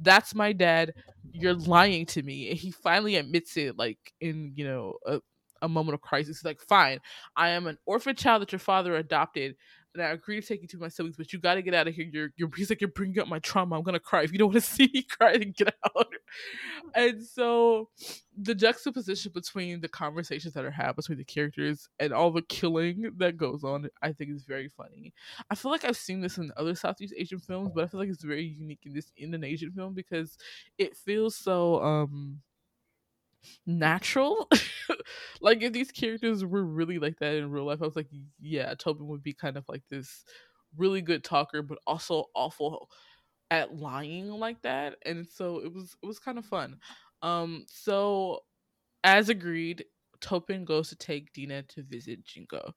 that's 0.00 0.34
my 0.34 0.52
dad. 0.52 0.92
You're 1.32 1.54
lying 1.54 2.04
to 2.06 2.22
me. 2.22 2.50
And 2.50 2.58
he 2.58 2.72
finally 2.72 3.16
admits 3.16 3.56
it, 3.56 3.78
like 3.78 4.12
in, 4.20 4.52
you 4.54 4.66
know, 4.66 4.96
a, 5.06 5.20
a 5.62 5.68
moment 5.68 5.94
of 5.94 6.02
crisis. 6.02 6.40
He's 6.40 6.44
like, 6.44 6.60
Fine, 6.60 6.98
I 7.36 7.48
am 7.50 7.66
an 7.66 7.78
orphan 7.86 8.14
child 8.14 8.42
that 8.42 8.52
your 8.52 8.58
father 8.58 8.96
adopted 8.96 9.56
and 9.94 10.02
I 10.02 10.10
agree 10.10 10.40
to 10.40 10.46
take 10.46 10.62
you 10.62 10.68
to 10.68 10.78
my 10.78 10.88
siblings, 10.88 11.16
but 11.16 11.32
you 11.32 11.40
got 11.40 11.54
to 11.54 11.62
get 11.62 11.74
out 11.74 11.88
of 11.88 11.94
here. 11.94 12.08
You're, 12.12 12.30
you're, 12.36 12.50
he's 12.56 12.70
like, 12.70 12.80
you're 12.80 12.90
bringing 12.90 13.18
up 13.18 13.26
my 13.26 13.40
trauma. 13.40 13.76
I'm 13.76 13.82
gonna 13.82 13.98
cry. 13.98 14.22
If 14.22 14.32
you 14.32 14.38
don't 14.38 14.52
want 14.52 14.62
to 14.62 14.70
see 14.74 14.88
me 14.92 15.02
cry, 15.02 15.36
then 15.36 15.52
get 15.56 15.74
out. 15.84 16.06
And 16.94 17.24
so, 17.24 17.88
the 18.36 18.54
juxtaposition 18.54 19.32
between 19.32 19.80
the 19.80 19.88
conversations 19.88 20.54
that 20.54 20.64
are 20.64 20.70
had 20.70 20.94
between 20.96 21.18
the 21.18 21.24
characters 21.24 21.88
and 21.98 22.12
all 22.12 22.30
the 22.30 22.42
killing 22.42 23.10
that 23.18 23.36
goes 23.36 23.64
on, 23.64 23.88
I 24.00 24.12
think 24.12 24.30
is 24.30 24.44
very 24.44 24.68
funny. 24.68 25.12
I 25.50 25.54
feel 25.56 25.72
like 25.72 25.84
I've 25.84 25.96
seen 25.96 26.20
this 26.20 26.38
in 26.38 26.52
other 26.56 26.74
Southeast 26.74 27.14
Asian 27.16 27.40
films, 27.40 27.72
but 27.74 27.84
I 27.84 27.86
feel 27.88 28.00
like 28.00 28.08
it's 28.08 28.22
very 28.22 28.44
unique 28.44 28.80
in 28.84 28.92
this 28.92 29.10
Indonesian 29.16 29.72
film 29.72 29.94
because 29.94 30.38
it 30.78 30.96
feels 30.96 31.36
so 31.36 31.82
um 31.82 32.40
natural. 33.66 34.48
like 35.40 35.62
if 35.62 35.72
these 35.72 35.90
characters 35.90 36.44
were 36.44 36.64
really 36.64 36.98
like 36.98 37.18
that 37.20 37.34
in 37.34 37.50
real 37.50 37.66
life, 37.66 37.80
I 37.82 37.86
was 37.86 37.96
like, 37.96 38.08
yeah, 38.40 38.74
Tobin 38.74 39.08
would 39.08 39.22
be 39.22 39.32
kind 39.32 39.56
of 39.56 39.64
like 39.68 39.82
this 39.88 40.24
really 40.76 41.02
good 41.02 41.24
talker, 41.24 41.62
but 41.62 41.78
also 41.86 42.26
awful 42.34 42.90
at 43.50 43.74
lying 43.74 44.28
like 44.28 44.62
that. 44.62 44.96
And 45.04 45.26
so 45.26 45.58
it 45.58 45.72
was 45.72 45.96
it 46.02 46.06
was 46.06 46.18
kind 46.18 46.38
of 46.38 46.44
fun. 46.44 46.78
Um 47.22 47.64
so 47.68 48.40
as 49.04 49.28
agreed, 49.28 49.84
Topin 50.20 50.64
goes 50.64 50.88
to 50.90 50.96
take 50.96 51.32
Dina 51.32 51.62
to 51.64 51.82
visit 51.82 52.24
Jingo. 52.24 52.74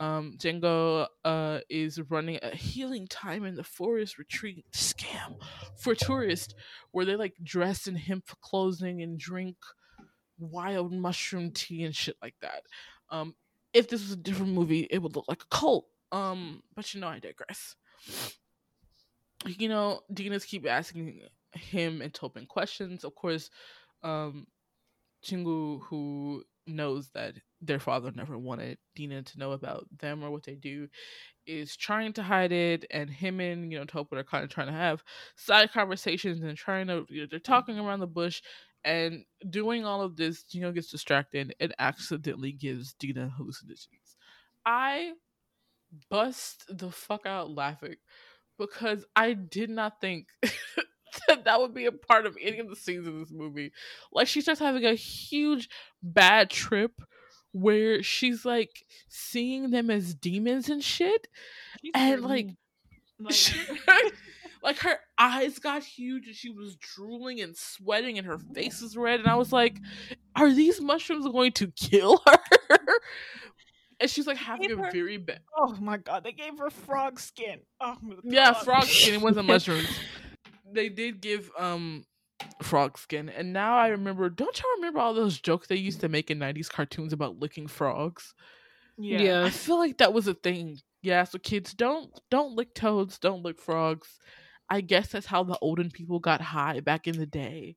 Um, 0.00 0.34
Jingo 0.38 1.06
uh, 1.24 1.60
is 1.70 2.00
running 2.10 2.38
a 2.42 2.54
healing 2.54 3.06
time 3.06 3.44
in 3.44 3.54
the 3.54 3.62
forest 3.64 4.18
retreat 4.18 4.66
scam 4.72 5.40
for 5.78 5.94
tourists 5.94 6.54
where 6.90 7.04
they 7.04 7.16
like 7.16 7.34
dress 7.42 7.86
in 7.86 7.94
hemp 7.94 8.26
clothing 8.42 9.02
and 9.02 9.18
drink 9.18 9.56
wild 10.38 10.92
mushroom 10.92 11.50
tea 11.52 11.84
and 11.84 11.94
shit 11.94 12.16
like 12.22 12.34
that. 12.42 12.62
Um, 13.10 13.34
if 13.72 13.88
this 13.88 14.00
was 14.02 14.12
a 14.12 14.16
different 14.16 14.52
movie, 14.52 14.86
it 14.90 14.98
would 14.98 15.16
look 15.16 15.26
like 15.28 15.42
a 15.42 15.56
cult. 15.56 15.86
Um, 16.12 16.62
but 16.74 16.94
you 16.94 17.00
know, 17.00 17.08
I 17.08 17.18
digress. 17.18 17.76
You 19.58 19.68
know, 19.68 20.00
Dina's 20.10 20.46
keep 20.46 20.66
asking 20.66 21.20
him 21.52 22.00
and 22.00 22.10
Topin 22.14 22.48
questions. 22.48 23.04
Of 23.04 23.14
course, 23.14 23.50
um, 24.02 24.46
Jingo, 25.22 25.80
who 25.80 26.44
knows 26.66 27.10
that 27.10 27.34
their 27.60 27.78
father 27.78 28.10
never 28.14 28.38
wanted 28.38 28.78
Dina 28.94 29.22
to 29.22 29.38
know 29.38 29.52
about 29.52 29.86
them 29.98 30.24
or 30.24 30.30
what 30.30 30.44
they 30.44 30.54
do, 30.54 30.88
is 31.46 31.76
trying 31.76 32.12
to 32.14 32.22
hide 32.22 32.52
it. 32.52 32.86
And 32.90 33.10
him 33.10 33.40
and 33.40 33.70
you 33.70 33.78
know 33.78 33.84
Topin 33.84 34.18
are 34.18 34.24
kind 34.24 34.44
of 34.44 34.50
trying 34.50 34.68
to 34.68 34.72
have 34.72 35.02
side 35.36 35.72
conversations 35.72 36.42
and 36.42 36.56
trying 36.56 36.86
to 36.86 37.04
you 37.08 37.22
know, 37.22 37.26
they're 37.30 37.38
talking 37.38 37.78
around 37.78 38.00
the 38.00 38.06
bush 38.06 38.40
and 38.84 39.24
doing 39.48 39.84
all 39.84 40.02
of 40.02 40.16
this, 40.16 40.42
Gino 40.42 40.72
gets 40.72 40.90
distracted 40.90 41.54
and 41.60 41.74
accidentally 41.78 42.52
gives 42.52 42.94
Dina 42.94 43.32
hallucinations. 43.36 44.16
I 44.66 45.12
bust 46.10 46.64
the 46.68 46.90
fuck 46.90 47.26
out 47.26 47.50
laughing 47.50 47.96
because 48.58 49.04
I 49.16 49.34
did 49.34 49.70
not 49.70 50.00
think 50.00 50.28
that 51.28 51.44
that 51.44 51.60
would 51.60 51.74
be 51.74 51.86
a 51.86 51.92
part 51.92 52.26
of 52.26 52.36
any 52.40 52.58
of 52.58 52.68
the 52.68 52.76
scenes 52.76 53.06
in 53.06 53.18
this 53.18 53.32
movie. 53.32 53.72
Like 54.12 54.28
she 54.28 54.40
starts 54.40 54.60
having 54.60 54.84
a 54.84 54.94
huge 54.94 55.68
bad 56.02 56.50
trip 56.50 56.92
where 57.52 58.02
she's 58.02 58.44
like 58.44 58.84
seeing 59.08 59.70
them 59.70 59.90
as 59.90 60.14
demons 60.14 60.68
and 60.68 60.82
shit, 60.82 61.28
she's 61.80 61.92
and 61.94 62.22
like, 62.22 62.48
like 63.18 63.34
like 64.64 64.78
her 64.78 64.98
eyes 65.18 65.58
got 65.58 65.84
huge 65.84 66.26
and 66.26 66.34
she 66.34 66.50
was 66.50 66.76
drooling 66.76 67.40
and 67.40 67.54
sweating 67.56 68.18
and 68.18 68.26
her 68.26 68.38
face 68.38 68.80
was 68.80 68.96
red. 68.96 69.20
And 69.20 69.28
i 69.28 69.36
was 69.36 69.52
like 69.52 69.78
are 70.34 70.52
these 70.52 70.80
mushrooms 70.80 71.26
going 71.26 71.52
to 71.52 71.68
kill 71.68 72.20
her? 72.26 72.78
And 74.00 74.10
she's 74.10 74.26
like 74.26 74.36
having 74.36 74.72
a 74.72 74.76
her, 74.76 74.90
very 74.90 75.18
bad 75.18 75.38
oh 75.56 75.76
my 75.80 75.96
god 75.98 76.24
they 76.24 76.32
gave 76.32 76.58
her 76.58 76.68
frog 76.68 77.20
skin. 77.20 77.60
Oh 77.80 77.96
yeah 78.24 78.52
frog 78.52 78.82
skin. 78.84 79.14
It 79.14 79.20
wasn't 79.20 79.46
mushrooms. 79.54 79.88
They 80.70 80.88
did 80.88 81.20
give 81.20 81.48
um 81.56 82.04
frog 82.60 82.98
skin. 82.98 83.28
And 83.28 83.52
now 83.52 83.76
i 83.76 83.88
remember 83.88 84.28
don't 84.28 84.58
y'all 84.58 84.76
remember 84.76 84.98
all 84.98 85.14
those 85.14 85.40
jokes 85.40 85.68
they 85.68 85.76
used 85.76 86.00
to 86.00 86.08
make 86.08 86.30
in 86.30 86.40
90s 86.40 86.68
cartoons 86.68 87.12
about 87.12 87.38
licking 87.38 87.68
frogs? 87.68 88.34
Yeah. 88.98 89.22
yeah. 89.22 89.44
I 89.44 89.50
feel 89.50 89.78
like 89.78 89.98
that 89.98 90.12
was 90.12 90.26
a 90.26 90.34
thing. 90.34 90.78
Yeah 91.00 91.22
so 91.22 91.38
kids 91.38 91.72
don't 91.72 92.10
don't 92.30 92.56
lick 92.56 92.74
toads 92.74 93.18
don't 93.18 93.44
lick 93.44 93.60
frogs 93.60 94.18
I 94.68 94.80
guess 94.80 95.08
that's 95.08 95.26
how 95.26 95.44
the 95.44 95.58
olden 95.60 95.90
people 95.90 96.18
got 96.18 96.40
high 96.40 96.80
back 96.80 97.06
in 97.06 97.18
the 97.18 97.26
day. 97.26 97.76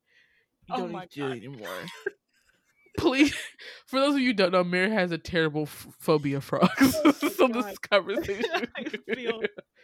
You 0.67 0.76
oh 0.76 0.78
don't 0.80 0.91
need 0.91 1.10
to 1.12 1.19
do 1.19 1.28
it 1.28 1.38
anymore. 1.38 1.69
Please, 2.97 3.34
for 3.86 4.00
those 4.00 4.15
of 4.15 4.21
you 4.21 4.28
who 4.28 4.34
don't 4.34 4.52
know, 4.52 4.63
Mary 4.63 4.91
has 4.91 5.12
a 5.12 5.17
terrible 5.17 5.63
f- 5.63 5.88
phobia 6.00 6.38
of 6.38 6.43
frogs. 6.43 6.95
Oh 7.06 7.12
so 7.12 7.47
God. 7.47 7.54
this 7.54 7.78
conversation, 7.78 8.67
I 8.76 8.84
feel 9.13 9.41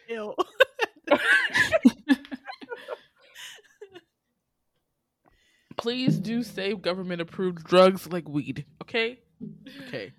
ill. 0.08 0.34
Please 5.76 6.18
do 6.18 6.42
save 6.42 6.82
government 6.82 7.20
approved 7.20 7.64
drugs 7.64 8.10
like 8.10 8.28
weed. 8.28 8.64
Okay, 8.82 9.20
okay. 9.86 10.12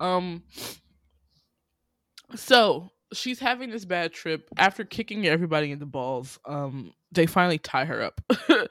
Um. 0.00 0.42
So 2.34 2.90
she's 3.12 3.40
having 3.40 3.70
this 3.70 3.84
bad 3.84 4.12
trip. 4.12 4.48
After 4.56 4.84
kicking 4.84 5.26
everybody 5.26 5.70
in 5.70 5.78
the 5.78 5.86
balls 5.86 6.38
um 6.46 6.92
they 7.12 7.26
finally 7.26 7.58
tie 7.58 7.84
her 7.84 8.02
up 8.02 8.20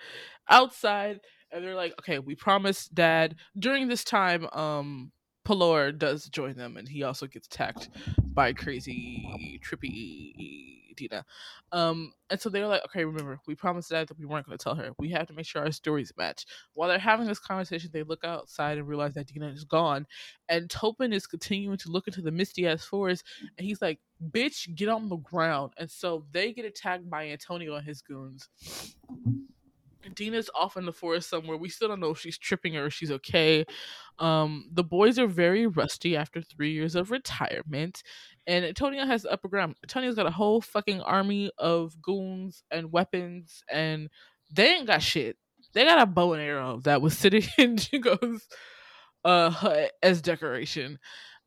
outside 0.49 1.19
and 1.51 1.63
they're 1.63 1.75
like 1.75 1.93
okay 1.99 2.19
we 2.19 2.35
promised 2.35 2.93
dad. 2.93 3.35
During 3.57 3.87
this 3.87 4.03
time 4.03 4.47
um 4.53 5.11
Pelor 5.45 5.95
does 5.95 6.25
join 6.25 6.55
them 6.55 6.75
and 6.75 6.87
he 6.87 7.03
also 7.03 7.27
gets 7.27 7.47
attacked 7.47 7.89
by 8.19 8.51
crazy 8.51 9.59
trippy 9.63 10.84
Dina. 10.95 11.25
Um, 11.71 12.13
and 12.29 12.39
so 12.39 12.49
they're 12.49 12.67
like, 12.67 12.83
okay, 12.85 13.05
remember, 13.05 13.39
we 13.47 13.55
promised 13.55 13.89
that 13.89 14.07
that 14.07 14.17
we 14.17 14.25
weren't 14.25 14.45
going 14.45 14.57
to 14.57 14.63
tell 14.63 14.75
her. 14.75 14.91
We 14.97 15.09
have 15.11 15.27
to 15.27 15.33
make 15.33 15.45
sure 15.45 15.63
our 15.63 15.71
stories 15.71 16.11
match. 16.17 16.45
While 16.73 16.89
they're 16.89 16.99
having 16.99 17.27
this 17.27 17.39
conversation, 17.39 17.89
they 17.93 18.03
look 18.03 18.23
outside 18.23 18.77
and 18.77 18.87
realize 18.87 19.13
that 19.13 19.27
Dina 19.27 19.49
is 19.49 19.63
gone. 19.63 20.07
And 20.49 20.69
Topin 20.69 21.13
is 21.13 21.27
continuing 21.27 21.77
to 21.77 21.89
look 21.89 22.07
into 22.07 22.21
the 22.21 22.31
misty 22.31 22.67
ass 22.67 22.85
forest. 22.85 23.23
And 23.57 23.65
he's 23.65 23.81
like, 23.81 23.99
bitch, 24.31 24.73
get 24.75 24.89
on 24.89 25.09
the 25.09 25.17
ground. 25.17 25.73
And 25.77 25.89
so 25.89 26.25
they 26.31 26.53
get 26.53 26.65
attacked 26.65 27.09
by 27.09 27.27
Antonio 27.29 27.75
and 27.75 27.85
his 27.85 28.01
goons. 28.01 28.49
Dina's 30.13 30.49
off 30.53 30.77
in 30.77 30.85
the 30.85 30.93
forest 30.93 31.29
somewhere. 31.29 31.57
We 31.57 31.69
still 31.69 31.87
don't 31.87 31.99
know 31.99 32.11
if 32.11 32.19
she's 32.19 32.37
tripping 32.37 32.77
or 32.77 32.85
if 32.87 32.93
she's 32.93 33.11
okay. 33.11 33.65
Um, 34.19 34.69
the 34.71 34.83
boys 34.83 35.17
are 35.19 35.27
very 35.27 35.67
rusty 35.67 36.15
after 36.15 36.41
three 36.41 36.71
years 36.71 36.95
of 36.95 37.11
retirement, 37.11 38.03
and 38.47 38.65
Antonio 38.65 39.05
has 39.05 39.23
the 39.23 39.31
upper 39.31 39.47
ground. 39.47 39.75
Antonio's 39.83 40.15
got 40.15 40.27
a 40.27 40.31
whole 40.31 40.61
fucking 40.61 41.01
army 41.01 41.51
of 41.57 42.01
goons 42.01 42.63
and 42.71 42.91
weapons, 42.91 43.63
and 43.69 44.09
they 44.51 44.75
ain't 44.75 44.87
got 44.87 45.01
shit. 45.01 45.37
They 45.73 45.83
got 45.83 46.01
a 46.01 46.05
bow 46.05 46.33
and 46.33 46.41
arrow 46.41 46.79
that 46.83 47.01
was 47.01 47.17
sitting 47.17 47.43
in 47.57 47.77
Jingo's 47.77 48.47
uh 49.23 49.49
hut 49.49 49.91
as 50.03 50.21
decoration. 50.21 50.99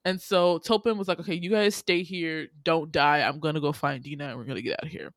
And 0.05 0.21
so 0.21 0.59
Topin 0.59 0.97
was 0.97 1.09
like, 1.09 1.21
okay, 1.21 1.35
you 1.35 1.51
guys 1.51 1.75
stay 1.75 2.03
here, 2.03 2.49
don't 2.63 2.91
die. 2.93 3.21
I'm 3.21 3.41
gonna 3.41 3.61
go 3.61 3.73
find 3.73 4.03
Dina 4.03 4.29
and 4.29 4.39
we're 4.39 4.45
gonna 4.45 4.63
get 4.63 4.79
out 4.81 4.87
of 4.87 4.91
here. 4.91 5.13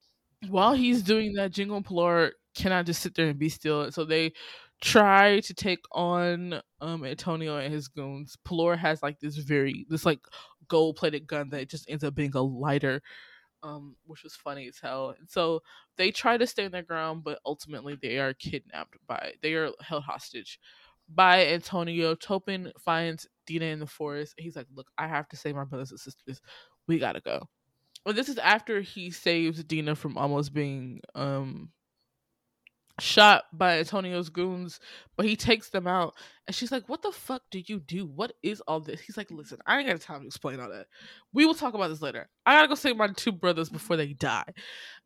While 0.50 0.74
he's 0.74 1.04
doing 1.04 1.34
that, 1.34 1.52
Jingo 1.52 1.76
and 1.76 1.86
Pelor 1.86 2.32
cannot 2.56 2.86
just 2.86 3.02
sit 3.02 3.16
there 3.16 3.28
and 3.28 3.40
be 3.40 3.50
still. 3.50 3.92
So 3.92 4.06
they 4.06 4.34
try 4.82 5.40
to 5.42 5.54
take 5.54 5.84
on 5.92 6.62
um 6.82 7.06
Antonio 7.06 7.58
and 7.58 7.74
his 7.74 7.88
goons. 7.88 8.38
Pelor 8.48 8.78
has 8.78 9.04
like 9.04 9.20
this 9.20 9.38
very 9.38 9.86
this 9.90 10.06
like 10.06 10.20
gold 10.68 10.96
plated 10.96 11.28
gun 11.28 11.50
that 11.50 11.70
just 11.70 11.90
ends 11.90 12.04
up 12.04 12.16
being 12.16 12.32
a 12.36 12.42
lighter 12.42 13.02
um, 13.64 13.96
which 14.06 14.24
was 14.24 14.36
funny 14.36 14.68
as 14.68 14.80
hell. 14.80 15.16
And 15.18 15.30
so 15.30 15.62
they 15.98 16.12
try 16.12 16.38
to 16.38 16.48
stay 16.48 16.64
stand 16.64 16.74
their 16.74 16.84
ground, 16.84 17.24
but 17.24 17.40
ultimately 17.46 17.98
they 18.02 18.18
are 18.20 18.34
kidnapped 18.34 18.96
by 19.08 19.34
they 19.42 19.54
are 19.54 19.72
held 19.82 20.04
hostage 20.04 20.60
by 21.10 21.48
Antonio. 21.48 22.16
Topin 22.16 22.72
finds 22.80 23.28
Dina 23.46 23.66
in 23.66 23.80
the 23.80 23.88
forest. 23.88 24.36
He's 24.38 24.56
like, 24.56 24.68
"Look, 24.74 24.88
I 24.98 25.08
have 25.08 25.28
to 25.30 25.38
save 25.38 25.56
my 25.56 25.66
brothers 25.66 25.92
and 25.92 26.00
sisters. 26.00 26.42
We 26.88 27.00
gotta 27.00 27.22
go." 27.22 27.48
Well, 28.06 28.16
this 28.16 28.30
is 28.30 28.38
after 28.40 28.82
he 28.82 29.12
saves 29.12 29.64
Dina 29.64 29.96
from 29.96 30.18
almost 30.18 30.54
being 30.54 31.02
um 31.16 31.72
shot 33.00 33.46
by 33.54 33.80
Antonio's 33.80 34.30
goons, 34.30 34.80
but 35.16 35.26
he 35.26 35.36
takes 35.36 35.70
them 35.70 35.88
out. 35.88 36.16
And 36.48 36.56
she's 36.56 36.72
like, 36.72 36.88
What 36.90 37.02
the 37.02 37.12
fuck 37.12 37.44
did 37.52 37.70
you 37.70 37.80
do? 37.80 38.06
What 38.06 38.34
is 38.44 38.62
all 38.62 38.80
this? 38.80 39.02
He's 39.02 39.18
like, 39.18 39.32
Listen, 39.32 39.60
I 39.66 39.80
ain't 39.80 39.88
got 39.88 40.02
time 40.02 40.22
to 40.22 40.28
explain 40.28 40.60
all 40.60 40.70
that. 40.70 40.88
We 41.34 41.46
will 41.46 41.54
talk 41.54 41.74
about 41.74 41.90
this 41.90 42.02
later. 42.02 42.30
I 42.46 42.56
gotta 42.56 42.68
go 42.68 42.76
save 42.76 42.98
my 42.98 43.08
two 43.08 43.32
brothers 43.32 43.70
before 43.70 43.98
they 43.98 44.14
die. 44.14 44.54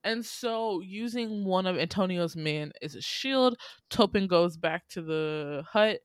And 0.03 0.25
so, 0.25 0.81
using 0.81 1.45
one 1.45 1.65
of 1.65 1.77
Antonio's 1.77 2.35
men 2.35 2.71
as 2.81 2.95
a 2.95 3.01
shield, 3.01 3.57
Topin 3.89 4.27
goes 4.27 4.57
back 4.57 4.87
to 4.89 5.01
the 5.01 5.63
hut. 5.71 5.99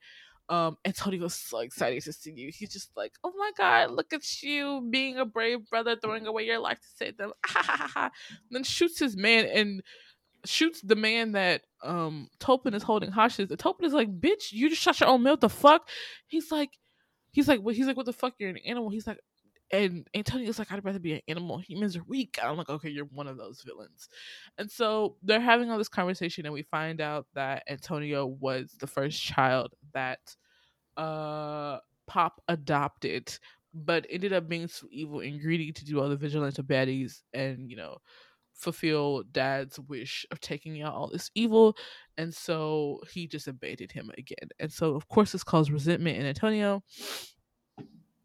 Um, 0.49 0.79
Antonio's 0.85 1.35
so 1.35 1.61
excited 1.61 2.03
to 2.03 2.13
see 2.13 2.33
you. 2.33 2.51
He's 2.53 2.73
just 2.73 2.91
like, 2.97 3.13
Oh 3.23 3.33
my 3.39 3.53
god, 3.57 3.93
look 3.93 4.13
at 4.13 4.43
you 4.43 4.87
being 4.91 5.17
a 5.19 5.25
brave 5.25 5.69
brother, 5.71 5.97
throwing 5.97 6.27
away 6.27 6.45
your 6.45 6.59
life 6.59 6.81
to 6.81 6.89
save 6.97 7.17
them. 7.17 7.33
then 8.51 8.65
shoots 8.65 8.99
his 8.99 9.17
man 9.17 9.45
and 9.47 9.83
shoots 10.45 10.81
the 10.83 10.97
man 10.97 11.33
that 11.33 11.63
um 11.83 12.29
Topin 12.39 12.75
is 12.75 12.83
holding 12.83 13.11
hostage. 13.11 13.49
The 13.49 13.57
Topin 13.57 13.85
is 13.85 13.93
like, 13.93 14.21
"Bitch, 14.21 14.53
you 14.53 14.69
just 14.71 14.83
shot 14.83 15.01
your 15.01 15.09
own. 15.09 15.23
What 15.25 15.41
the 15.41 15.49
fuck?" 15.49 15.89
He's 16.27 16.51
like, 16.51 16.71
he's 17.33 17.49
like, 17.49 17.61
well, 17.63 17.75
he's 17.75 17.87
like, 17.87 17.97
"What 17.97 18.07
the 18.07 18.13
fuck? 18.13 18.35
You're 18.39 18.51
an 18.51 18.59
animal." 18.59 18.91
He's 18.91 19.07
like, 19.07 19.19
and 19.73 20.07
Antonio's 20.15 20.59
like, 20.59 20.73
"I'd 20.73 20.85
rather 20.85 20.99
be 20.99 21.15
an 21.15 21.21
animal. 21.29 21.59
Humans 21.59 21.97
are 21.97 22.05
weak." 22.07 22.39
I'm 22.43 22.57
like, 22.57 22.69
"Okay, 22.69 22.91
you're 22.91 23.05
one 23.07 23.29
of 23.29 23.37
those 23.37 23.63
villains." 23.63 24.09
And 24.59 24.71
so 24.71 25.17
they're 25.23 25.41
having 25.41 25.71
all 25.71 25.79
this 25.79 25.89
conversation, 25.89 26.45
and 26.47 26.53
we 26.55 26.63
find 26.63 27.01
out 27.01 27.27
that 27.35 27.63
Antonio 27.69 28.27
was 28.27 28.77
the 28.81 28.87
first 28.87 29.23
child 29.23 29.75
that 29.95 30.37
uh 30.97 31.79
Pop 32.07 32.43
adopted, 32.49 33.39
but 33.73 34.07
ended 34.11 34.33
up 34.33 34.49
being 34.49 34.67
so 34.67 34.87
evil 34.91 35.21
and 35.21 35.41
greedy 35.41 35.73
to 35.73 35.85
do 35.85 36.01
all 36.01 36.09
the 36.09 36.17
vigilante 36.17 36.63
baddies, 36.63 37.23
and 37.33 37.71
you 37.71 37.77
know 37.77 37.99
fulfill 38.61 39.23
dad's 39.33 39.81
wish 39.81 40.27
of 40.31 40.41
taking 40.41 40.83
out 40.83 40.95
all 40.95 41.09
this 41.09 41.31
evil 41.35 41.77
and 42.19 42.35
so 42.35 43.01
he 43.11 43.27
just 43.27 43.49
abandoned 43.49 43.93
him 43.93 44.11
again. 44.19 44.51
And 44.59 44.71
so 44.71 44.95
of 44.95 45.09
course 45.09 45.33
this 45.33 45.43
caused 45.43 45.71
resentment 45.71 46.19
in 46.19 46.27
antonio. 46.27 46.83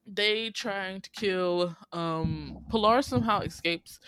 They 0.06 0.50
trying 0.50 1.02
to 1.02 1.10
kill 1.12 1.76
um 1.94 2.66
pilar 2.70 3.02
somehow 3.02 3.40
escapes 3.40 4.00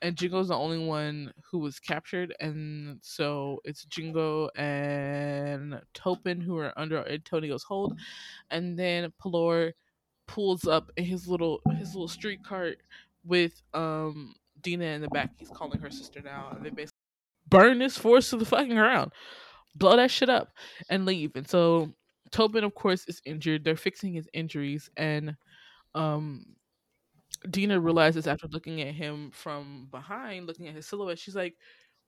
and 0.00 0.16
jingo's 0.16 0.48
the 0.48 0.56
only 0.56 0.84
one 0.84 1.32
who 1.50 1.58
was 1.58 1.78
captured. 1.78 2.34
And 2.40 2.98
so 3.02 3.60
it's 3.64 3.84
jingo 3.84 4.48
and 4.56 5.80
topin 5.94 6.42
who 6.42 6.56
are 6.58 6.72
under 6.78 7.06
antonio's 7.06 7.62
hold. 7.64 7.98
And 8.50 8.78
then 8.78 9.12
pilar 9.18 9.74
pulls 10.26 10.66
up 10.66 10.90
in 10.96 11.04
his 11.04 11.28
little 11.28 11.60
his 11.76 11.94
little 11.94 12.08
street 12.08 12.42
cart 12.42 12.78
with 13.24 13.62
um 13.74 14.34
Dina 14.64 14.86
in 14.86 15.02
the 15.02 15.08
back. 15.10 15.32
He's 15.38 15.50
calling 15.50 15.80
her 15.80 15.90
sister 15.90 16.22
now, 16.22 16.50
and 16.56 16.66
they 16.66 16.70
basically 16.70 16.98
burn 17.48 17.78
this 17.78 17.98
force 17.98 18.30
to 18.30 18.38
the 18.38 18.46
fucking 18.46 18.70
ground, 18.74 19.12
blow 19.76 19.96
that 19.96 20.10
shit 20.10 20.30
up, 20.30 20.52
and 20.90 21.06
leave. 21.06 21.36
And 21.36 21.48
so 21.48 21.94
Tobin, 22.32 22.64
of 22.64 22.74
course, 22.74 23.06
is 23.08 23.22
injured. 23.26 23.64
They're 23.64 23.76
fixing 23.76 24.14
his 24.14 24.28
injuries, 24.34 24.90
and 24.96 25.36
um, 25.94 26.56
Dina 27.50 27.80
realizes 27.80 28.26
after 28.26 28.48
looking 28.48 28.80
at 28.82 28.94
him 28.94 29.30
from 29.30 29.88
behind, 29.90 30.46
looking 30.46 30.68
at 30.68 30.74
his 30.74 30.86
silhouette, 30.86 31.18
she's 31.18 31.36
like, 31.36 31.56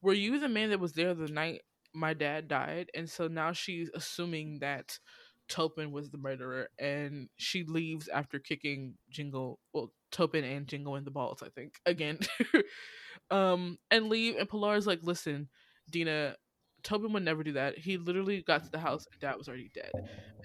"Were 0.03 0.15
you 0.15 0.39
the 0.41 0.49
man 0.49 0.71
that 0.71 0.81
was 0.81 0.95
there 0.95 1.15
the 1.15 1.29
night 1.29 1.63
my 1.95 2.15
dad 2.15 2.49
died?" 2.49 2.91
And 2.95 3.09
so 3.11 3.29
now 3.29 3.53
she's 3.53 3.91
assuming 3.95 4.61
that. 4.61 4.99
Topin 5.49 5.91
was 5.91 6.11
the 6.11 6.19
murderer, 6.19 6.69
and 6.79 7.29
she 7.37 7.65
leaves 7.65 8.09
after 8.09 8.39
kicking 8.39 8.95
Jingle, 9.11 9.59
well, 9.73 9.93
Topin 10.13 10.45
and 10.45 10.67
Jingle 10.67 10.97
in 10.97 11.05
the 11.05 11.11
balls, 11.11 11.43
I 11.43 11.49
think, 11.49 11.75
again. 11.87 12.19
um, 13.31 13.79
and 13.91 14.09
leave. 14.09 14.37
And 14.37 14.49
Pilar's 14.49 14.87
like, 14.87 15.01
listen, 15.03 15.49
Dina, 15.91 16.37
Topin 16.83 17.13
would 17.13 17.25
never 17.25 17.43
do 17.43 17.53
that. 17.53 17.79
He 17.79 17.97
literally 17.97 18.43
got 18.43 18.65
to 18.65 18.71
the 18.71 18.79
house 18.79 19.07
and 19.11 19.21
dad 19.21 19.37
was 19.37 19.49
already 19.49 19.71
dead. 19.75 19.91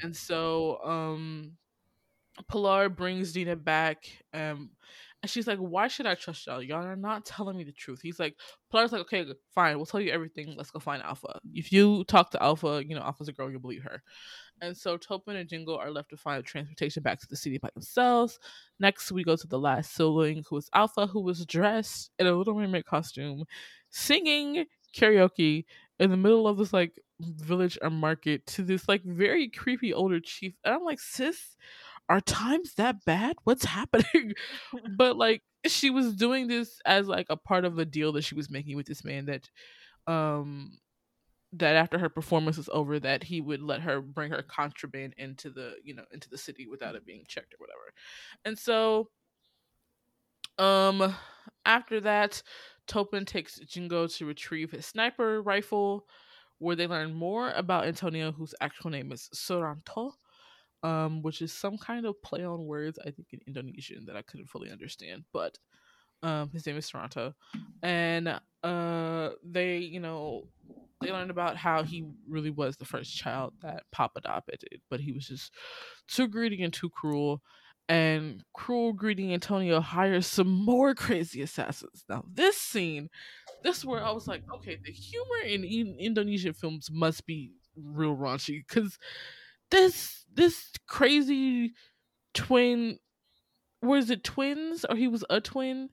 And 0.02 0.16
so, 0.16 0.80
um, 0.84 1.54
Pilar 2.48 2.90
brings 2.90 3.34
Dina 3.34 3.56
back. 3.56 4.06
Um, 4.34 4.72
and 5.22 5.30
she's 5.30 5.48
like, 5.48 5.60
Why 5.60 5.88
should 5.88 6.06
I 6.06 6.16
trust 6.16 6.48
y'all? 6.48 6.62
Y'all 6.62 6.86
are 6.86 6.96
not 6.96 7.26
telling 7.26 7.58
me 7.58 7.64
the 7.64 7.72
truth. 7.72 8.02
He's 8.02 8.20
like, 8.20 8.36
Pilar's 8.72 8.92
like, 8.92 9.02
Okay, 9.02 9.26
fine, 9.54 9.78
we'll 9.78 9.86
tell 9.86 10.02
you 10.02 10.12
everything. 10.12 10.56
Let's 10.58 10.72
go 10.72 10.80
find 10.80 11.04
Alpha. 11.04 11.40
If 11.54 11.72
you 11.72 12.04
talk 12.06 12.32
to 12.32 12.42
Alpha, 12.42 12.84
you 12.86 12.96
know, 12.96 13.02
Alpha's 13.02 13.28
a 13.28 13.34
girl, 13.34 13.52
you'll 13.52 13.60
believe 13.60 13.84
her. 13.84 14.02
And 14.62 14.76
so 14.76 14.98
Topin 14.98 15.40
and 15.40 15.50
Jingle 15.50 15.78
are 15.78 15.92
left 15.92 16.10
to 16.10 16.18
find 16.18 16.44
transportation 16.44 17.04
back 17.04 17.20
to 17.20 17.28
the 17.28 17.36
city 17.36 17.58
by 17.58 17.70
themselves. 17.74 18.40
Next, 18.80 19.12
we 19.12 19.24
go 19.24 19.36
to 19.36 19.48
the 19.48 19.60
last 19.60 19.94
sibling, 19.94 20.44
who 20.50 20.58
is 20.58 20.70
Alpha, 20.74 21.08
who 21.08 21.22
was 21.22 21.46
dressed 21.46 22.12
in 22.20 22.28
a 22.28 22.34
Little 22.34 22.54
Mermaid 22.54 22.86
costume, 22.86 23.46
singing 23.90 24.66
karaoke 24.96 25.66
in 26.00 26.10
the 26.10 26.18
middle 26.18 26.48
of 26.48 26.58
this 26.58 26.74
like 26.74 27.00
village 27.20 27.78
or 27.82 27.90
market 27.90 28.46
to 28.48 28.64
this 28.64 28.88
like 28.88 29.04
very 29.04 29.50
creepy 29.50 29.94
older 29.94 30.20
chief. 30.20 30.54
And 30.64 30.74
I'm 30.74 30.84
like, 30.84 31.00
sis, 31.00 31.56
are 32.12 32.20
times 32.20 32.74
that 32.76 33.06
bad? 33.06 33.38
What's 33.46 33.64
happening? 33.80 34.34
but 34.98 35.16
like 35.16 35.42
she 35.66 35.90
was 35.90 36.16
doing 36.16 36.48
this 36.48 36.80
as 36.86 37.08
like 37.08 37.28
a 37.30 37.38
part 37.38 37.64
of 37.64 37.80
a 37.80 37.86
deal 37.86 38.12
that 38.14 38.24
she 38.24 38.36
was 38.36 38.50
making 38.50 38.76
with 38.76 38.86
this 38.86 39.04
man 39.04 39.26
that 39.28 39.50
um 40.12 40.78
that 41.54 41.76
after 41.76 41.98
her 42.00 42.10
performance 42.10 42.58
was 42.58 42.70
over 42.74 43.00
that 43.00 43.24
he 43.24 43.40
would 43.40 43.62
let 43.62 43.82
her 43.82 44.02
bring 44.02 44.32
her 44.32 44.42
contraband 44.42 45.14
into 45.18 45.50
the 45.50 45.76
you 45.84 45.94
know 45.94 46.04
into 46.12 46.30
the 46.30 46.38
city 46.38 46.68
without 46.68 46.96
it 46.96 47.06
being 47.06 47.24
checked 47.28 47.54
or 47.54 47.58
whatever 47.60 47.94
and 48.46 48.58
so 48.58 49.10
um 50.58 51.14
after 51.66 52.00
that 52.02 52.42
topin 52.88 53.26
takes 53.26 53.60
jingo 53.60 54.08
to 54.08 54.26
retrieve 54.26 54.72
his 54.72 54.86
sniper 54.86 55.42
rifle 55.42 56.08
where 56.58 56.76
they 56.76 56.88
learn 56.88 57.14
more 57.14 57.52
about 57.52 57.86
antonio 57.86 58.32
whose 58.32 58.56
actual 58.62 58.90
name 58.90 59.12
is 59.12 59.30
suranto 59.36 60.14
um 60.84 61.22
which 61.22 61.42
is 61.42 61.54
some 61.54 61.78
kind 61.78 62.06
of 62.06 62.22
play 62.22 62.44
on 62.44 62.66
words 62.66 62.98
i 63.06 63.12
think 63.12 63.28
in 63.32 63.40
indonesian 63.48 64.06
that 64.06 64.16
i 64.16 64.22
couldn't 64.22 64.50
fully 64.50 64.72
understand 64.72 65.24
but 65.32 65.58
um 66.24 66.50
his 66.52 66.66
name 66.66 66.78
is 66.78 66.90
Suranto 66.90 67.34
and 67.84 68.40
uh 68.64 69.30
they 69.44 69.78
you 69.78 70.00
know 70.00 70.48
they 71.02 71.12
learned 71.12 71.32
about 71.32 71.58
how 71.58 71.84
he 71.84 72.06
really 72.30 72.52
was 72.52 72.78
the 72.78 72.86
first 72.86 73.16
child 73.16 73.54
that 73.62 73.84
Pop 73.92 74.12
adopted, 74.16 74.64
but 74.90 75.00
he 75.00 75.12
was 75.12 75.28
just 75.28 75.52
too 76.08 76.28
greedy 76.28 76.62
and 76.64 76.72
too 76.72 76.90
cruel. 76.90 77.42
And 77.90 78.44
cruel, 78.54 78.94
greedy 78.94 79.34
Antonio 79.34 79.82
hires 79.82 80.28
some 80.28 80.50
more 80.50 80.94
crazy 80.96 81.42
assassins. 81.42 82.06
Now, 82.08 82.24
this 82.32 82.56
scene, 82.56 83.10
this 83.64 83.80
is 83.80 83.86
where 83.86 84.04
I 84.04 84.12
was 84.12 84.28
like, 84.28 84.44
okay, 84.56 84.78
the 84.82 84.92
humor 84.92 85.42
in, 85.46 85.64
in 85.64 85.98
Indonesian 86.00 86.54
films 86.54 86.90
must 86.92 87.26
be 87.26 87.52
real 87.76 88.16
raunchy 88.16 88.62
because 88.68 88.98
this 89.72 90.26
this 90.34 90.72
crazy 90.88 91.74
twin, 92.34 93.00
was 93.82 94.10
it 94.10 94.24
twins 94.24 94.86
or 94.86 94.96
he 94.96 95.08
was 95.08 95.26
a 95.30 95.42
twin? 95.42 95.90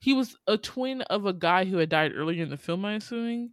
He 0.00 0.14
was 0.14 0.36
a 0.46 0.56
twin 0.56 1.02
of 1.02 1.26
a 1.26 1.32
guy 1.32 1.66
who 1.66 1.76
had 1.76 1.90
died 1.90 2.12
earlier 2.14 2.42
in 2.42 2.50
the 2.50 2.56
film, 2.56 2.84
I'm 2.84 2.96
assuming 2.96 3.50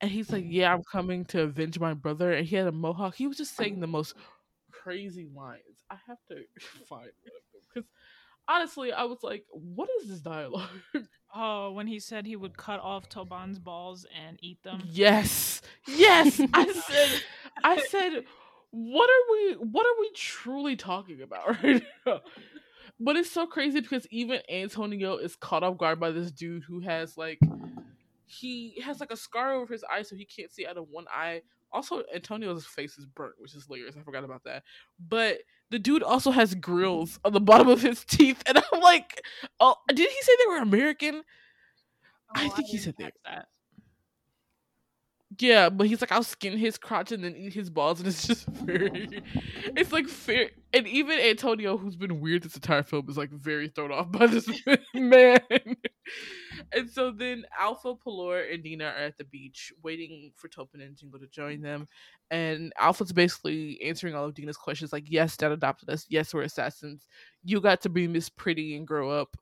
and 0.00 0.10
he's 0.10 0.30
like, 0.30 0.44
"Yeah, 0.46 0.72
I'm 0.72 0.82
coming 0.84 1.24
to 1.26 1.42
avenge 1.42 1.78
my 1.78 1.94
brother." 1.94 2.32
And 2.32 2.46
he 2.46 2.56
had 2.56 2.66
a 2.66 2.72
mohawk. 2.72 3.14
He 3.14 3.26
was 3.26 3.36
just 3.36 3.56
saying 3.56 3.80
the 3.80 3.86
most 3.86 4.14
crazy 4.70 5.28
lines. 5.34 5.84
I 5.90 5.96
have 6.06 6.18
to 6.28 6.44
find 6.88 7.10
because 7.68 7.88
honestly, 8.46 8.92
I 8.92 9.04
was 9.04 9.18
like, 9.22 9.44
"What 9.50 9.88
is 10.00 10.08
this 10.08 10.20
dialogue?" 10.20 10.68
Oh, 11.34 11.72
when 11.72 11.86
he 11.86 12.00
said 12.00 12.24
he 12.24 12.36
would 12.36 12.56
cut 12.56 12.80
off 12.80 13.10
Toban's 13.10 13.58
balls 13.58 14.06
and 14.26 14.38
eat 14.40 14.62
them. 14.62 14.82
Yes, 14.86 15.60
yes. 15.86 16.40
I 16.54 16.72
said, 16.72 17.22
I 17.62 17.76
said, 17.90 18.24
what 18.70 19.08
are 19.08 19.32
we? 19.32 19.52
What 19.54 19.86
are 19.86 20.00
we 20.00 20.10
truly 20.14 20.76
talking 20.76 21.22
about 21.22 21.48
right 21.62 21.82
now? 22.06 22.20
But 23.00 23.16
it's 23.16 23.30
so 23.30 23.46
crazy 23.46 23.80
because 23.80 24.06
even 24.10 24.40
Antonio 24.50 25.16
is 25.16 25.36
caught 25.36 25.62
off 25.62 25.78
guard 25.78 26.00
by 26.00 26.10
this 26.10 26.32
dude 26.32 26.64
who 26.64 26.80
has 26.80 27.16
like 27.16 27.38
he 28.26 28.80
has 28.84 29.00
like 29.00 29.12
a 29.12 29.16
scar 29.16 29.52
over 29.52 29.72
his 29.72 29.84
eye 29.84 30.02
so 30.02 30.16
he 30.16 30.24
can't 30.24 30.52
see 30.52 30.66
out 30.66 30.76
of 30.76 30.88
one 30.90 31.06
eye. 31.12 31.42
Also, 31.70 32.02
Antonio's 32.14 32.64
face 32.64 32.98
is 32.98 33.04
burnt, 33.06 33.34
which 33.38 33.54
is 33.54 33.66
hilarious. 33.66 33.94
I 33.96 34.02
forgot 34.02 34.24
about 34.24 34.44
that. 34.44 34.62
But 34.98 35.40
the 35.70 35.78
dude 35.78 36.02
also 36.02 36.30
has 36.30 36.54
grills 36.54 37.20
on 37.24 37.32
the 37.32 37.40
bottom 37.40 37.68
of 37.68 37.82
his 37.82 38.04
teeth, 38.08 38.42
and 38.46 38.58
I'm 38.58 38.80
like, 38.80 39.22
oh, 39.60 39.76
did 39.88 39.98
he 39.98 40.22
say 40.22 40.32
they 40.38 40.46
were 40.48 40.62
American? 40.62 41.16
Oh, 41.16 41.22
I 42.34 42.48
think 42.48 42.68
I 42.68 42.70
he 42.70 42.78
said 42.78 42.94
that. 42.98 43.12
that. 43.24 43.48
Yeah, 45.40 45.68
but 45.68 45.86
he's 45.86 46.00
like, 46.00 46.10
I'll 46.10 46.24
skin 46.24 46.58
his 46.58 46.78
crotch 46.78 47.12
and 47.12 47.22
then 47.22 47.36
eat 47.36 47.52
his 47.52 47.70
balls, 47.70 48.00
and 48.00 48.08
it's 48.08 48.26
just 48.26 48.46
very, 48.48 49.22
it's 49.76 49.92
like 49.92 50.08
fair. 50.08 50.50
And 50.72 50.86
even 50.88 51.18
Antonio, 51.20 51.76
who's 51.76 51.94
been 51.96 52.20
weird 52.20 52.42
this 52.42 52.56
entire 52.56 52.82
film, 52.82 53.08
is 53.08 53.16
like 53.16 53.30
very 53.30 53.68
thrown 53.68 53.92
off 53.92 54.10
by 54.10 54.26
this 54.26 54.48
man. 54.94 55.40
and 56.72 56.90
so 56.90 57.12
then 57.12 57.44
Alpha, 57.58 57.94
Pelor, 57.94 58.52
and 58.52 58.64
Dina 58.64 58.86
are 58.86 59.04
at 59.04 59.16
the 59.16 59.24
beach 59.24 59.72
waiting 59.82 60.32
for 60.34 60.48
Topin 60.48 60.82
and 60.84 60.96
Jingle 60.96 61.20
to 61.20 61.28
join 61.28 61.62
them. 61.62 61.86
And 62.30 62.72
Alpha's 62.78 63.12
basically 63.12 63.80
answering 63.82 64.14
all 64.14 64.24
of 64.24 64.34
Dina's 64.34 64.56
questions 64.56 64.92
like, 64.92 65.04
yes, 65.06 65.36
dad 65.36 65.52
adopted 65.52 65.88
us. 65.88 66.04
Yes, 66.08 66.34
we're 66.34 66.42
assassins. 66.42 67.06
You 67.44 67.60
got 67.60 67.80
to 67.82 67.88
be 67.88 68.08
Miss 68.08 68.28
Pretty 68.28 68.76
and 68.76 68.86
grow 68.86 69.10
up, 69.10 69.36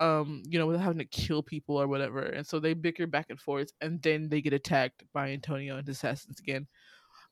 um, 0.00 0.42
you 0.48 0.58
know, 0.58 0.66
without 0.66 0.82
having 0.82 0.98
to 0.98 1.04
kill 1.04 1.42
people 1.42 1.80
or 1.80 1.88
whatever. 1.88 2.22
And 2.22 2.46
so 2.46 2.60
they 2.60 2.74
bicker 2.74 3.06
back 3.06 3.26
and 3.30 3.40
forth, 3.40 3.72
and 3.80 4.00
then 4.02 4.28
they 4.28 4.40
get 4.40 4.52
attacked 4.52 5.02
by 5.12 5.30
Antonio 5.30 5.76
and 5.76 5.86
his 5.86 5.96
assassins 5.96 6.38
again. 6.40 6.66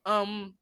Um, 0.05 0.55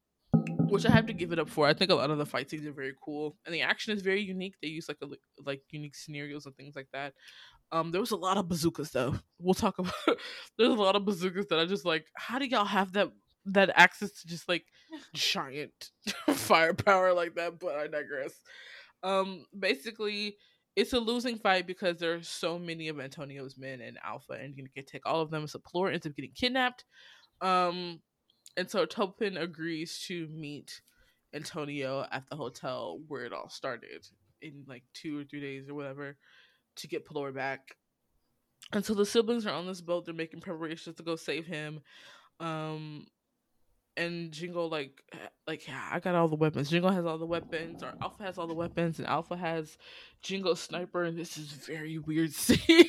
which 0.69 0.85
I 0.85 0.91
have 0.91 1.05
to 1.07 1.13
give 1.13 1.31
it 1.31 1.39
up 1.39 1.49
for. 1.49 1.67
I 1.67 1.73
think 1.73 1.91
a 1.91 1.95
lot 1.95 2.09
of 2.09 2.17
the 2.17 2.25
fight 2.25 2.49
scenes 2.49 2.65
are 2.65 2.71
very 2.71 2.93
cool, 3.03 3.37
and 3.45 3.53
the 3.53 3.61
action 3.61 3.93
is 3.93 4.01
very 4.01 4.21
unique. 4.21 4.55
They 4.61 4.67
use 4.67 4.87
like 4.87 4.97
a 5.01 5.07
like 5.43 5.61
unique 5.69 5.95
scenarios 5.95 6.45
and 6.45 6.55
things 6.55 6.75
like 6.75 6.87
that. 6.93 7.13
Um, 7.71 7.91
there 7.91 8.01
was 8.01 8.11
a 8.11 8.17
lot 8.17 8.37
of 8.37 8.47
bazookas 8.47 8.91
though. 8.91 9.15
We'll 9.39 9.53
talk 9.53 9.77
about. 9.79 9.93
there's 10.57 10.69
a 10.69 10.81
lot 10.81 10.95
of 10.95 11.05
bazookas 11.05 11.47
that 11.49 11.59
I 11.59 11.65
just 11.65 11.85
like. 11.85 12.07
How 12.15 12.39
do 12.39 12.45
y'all 12.45 12.65
have 12.65 12.93
that 12.93 13.11
that 13.47 13.71
access 13.75 14.11
to 14.21 14.27
just 14.27 14.49
like 14.49 14.65
giant 15.13 15.91
firepower 16.29 17.13
like 17.13 17.35
that? 17.35 17.59
But 17.59 17.75
I 17.75 17.87
digress. 17.87 18.33
Um, 19.03 19.45
basically, 19.57 20.37
it's 20.75 20.93
a 20.93 20.99
losing 20.99 21.37
fight 21.37 21.67
because 21.67 21.99
there 21.99 22.15
are 22.15 22.23
so 22.23 22.59
many 22.59 22.89
of 22.89 22.99
Antonio's 22.99 23.57
men 23.57 23.81
and 23.81 23.97
Alpha, 24.03 24.33
and 24.33 24.55
you 24.57 24.67
can 24.73 24.85
take 24.85 25.05
all 25.05 25.21
of 25.21 25.31
them. 25.31 25.47
So 25.47 25.59
Pelor 25.59 25.93
ends 25.93 26.05
up 26.05 26.15
getting 26.15 26.33
kidnapped. 26.35 26.83
Um, 27.41 28.01
and 28.57 28.69
so 28.69 28.85
Topin 28.85 29.41
agrees 29.41 30.03
to 30.07 30.27
meet 30.27 30.81
Antonio 31.33 32.05
at 32.11 32.23
the 32.29 32.35
hotel 32.35 32.99
where 33.07 33.25
it 33.25 33.33
all 33.33 33.49
started 33.49 34.07
in 34.41 34.63
like 34.67 34.83
two 34.93 35.19
or 35.19 35.23
three 35.23 35.41
days 35.41 35.69
or 35.69 35.75
whatever 35.75 36.17
to 36.77 36.87
get 36.87 37.07
Pelor 37.07 37.33
back. 37.33 37.75
And 38.73 38.83
so 38.83 38.93
the 38.93 39.05
siblings 39.05 39.45
are 39.45 39.53
on 39.53 39.67
this 39.67 39.81
boat. 39.81 40.05
They're 40.05 40.13
making 40.13 40.41
preparations 40.41 40.95
to 40.97 41.03
go 41.03 41.15
save 41.15 41.45
him. 41.45 41.81
Um, 42.39 43.05
and 43.97 44.31
Jingle 44.31 44.69
like 44.69 45.01
like 45.47 45.67
yeah, 45.67 45.81
I 45.91 45.99
got 45.99 46.15
all 46.15 46.27
the 46.27 46.35
weapons. 46.35 46.69
Jingle 46.69 46.91
has 46.91 47.05
all 47.05 47.17
the 47.17 47.25
weapons, 47.25 47.83
or 47.83 47.93
Alpha 48.01 48.23
has 48.23 48.37
all 48.37 48.47
the 48.47 48.53
weapons, 48.53 48.99
and 48.99 49.07
Alpha 49.07 49.35
has 49.35 49.77
Jingo's 50.21 50.59
sniper. 50.59 51.03
And 51.03 51.17
this 51.17 51.37
is 51.37 51.51
very 51.51 51.97
weird 51.97 52.31
scene 52.33 52.85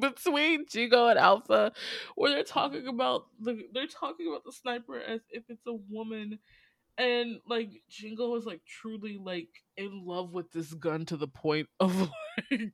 between 0.00 0.66
Jingle 0.68 1.08
and 1.08 1.18
Alpha, 1.18 1.72
where 2.16 2.30
they're 2.30 2.44
talking 2.44 2.86
about 2.86 3.26
the 3.40 3.62
they're 3.72 3.86
talking 3.86 4.28
about 4.28 4.44
the 4.44 4.52
sniper 4.52 4.98
as 4.98 5.20
if 5.30 5.44
it's 5.48 5.66
a 5.66 5.74
woman, 5.88 6.38
and 6.98 7.38
like 7.46 7.70
Jingle 7.88 8.36
is 8.36 8.46
like 8.46 8.62
truly 8.64 9.18
like 9.22 9.48
in 9.76 10.04
love 10.04 10.32
with 10.32 10.50
this 10.52 10.72
gun 10.74 11.04
to 11.06 11.16
the 11.16 11.28
point 11.28 11.68
of 11.78 12.10
like 12.50 12.72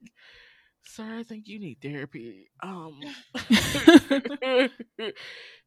sir, 0.86 1.18
I 1.18 1.22
think 1.22 1.48
you 1.48 1.58
need 1.58 1.78
therapy. 1.82 2.48
Um 2.62 3.00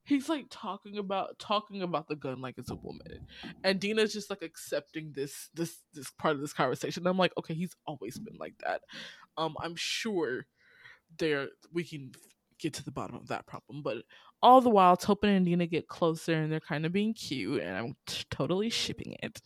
he's 0.03 0.29
like 0.29 0.45
talking 0.49 0.97
about 0.97 1.37
talking 1.39 1.81
about 1.81 2.07
the 2.07 2.15
gun 2.15 2.41
like 2.41 2.55
it's 2.57 2.71
a 2.71 2.75
woman. 2.75 3.27
And 3.63 3.79
Dina's 3.79 4.13
just 4.13 4.29
like 4.29 4.41
accepting 4.41 5.11
this 5.15 5.49
this 5.53 5.79
this 5.93 6.11
part 6.11 6.35
of 6.35 6.41
this 6.41 6.53
conversation. 6.53 7.05
I'm 7.05 7.17
like, 7.17 7.33
okay, 7.37 7.53
he's 7.53 7.75
always 7.85 8.17
been 8.17 8.37
like 8.39 8.55
that. 8.65 8.81
Um 9.37 9.55
I'm 9.61 9.75
sure 9.75 10.45
there 11.17 11.49
we 11.73 11.83
can 11.83 12.11
get 12.59 12.73
to 12.73 12.83
the 12.83 12.91
bottom 12.91 13.15
of 13.15 13.27
that 13.27 13.47
problem. 13.47 13.81
But 13.81 13.97
all 14.41 14.61
the 14.61 14.69
while, 14.69 14.95
Topin 14.95 15.35
and 15.35 15.45
Dina 15.45 15.67
get 15.67 15.87
closer 15.87 16.33
and 16.33 16.51
they're 16.51 16.59
kind 16.59 16.85
of 16.85 16.93
being 16.93 17.13
cute, 17.13 17.61
and 17.61 17.77
I'm 17.77 17.95
t- 18.05 18.23
totally 18.29 18.69
shipping 18.69 19.15
it. 19.21 19.41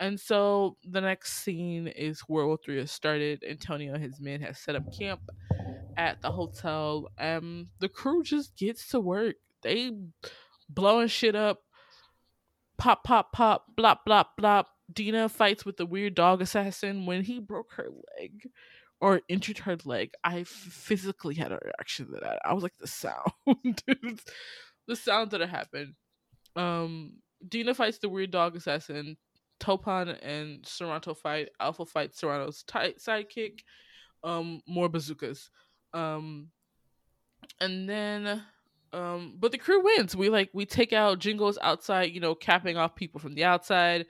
And 0.00 0.18
so 0.18 0.76
the 0.88 1.00
next 1.00 1.42
scene 1.42 1.88
is 1.88 2.22
World 2.28 2.46
War 2.48 2.58
Three 2.64 2.78
has 2.78 2.92
started. 2.92 3.42
Antonio 3.48 3.94
and 3.94 4.02
his 4.02 4.20
men 4.20 4.40
have 4.42 4.56
set 4.56 4.76
up 4.76 4.84
camp 4.96 5.20
at 5.96 6.22
the 6.22 6.30
hotel. 6.30 7.08
and 7.18 7.66
the 7.80 7.88
crew 7.88 8.22
just 8.22 8.56
gets 8.56 8.88
to 8.88 9.00
work. 9.00 9.36
They 9.62 9.92
blowing 10.68 11.08
shit 11.08 11.34
up. 11.34 11.62
Pop, 12.76 13.02
pop, 13.02 13.32
pop, 13.32 13.66
blop, 13.76 13.98
blop, 14.06 14.26
blop. 14.40 14.66
Dina 14.92 15.28
fights 15.28 15.66
with 15.66 15.76
the 15.76 15.84
weird 15.84 16.14
dog 16.14 16.40
assassin 16.40 17.04
when 17.04 17.22
he 17.24 17.40
broke 17.40 17.72
her 17.72 17.88
leg 18.18 18.48
or 19.00 19.20
injured 19.28 19.58
her 19.58 19.76
leg, 19.84 20.10
I 20.24 20.44
physically 20.44 21.34
had 21.34 21.52
a 21.52 21.60
reaction 21.64 22.06
to 22.06 22.20
that. 22.20 22.40
I 22.44 22.52
was 22.52 22.62
like, 22.62 22.76
the 22.78 22.86
sound, 22.86 23.32
the 24.86 24.96
sound 24.96 25.30
that 25.30 25.40
it 25.40 25.48
happened. 25.48 25.94
Um, 26.56 27.14
Dina 27.46 27.74
fights 27.74 27.98
the 27.98 28.08
weird 28.08 28.30
dog 28.30 28.56
assassin. 28.56 29.16
Topin 29.60 30.18
and 30.22 30.64
Sorrento 30.66 31.14
fight. 31.14 31.50
Alpha 31.60 31.84
fights 31.84 32.20
Sorrento's 32.20 32.62
tight 32.64 32.98
sidekick. 32.98 33.60
Um, 34.24 34.60
more 34.66 34.88
bazookas. 34.88 35.50
Um, 35.92 36.48
and 37.60 37.88
then, 37.88 38.42
um, 38.92 39.36
but 39.38 39.52
the 39.52 39.58
crew 39.58 39.82
wins. 39.82 40.16
We 40.16 40.28
like 40.28 40.50
we 40.52 40.66
take 40.66 40.92
out 40.92 41.18
Jingles 41.18 41.58
outside, 41.62 42.12
you 42.12 42.20
know, 42.20 42.34
capping 42.34 42.76
off 42.76 42.94
people 42.94 43.20
from 43.20 43.34
the 43.34 43.44
outside. 43.44 44.06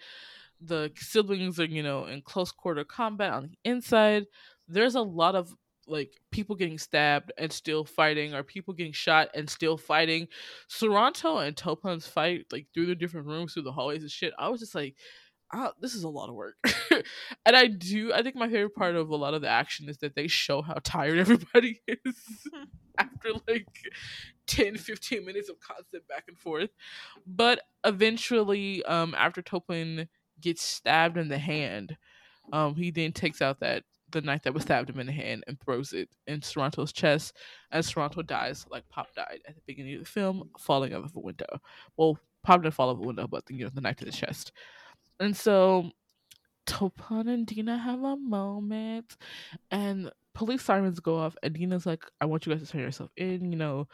The 0.60 0.90
siblings 0.96 1.60
are, 1.60 1.66
you 1.66 1.82
know, 1.82 2.06
in 2.06 2.22
close 2.22 2.50
quarter 2.50 2.84
combat 2.84 3.32
on 3.32 3.42
the 3.44 3.70
inside 3.70 4.26
there's 4.68 4.94
a 4.94 5.00
lot 5.00 5.34
of 5.34 5.54
like 5.86 6.12
people 6.30 6.54
getting 6.54 6.78
stabbed 6.78 7.32
and 7.38 7.50
still 7.50 7.84
fighting 7.84 8.34
or 8.34 8.42
people 8.42 8.74
getting 8.74 8.92
shot 8.92 9.28
and 9.34 9.48
still 9.48 9.76
fighting. 9.76 10.28
Sorrento 10.68 11.38
and 11.38 11.56
Topin's 11.56 12.06
fight 12.06 12.46
like 12.52 12.66
through 12.74 12.86
the 12.86 12.94
different 12.94 13.26
rooms 13.26 13.54
through 13.54 13.62
the 13.62 13.72
hallways 13.72 14.02
and 14.02 14.10
shit 14.10 14.34
I 14.38 14.48
was 14.48 14.60
just 14.60 14.74
like 14.74 14.96
oh, 15.54 15.72
this 15.80 15.94
is 15.94 16.04
a 16.04 16.08
lot 16.08 16.28
of 16.28 16.34
work. 16.34 16.56
And 17.46 17.56
I 17.56 17.66
do 17.66 18.12
I 18.12 18.22
think 18.22 18.36
my 18.36 18.48
favorite 18.48 18.74
part 18.74 18.94
of 18.94 19.08
a 19.08 19.16
lot 19.16 19.32
of 19.32 19.40
the 19.40 19.48
action 19.48 19.88
is 19.88 19.98
that 19.98 20.14
they 20.14 20.26
show 20.26 20.60
how 20.60 20.76
tired 20.82 21.18
everybody 21.18 21.80
is 21.86 22.46
after 22.98 23.30
like 23.46 23.66
10 24.46 24.76
15 24.76 25.24
minutes 25.24 25.48
of 25.48 25.58
constant 25.60 26.06
back 26.08 26.24
and 26.28 26.36
forth. 26.36 26.70
But 27.26 27.62
eventually 27.84 28.84
um 28.84 29.14
after 29.16 29.40
Topin 29.40 30.08
gets 30.40 30.62
stabbed 30.62 31.16
in 31.16 31.28
the 31.28 31.38
hand 31.38 31.96
um 32.52 32.74
he 32.74 32.90
then 32.90 33.12
takes 33.12 33.40
out 33.40 33.60
that 33.60 33.84
the 34.10 34.20
knife 34.20 34.42
that 34.42 34.54
was 34.54 34.62
stabbed 34.62 34.90
him 34.90 35.00
in 35.00 35.06
the 35.06 35.12
hand 35.12 35.44
and 35.46 35.60
throws 35.60 35.92
it 35.92 36.08
in 36.26 36.40
Sorrento's 36.42 36.92
chest, 36.92 37.36
as 37.70 37.86
Sorrento 37.86 38.22
dies 38.22 38.66
like 38.70 38.88
Pop 38.88 39.14
died 39.14 39.40
at 39.46 39.54
the 39.54 39.62
beginning 39.66 39.94
of 39.94 40.00
the 40.00 40.06
film, 40.06 40.50
falling 40.58 40.94
out 40.94 41.04
of 41.04 41.14
a 41.14 41.20
window. 41.20 41.60
Well, 41.96 42.18
Pop 42.42 42.62
didn't 42.62 42.74
fall 42.74 42.88
out 42.88 42.96
of 42.96 43.00
a 43.00 43.06
window, 43.06 43.26
but 43.26 43.44
you 43.50 43.64
know 43.64 43.70
the 43.72 43.80
knife 43.80 43.96
to 43.96 44.04
the 44.04 44.12
chest. 44.12 44.52
And 45.20 45.36
so 45.36 45.90
Topin 46.66 47.28
and 47.28 47.46
Dina 47.46 47.78
have 47.78 48.02
a 48.02 48.16
moment, 48.16 49.16
and 49.70 50.10
police 50.34 50.62
sirens 50.62 51.00
go 51.00 51.18
off, 51.18 51.36
and 51.42 51.54
Dina's 51.54 51.86
like, 51.86 52.04
"I 52.20 52.26
want 52.26 52.46
you 52.46 52.52
guys 52.52 52.62
to 52.62 52.68
turn 52.70 52.82
yourself 52.82 53.10
in. 53.16 53.50
You 53.50 53.58
know, 53.58 53.88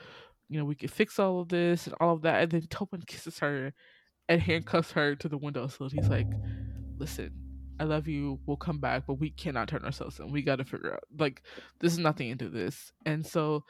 you 0.49 0.59
know, 0.59 0.65
we 0.65 0.75
can 0.75 0.89
fix 0.89 1.19
all 1.19 1.41
of 1.41 1.49
this 1.49 1.87
and 1.87 1.97
all 2.01 2.15
of 2.15 2.23
that." 2.23 2.43
And 2.43 2.53
then 2.53 2.63
Topin 2.63 3.07
kisses 3.07 3.39
her 3.39 3.73
and 4.29 4.41
handcuffs 4.41 4.93
her 4.93 5.15
to 5.17 5.29
the 5.29 5.39
window. 5.39 5.67
So 5.69 5.89
he's 5.89 6.09
like, 6.09 6.29
"Listen, 6.99 7.31
I 7.79 7.85
love 7.85 8.07
you. 8.09 8.39
We'll 8.47 8.57
come 8.57 8.79
back, 8.79 9.05
but 9.07 9.15
we 9.15 9.31
cannot 9.31 9.69
turn 9.69 9.85
ourselves 9.85 10.21
in. 10.21 10.31
We 10.31 10.43
got 10.43 10.57
to 10.57 10.65
figure 10.65 10.95
out 10.95 11.05
like 11.19 11.43
this 11.81 11.93
is 11.93 11.99
nothing 11.99 12.29
into 12.29 12.49
this. 12.49 12.93
And 13.05 13.27
so 13.27 13.65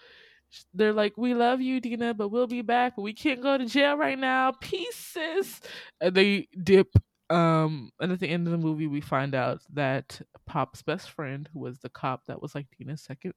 they're 0.74 0.92
like, 0.92 1.16
"We 1.16 1.34
love 1.34 1.60
you, 1.60 1.80
Dina, 1.80 2.14
but 2.14 2.28
we'll 2.28 2.46
be 2.46 2.62
back. 2.62 2.96
But 2.96 3.02
we 3.02 3.14
can't 3.14 3.42
go 3.42 3.56
to 3.56 3.66
jail 3.66 3.96
right 3.96 4.18
now. 4.18 4.52
Pieces." 4.60 5.60
And 6.00 6.14
they 6.14 6.48
dip. 6.62 6.94
Um, 7.30 7.90
and 7.98 8.12
at 8.12 8.20
the 8.20 8.28
end 8.28 8.46
of 8.46 8.52
the 8.52 8.58
movie, 8.58 8.86
we 8.86 9.00
find 9.00 9.34
out 9.34 9.62
that 9.72 10.20
Pop's 10.46 10.82
best 10.82 11.10
friend, 11.10 11.48
who 11.52 11.60
was 11.60 11.78
the 11.78 11.88
cop 11.88 12.26
that 12.26 12.42
was 12.42 12.54
like 12.54 12.66
Dina's 12.78 13.02
second 13.02 13.32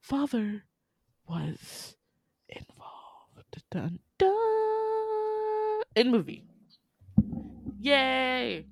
father, 0.00 0.64
was 1.28 1.96
involved. 2.48 3.62
Dun 3.70 3.98
dun. 4.18 5.82
In 5.96 6.10
movie. 6.10 6.44
Yay! 7.80 8.66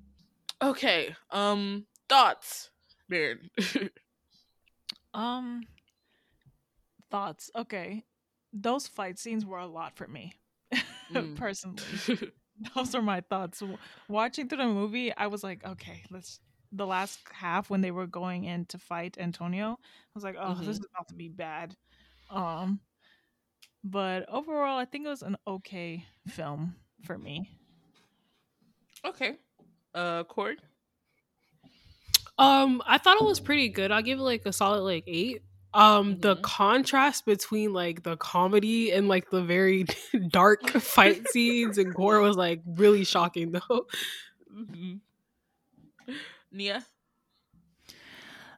Okay. 0.61 1.15
Um 1.31 1.85
thoughts. 2.07 2.69
Man. 3.07 3.49
um 5.13 5.63
thoughts. 7.09 7.49
Okay. 7.55 8.03
Those 8.51 8.87
fight 8.87 9.19
scenes 9.19 9.45
were 9.45 9.59
a 9.59 9.67
lot 9.67 9.95
for 9.95 10.07
me. 10.07 10.33
Mm. 11.11 11.35
Personally. 11.37 11.81
Those 12.75 12.93
are 12.93 13.01
my 13.01 13.21
thoughts. 13.21 13.63
Watching 14.07 14.47
through 14.47 14.59
the 14.59 14.67
movie, 14.67 15.11
I 15.11 15.25
was 15.25 15.43
like, 15.43 15.65
okay, 15.65 16.03
let's 16.11 16.39
the 16.71 16.85
last 16.85 17.19
half 17.31 17.71
when 17.71 17.81
they 17.81 17.89
were 17.89 18.05
going 18.05 18.43
in 18.43 18.65
to 18.65 18.77
fight 18.77 19.17
Antonio, 19.19 19.71
I 19.71 20.11
was 20.13 20.23
like, 20.23 20.35
oh, 20.39 20.49
mm-hmm. 20.49 20.67
this 20.67 20.77
is 20.77 20.85
about 20.93 21.07
to 21.07 21.15
be 21.15 21.27
bad. 21.29 21.75
Um 22.29 22.79
but 23.83 24.29
overall, 24.29 24.77
I 24.77 24.85
think 24.85 25.07
it 25.07 25.09
was 25.09 25.23
an 25.23 25.35
okay 25.47 26.05
film 26.27 26.75
for 27.01 27.17
me. 27.17 27.49
Okay 29.03 29.39
uh 29.93 30.23
Corey? 30.23 30.57
Um, 32.37 32.81
I 32.85 32.97
thought 32.97 33.19
it 33.19 33.25
was 33.25 33.41
pretty 33.41 33.67
good. 33.67 33.91
I'll 33.91 34.01
give 34.01 34.17
it 34.17 34.23
like 34.23 34.45
a 34.45 34.53
solid 34.53 34.81
like 34.81 35.03
eight. 35.07 35.43
Um, 35.71 36.13
mm-hmm. 36.13 36.21
the 36.21 36.35
contrast 36.37 37.25
between 37.25 37.73
like 37.73 38.01
the 38.01 38.17
comedy 38.17 38.91
and 38.91 39.07
like 39.07 39.29
the 39.29 39.43
very 39.43 39.85
dark 40.29 40.67
fight 40.69 41.27
scenes 41.31 41.77
and 41.77 41.93
gore 41.93 42.21
was 42.21 42.37
like 42.37 42.61
really 42.65 43.03
shocking 43.03 43.51
though. 43.51 43.85
Mm-hmm. 44.51 46.13
Nia? 46.51 46.85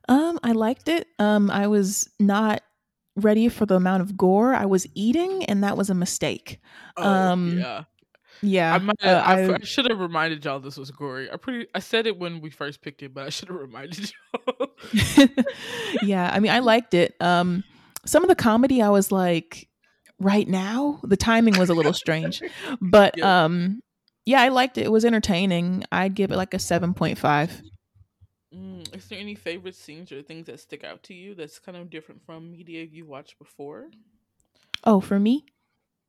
Um, 0.07 0.39
I 0.43 0.51
liked 0.53 0.87
it. 0.87 1.07
Um, 1.19 1.49
I 1.49 1.67
was 1.67 2.09
not 2.19 2.61
ready 3.15 3.49
for 3.49 3.65
the 3.65 3.75
amount 3.75 4.01
of 4.01 4.15
gore 4.15 4.53
I 4.53 4.65
was 4.65 4.87
eating, 4.93 5.43
and 5.45 5.63
that 5.63 5.75
was 5.75 5.89
a 5.89 5.93
mistake. 5.93 6.59
Oh, 6.97 7.03
um, 7.03 7.59
yeah. 7.59 7.83
Yeah, 8.43 8.73
I, 8.73 8.77
might, 8.79 8.95
uh, 9.03 9.23
I, 9.25 9.41
I- 9.43 9.55
I 9.55 9.59
should 9.63 9.89
have 9.89 9.99
reminded 9.99 10.43
y'all 10.43 10.59
this 10.59 10.77
was 10.77 10.89
gory. 10.91 11.29
I 11.31 11.37
pretty 11.37 11.67
I 11.75 11.79
said 11.79 12.07
it 12.07 12.17
when 12.17 12.41
we 12.41 12.49
first 12.49 12.81
picked 12.81 13.03
it, 13.03 13.13
but 13.13 13.25
I 13.25 13.29
should 13.29 13.49
have 13.49 13.57
reminded 13.61 14.11
y'all. 14.33 14.67
yeah, 16.01 16.29
I 16.33 16.39
mean, 16.39 16.51
I 16.51 16.59
liked 16.59 16.93
it. 16.93 17.15
Um, 17.21 17.63
some 18.05 18.23
of 18.23 18.29
the 18.29 18.35
comedy, 18.35 18.81
I 18.81 18.89
was 18.89 19.11
like, 19.11 19.67
right 20.19 20.47
now, 20.47 20.99
the 21.03 21.17
timing 21.17 21.57
was 21.59 21.69
a 21.69 21.73
little 21.75 21.93
strange, 21.93 22.41
but 22.81 23.15
Yeah. 23.17 23.43
um, 23.45 23.81
yeah, 24.25 24.41
I 24.41 24.49
liked 24.49 24.77
it. 24.77 24.85
It 24.85 24.91
was 24.91 25.05
entertaining. 25.05 25.83
I'd 25.91 26.15
give 26.15 26.31
it 26.31 26.37
like 26.37 26.53
a 26.53 26.59
seven 26.59 26.93
point 26.95 27.17
five. 27.17 27.61
Mm, 28.55 28.95
is 28.95 29.07
there 29.07 29.19
any 29.19 29.35
favorite 29.35 29.75
scenes 29.75 30.11
or 30.11 30.21
things 30.23 30.47
that 30.47 30.59
stick 30.59 30.83
out 30.83 31.03
to 31.03 31.13
you 31.13 31.35
that's 31.35 31.57
kind 31.59 31.77
of 31.77 31.89
different 31.89 32.21
from 32.25 32.51
media 32.51 32.83
you 32.83 33.05
watched 33.05 33.37
before? 33.39 33.87
Oh, 34.83 34.99
for 34.99 35.19
me, 35.19 35.45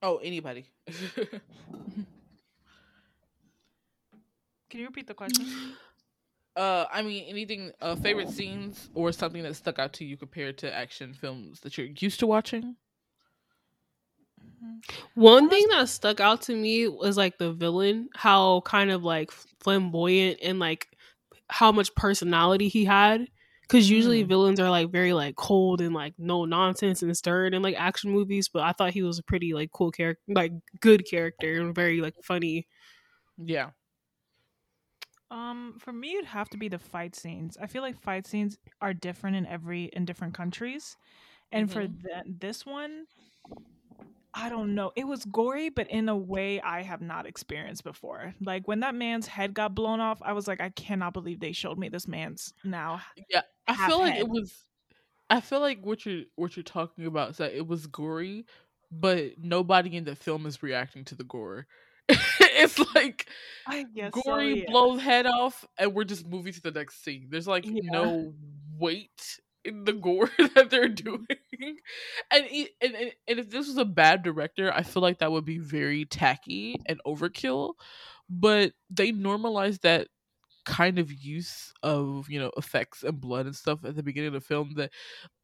Oh, 0.03 0.17
anybody. 0.17 0.65
Can 4.73 4.81
you 4.81 4.87
repeat 4.87 5.07
the 5.07 5.15
question? 5.15 5.47
uh, 6.57 6.87
I 6.91 7.03
mean, 7.03 7.25
anything, 7.29 7.73
uh, 7.83 7.95
favorite 7.95 8.31
scenes 8.31 8.89
or 8.95 9.13
something 9.13 9.43
that 9.43 9.55
stuck 9.55 9.79
out 9.79 9.93
to 9.95 10.05
you 10.07 10.17
compared 10.17 10.59
to 10.59 10.75
action 10.75 11.15
films 11.15 11.61
that 11.61 11.77
you're 11.79 11.89
used 11.99 12.21
to 12.21 12.27
watching? 12.27 12.77
One 15.15 15.49
thing 15.51 15.67
that 15.71 15.89
stuck 15.89 16.21
out 16.21 16.43
to 16.43 16.57
me 16.57 16.89
was 16.89 17.17
like 17.17 17.39
the 17.39 17.53
villain, 17.53 18.09
how 18.15 18.63
kind 18.63 18.91
of 18.91 19.05
like 19.05 19.31
flamboyant 19.61 20.41
and 20.43 20.59
like 20.59 20.89
how 21.49 21.73
much 21.73 21.95
personality 21.95 22.69
he 22.69 22.85
had. 22.85 23.29
Because 23.63 23.91
usually 23.91 24.23
Mm. 24.23 24.29
villains 24.29 24.61
are 24.61 24.71
like 24.71 24.91
very 24.91 25.15
like 25.15 25.37
cold 25.37 25.81
and 25.81 25.95
like 25.95 26.15
no 26.19 26.45
nonsense 26.45 27.03
and 27.03 27.17
stern 27.17 27.55
in 27.55 27.63
like 27.63 27.77
action 27.79 28.11
movies, 28.11 28.49
but 28.49 28.63
I 28.63 28.73
thought 28.73 28.93
he 28.93 29.03
was 29.03 29.19
a 29.19 29.23
pretty 29.25 29.55
like 29.55 29.73
cool 29.73 29.93
character, 29.93 30.23
like 30.29 30.53
good 30.81 31.07
character 31.09 31.61
and 31.61 31.75
very 31.75 32.01
like 32.03 32.15
funny. 32.23 32.69
Yeah. 33.39 33.71
Um, 35.33 35.77
for 35.79 35.93
me, 35.93 36.13
it'd 36.13 36.27
have 36.27 36.51
to 36.51 36.59
be 36.59 36.69
the 36.69 36.79
fight 36.79 37.17
scenes. 37.17 37.57
I 37.61 37.67
feel 37.67 37.81
like 37.81 37.99
fight 37.99 38.27
scenes 38.27 38.59
are 38.83 38.93
different 38.93 39.35
in 39.35 39.47
every 39.47 39.85
in 39.95 40.05
different 40.05 40.35
countries, 40.35 40.99
and 41.51 41.73
for 41.73 41.87
th- 41.87 42.25
this 42.27 42.67
one, 42.67 43.07
I 44.35 44.51
don't 44.51 44.75
know. 44.75 44.93
It 44.95 45.05
was 45.05 45.25
gory, 45.25 45.71
but 45.71 45.89
in 45.89 46.11
a 46.11 46.17
way 46.17 46.61
I 46.61 46.83
have 46.83 47.01
not 47.01 47.27
experienced 47.27 47.83
before. 47.83 48.35
Like 48.43 48.69
when 48.69 48.81
that 48.81 48.95
man's 48.95 49.27
head 49.27 49.55
got 49.55 49.75
blown 49.75 50.01
off, 50.01 50.21
I 50.23 50.35
was 50.35 50.47
like, 50.47 50.61
I 50.61 50.69
cannot 50.69 51.15
believe 51.15 51.41
they 51.41 51.53
showed 51.53 51.79
me 51.79 51.89
this 51.89 52.07
man's 52.07 52.53
now. 52.63 53.01
Yeah. 53.31 53.43
I 53.67 53.87
feel 53.87 54.01
like 54.01 54.19
it 54.19 54.29
was. 54.29 54.53
I 55.31 55.41
feel 55.41 55.61
like 55.61 55.81
what 55.83 56.05
you're 56.05 56.25
what 56.37 56.57
you're 56.57 56.63
talking 56.63 57.07
about 57.07 57.31
is 57.31 57.37
that 57.39 57.55
it 57.55 57.67
was 57.67 57.87
gory, 57.87 58.45
but 58.91 59.39
nobody 59.39 59.97
in 59.97 60.05
the 60.05 60.15
film 60.15 60.45
is 60.45 60.63
reacting 60.63 61.07
to 61.07 61.15
the 61.15 61.25
gore. 61.25 61.67
it's 62.53 62.79
like 62.95 63.29
I 63.67 63.83
guess 63.85 64.27
gory 64.27 64.55
blows 64.57 65.01
head 65.01 65.27
off, 65.27 65.67
and 65.79 65.95
we're 65.95 66.05
just 66.05 66.27
moving 66.27 66.53
to 66.53 66.61
the 66.63 66.71
next 66.73 67.03
scene. 67.05 67.29
There's 67.31 67.49
like 67.49 67.71
Yeah. 67.71 67.81
no 67.81 68.35
weight 68.79 69.41
in 69.65 69.85
the 69.85 69.93
gore 69.93 70.31
that 70.55 70.71
they're 70.71 70.89
doing, 70.89 71.27
and, 72.31 72.47
and 72.81 72.95
and 72.95 73.13
and 73.29 73.39
if 73.41 73.51
this 73.51 73.67
was 73.69 73.77
a 73.79 73.85
bad 73.85 74.23
director, 74.23 74.73
I 74.73 74.83
feel 74.83 75.03
like 75.03 75.19
that 75.19 75.33
would 75.33 75.45
be 75.45 75.59
very 75.59 76.05
tacky 76.05 76.77
and 76.87 77.01
overkill. 77.07 77.75
But 78.29 78.73
they 78.91 79.13
normalize 79.13 79.81
that 79.81 80.09
kind 80.65 80.99
of 80.99 81.13
use 81.13 81.73
of 81.83 82.31
you 82.31 82.39
know 82.41 82.51
effects 82.57 83.03
and 83.03 83.21
blood 83.21 83.47
and 83.47 83.57
stuff 83.57 83.85
at 83.85 83.97
the 83.97 84.03
beginning 84.03 84.29
of 84.29 84.35
the 84.35 84.41
film 84.41 84.75
that 84.77 84.93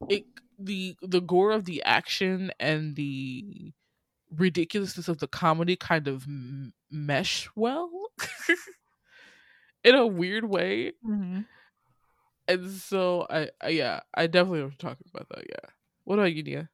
it 0.09 0.25
the 0.59 0.95
the 1.01 1.21
gore 1.21 1.51
of 1.51 1.65
the 1.65 1.83
action 1.83 2.51
and 2.59 2.95
the 2.95 3.73
ridiculousness 4.35 5.07
of 5.07 5.19
the 5.19 5.27
comedy 5.27 5.75
kind 5.75 6.07
of 6.07 6.23
m- 6.23 6.73
mesh 6.91 7.49
well 7.55 7.89
in 9.83 9.95
a 9.95 10.05
weird 10.05 10.45
way 10.45 10.93
hmm 11.03 11.39
and 12.47 12.69
so 12.69 13.27
I, 13.29 13.49
I 13.61 13.69
yeah 13.69 13.99
i 14.13 14.27
definitely 14.27 14.63
was 14.63 14.75
talking 14.77 15.05
about 15.13 15.27
that 15.29 15.45
yeah 15.49 15.69
what 16.05 16.17
about 16.17 16.33
you 16.33 16.43
Nia? 16.43 16.69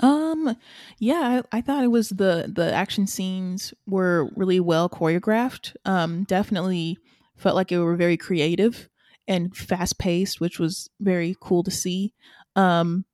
Um, 0.00 0.56
yeah, 0.98 1.42
I, 1.52 1.58
I 1.58 1.60
thought 1.60 1.84
it 1.84 1.88
was 1.90 2.10
the 2.10 2.50
the 2.54 2.72
action 2.72 3.06
scenes 3.06 3.72
were 3.86 4.30
really 4.36 4.60
well 4.60 4.88
choreographed. 4.88 5.74
Um, 5.84 6.24
definitely 6.24 6.98
felt 7.36 7.56
like 7.56 7.72
it 7.72 7.78
were 7.78 7.96
very 7.96 8.16
creative 8.16 8.88
and 9.26 9.56
fast 9.56 9.98
paced, 9.98 10.40
which 10.40 10.58
was 10.58 10.90
very 11.00 11.34
cool 11.40 11.62
to 11.64 11.70
see. 11.70 12.12
Um, 12.56 13.04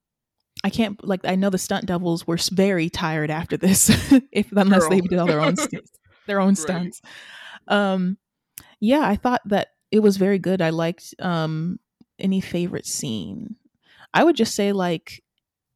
I 0.65 0.71
can't 0.71 1.03
like 1.07 1.21
I 1.25 1.35
know 1.35 1.51
the 1.51 1.59
stunt 1.59 1.87
doubles 1.87 2.27
were 2.27 2.39
very 2.53 2.89
tired 2.89 3.31
after 3.31 3.57
this, 3.57 3.91
if 4.33 4.53
unless 4.53 4.89
they 4.89 5.01
did 5.01 5.19
all 5.19 5.27
their 5.27 5.41
own 5.41 5.57
stunts, 5.57 5.93
their 6.27 6.41
own 6.41 6.55
stunts. 6.55 7.01
Um, 7.69 8.19
yeah, 8.81 9.01
I 9.01 9.17
thought 9.17 9.43
that 9.47 9.69
it 9.91 10.01
was 10.01 10.17
very 10.17 10.39
good. 10.39 10.63
I 10.63 10.71
liked 10.71 11.15
um 11.19 11.79
any 12.19 12.41
favorite 12.41 12.87
scene. 12.87 13.57
I 14.15 14.25
would 14.25 14.37
just 14.37 14.55
say 14.55 14.73
like 14.73 15.23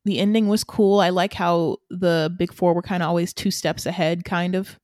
the 0.05 0.19
ending 0.21 0.47
was 0.47 0.63
cool. 0.63 1.01
I 1.01 1.09
like 1.11 1.35
how 1.35 1.79
the 1.91 2.33
big 2.39 2.53
four 2.53 2.75
were 2.75 2.83
kind 2.83 3.03
of 3.03 3.09
always 3.09 3.35
two 3.35 3.51
steps 3.51 3.87
ahead, 3.87 4.25
kind 4.25 4.55
of. 4.55 4.79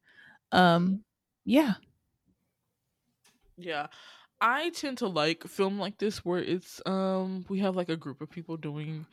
Um, 0.50 1.04
yeah. 1.44 1.74
Yeah. 3.56 3.86
I 4.40 4.70
tend 4.70 4.98
to 4.98 5.06
like 5.06 5.46
film 5.46 5.78
like 5.78 5.98
this 5.98 6.24
where 6.24 6.40
it's 6.40 6.82
um 6.84 7.46
we 7.48 7.60
have 7.60 7.76
like 7.76 7.88
a 7.88 7.96
group 7.96 8.20
of 8.20 8.30
people 8.30 8.56
doing 8.56 9.06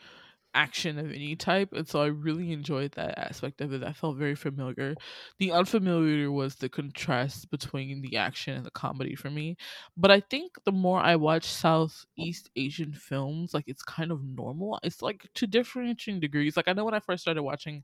action 0.53 0.97
of 0.99 1.11
any 1.11 1.35
type 1.35 1.71
and 1.73 1.87
so 1.87 2.01
I 2.01 2.07
really 2.07 2.51
enjoyed 2.51 2.93
that 2.93 3.17
aspect 3.19 3.61
of 3.61 3.71
it. 3.73 3.83
I 3.83 3.93
felt 3.93 4.17
very 4.17 4.35
familiar. 4.35 4.95
The 5.37 5.51
unfamiliar 5.51 6.31
was 6.31 6.55
the 6.55 6.69
contrast 6.69 7.49
between 7.51 8.01
the 8.01 8.17
action 8.17 8.55
and 8.55 8.65
the 8.65 8.71
comedy 8.71 9.15
for 9.15 9.29
me. 9.29 9.57
But 9.95 10.11
I 10.11 10.19
think 10.21 10.63
the 10.65 10.71
more 10.71 10.99
I 10.99 11.15
watch 11.15 11.45
Southeast 11.45 12.49
Asian 12.55 12.93
films, 12.93 13.53
like 13.53 13.65
it's 13.67 13.83
kind 13.83 14.11
of 14.11 14.23
normal. 14.23 14.79
It's 14.83 15.01
like 15.01 15.27
to 15.35 15.47
differentiating 15.47 16.19
degrees. 16.19 16.57
Like 16.57 16.67
I 16.67 16.73
know 16.73 16.85
when 16.85 16.93
I 16.93 16.99
first 16.99 17.21
started 17.21 17.43
watching 17.43 17.83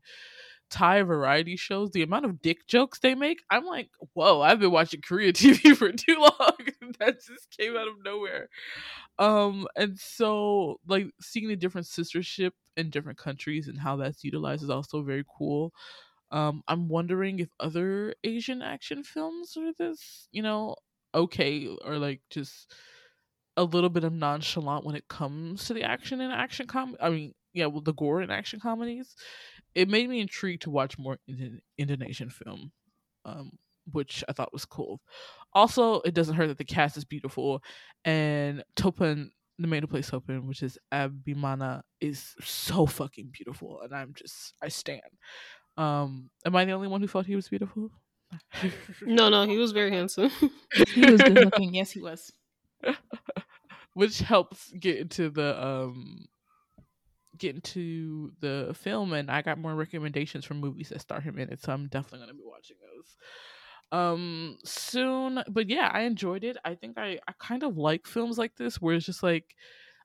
Thai 0.70 1.02
variety 1.02 1.56
shows, 1.56 1.90
the 1.90 2.02
amount 2.02 2.24
of 2.24 2.42
dick 2.42 2.66
jokes 2.66 2.98
they 2.98 3.14
make, 3.14 3.42
I'm 3.50 3.64
like, 3.64 3.90
whoa, 4.14 4.40
I've 4.40 4.60
been 4.60 4.70
watching 4.70 5.00
Korean 5.00 5.32
TV 5.34 5.76
for 5.76 5.92
too 5.92 6.16
long. 6.18 6.56
that 6.98 7.16
just 7.16 7.50
came 7.56 7.76
out 7.76 7.88
of 7.88 7.94
nowhere. 8.04 8.48
Um, 9.18 9.66
and 9.76 9.98
so 9.98 10.80
like 10.86 11.06
seeing 11.20 11.48
the 11.48 11.56
different 11.56 11.86
sistership 11.86 12.52
in 12.76 12.90
different 12.90 13.18
countries 13.18 13.68
and 13.68 13.78
how 13.78 13.96
that's 13.96 14.24
utilized 14.24 14.62
is 14.62 14.70
also 14.70 15.02
very 15.02 15.24
cool. 15.38 15.72
Um, 16.30 16.62
I'm 16.66 16.88
wondering 16.88 17.38
if 17.38 17.48
other 17.60 18.14
Asian 18.24 18.62
action 18.62 19.04
films 19.04 19.56
are 19.56 19.72
this, 19.78 20.28
you 20.32 20.42
know, 20.42 20.74
okay, 21.14 21.68
or 21.84 21.98
like 21.98 22.20
just 22.30 22.74
a 23.56 23.64
little 23.64 23.90
bit 23.90 24.04
of 24.04 24.12
nonchalant 24.12 24.84
when 24.84 24.96
it 24.96 25.08
comes 25.08 25.64
to 25.66 25.74
the 25.74 25.84
action 25.84 26.20
and 26.20 26.32
action 26.32 26.66
com. 26.66 26.96
I 27.00 27.10
mean, 27.10 27.34
yeah, 27.54 27.66
well, 27.66 27.80
the 27.80 27.94
gore 27.94 28.20
and 28.20 28.30
action 28.30 28.60
comedies. 28.60 29.14
It 29.76 29.88
made 29.90 30.08
me 30.08 30.20
intrigued 30.20 30.62
to 30.62 30.70
watch 30.70 30.98
more 30.98 31.18
Indo- 31.28 31.60
Indonesian 31.76 32.30
film, 32.30 32.72
um, 33.26 33.52
which 33.92 34.24
I 34.26 34.32
thought 34.32 34.52
was 34.52 34.64
cool. 34.64 35.00
Also, 35.52 36.00
it 36.00 36.14
doesn't 36.14 36.34
hurt 36.34 36.48
that 36.48 36.56
the 36.58 36.64
cast 36.64 36.96
is 36.96 37.04
beautiful, 37.04 37.62
and 38.04 38.64
Topan, 38.74 39.30
the 39.58 39.66
man 39.66 39.82
who 39.82 39.86
plays 39.86 40.10
Topan, 40.10 40.46
which 40.46 40.62
is 40.62 40.78
Abimana, 40.92 41.82
is 42.00 42.34
so 42.40 42.86
fucking 42.86 43.28
beautiful, 43.32 43.82
and 43.82 43.94
I'm 43.94 44.14
just 44.14 44.54
I 44.62 44.68
stand. 44.68 45.02
Um, 45.76 46.30
am 46.46 46.56
I 46.56 46.64
the 46.64 46.72
only 46.72 46.88
one 46.88 47.02
who 47.02 47.06
thought 47.06 47.26
he 47.26 47.36
was 47.36 47.48
beautiful? 47.48 47.90
No, 49.02 49.28
no, 49.28 49.46
he 49.46 49.58
was 49.58 49.72
very 49.72 49.90
handsome. 49.90 50.30
He 50.94 51.10
was 51.10 51.20
good 51.22 51.34
looking. 51.34 51.74
yes, 51.74 51.90
he 51.90 52.00
was. 52.00 52.32
which 53.94 54.18
helps 54.20 54.70
get 54.72 54.98
into 54.98 55.30
the 55.30 55.62
um 55.62 56.26
get 57.38 57.54
into 57.54 58.32
the 58.40 58.74
film 58.74 59.12
and 59.12 59.30
i 59.30 59.42
got 59.42 59.58
more 59.58 59.74
recommendations 59.74 60.44
from 60.44 60.60
movies 60.60 60.88
that 60.88 61.00
star 61.00 61.20
him 61.20 61.38
in 61.38 61.50
it 61.50 61.60
so 61.60 61.72
i'm 61.72 61.88
definitely 61.88 62.26
to 62.26 62.34
be 62.34 62.40
watching 62.44 62.76
those. 62.80 63.16
Um 63.92 64.58
soon 64.64 65.42
but 65.48 65.68
yeah 65.68 65.90
i 65.92 66.02
enjoyed 66.02 66.42
it. 66.44 66.56
I 66.64 66.74
think 66.74 66.98
i 66.98 67.18
i 67.28 67.32
kind 67.38 67.62
of 67.62 67.76
like 67.76 68.06
films 68.06 68.36
like 68.38 68.56
this 68.56 68.80
where 68.80 68.94
it's 68.96 69.06
just 69.06 69.22
like 69.22 69.54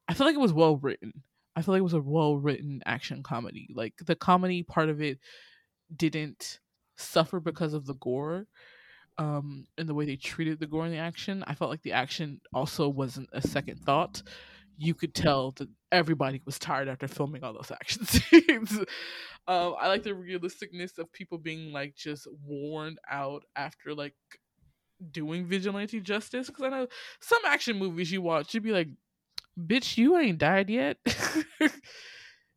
i 0.08 0.14
feel 0.14 0.28
like 0.28 0.36
it 0.36 0.40
was 0.40 0.54
well 0.54 0.78
written. 0.78 1.24
I 1.56 1.62
feel 1.62 1.74
like 1.74 1.80
it 1.80 1.84
was 1.84 1.94
a 1.94 2.02
well 2.02 2.38
written 2.38 2.82
action 2.86 3.24
comedy. 3.24 3.70
Like 3.76 3.96
the 4.06 4.16
comedy 4.16 4.64
part 4.64 4.90
of 4.90 5.02
it 5.02 5.20
didn't 5.96 6.60
suffer 6.96 7.40
because 7.40 7.74
of 7.74 7.86
the 7.86 7.96
gore 7.96 8.46
um 9.18 9.66
and 9.78 9.90
the 9.90 9.94
way 9.94 10.06
they 10.06 10.16
treated 10.16 10.60
the 10.60 10.68
gore 10.68 10.86
in 10.86 10.92
the 10.92 10.98
action. 10.98 11.44
I 11.48 11.56
felt 11.56 11.72
like 11.72 11.82
the 11.82 11.94
action 11.94 12.40
also 12.54 12.88
wasn't 12.88 13.30
a 13.34 13.42
second 13.42 13.80
thought 13.80 14.22
you 14.82 14.94
could 14.94 15.14
tell 15.14 15.52
that 15.52 15.70
everybody 15.92 16.42
was 16.46 16.58
tired 16.58 16.88
after 16.90 17.08
filming 17.08 17.44
all 17.44 17.54
those 17.54 17.72
action 17.72 18.06
scenes 18.08 18.78
um 19.48 19.76
i 19.80 19.88
like 19.88 20.04
the 20.04 20.10
realisticness 20.12 20.98
of 20.98 21.12
people 21.14 21.38
being 21.38 21.72
like 21.72 21.96
just 21.96 22.28
worn 22.46 22.96
out 23.10 23.44
after 23.56 23.94
like 23.94 24.16
doing 25.12 25.46
vigilante 25.46 26.00
justice 26.00 26.48
because 26.48 26.64
i 26.64 26.70
know 26.70 26.88
some 27.20 27.42
action 27.46 27.78
movies 27.78 28.12
you 28.12 28.22
watch 28.22 28.54
you'd 28.54 28.64
be 28.64 28.72
like 28.72 28.90
bitch 29.60 29.98
you 29.98 30.18
ain't 30.18 30.38
died 30.38 30.70
yet 30.70 30.98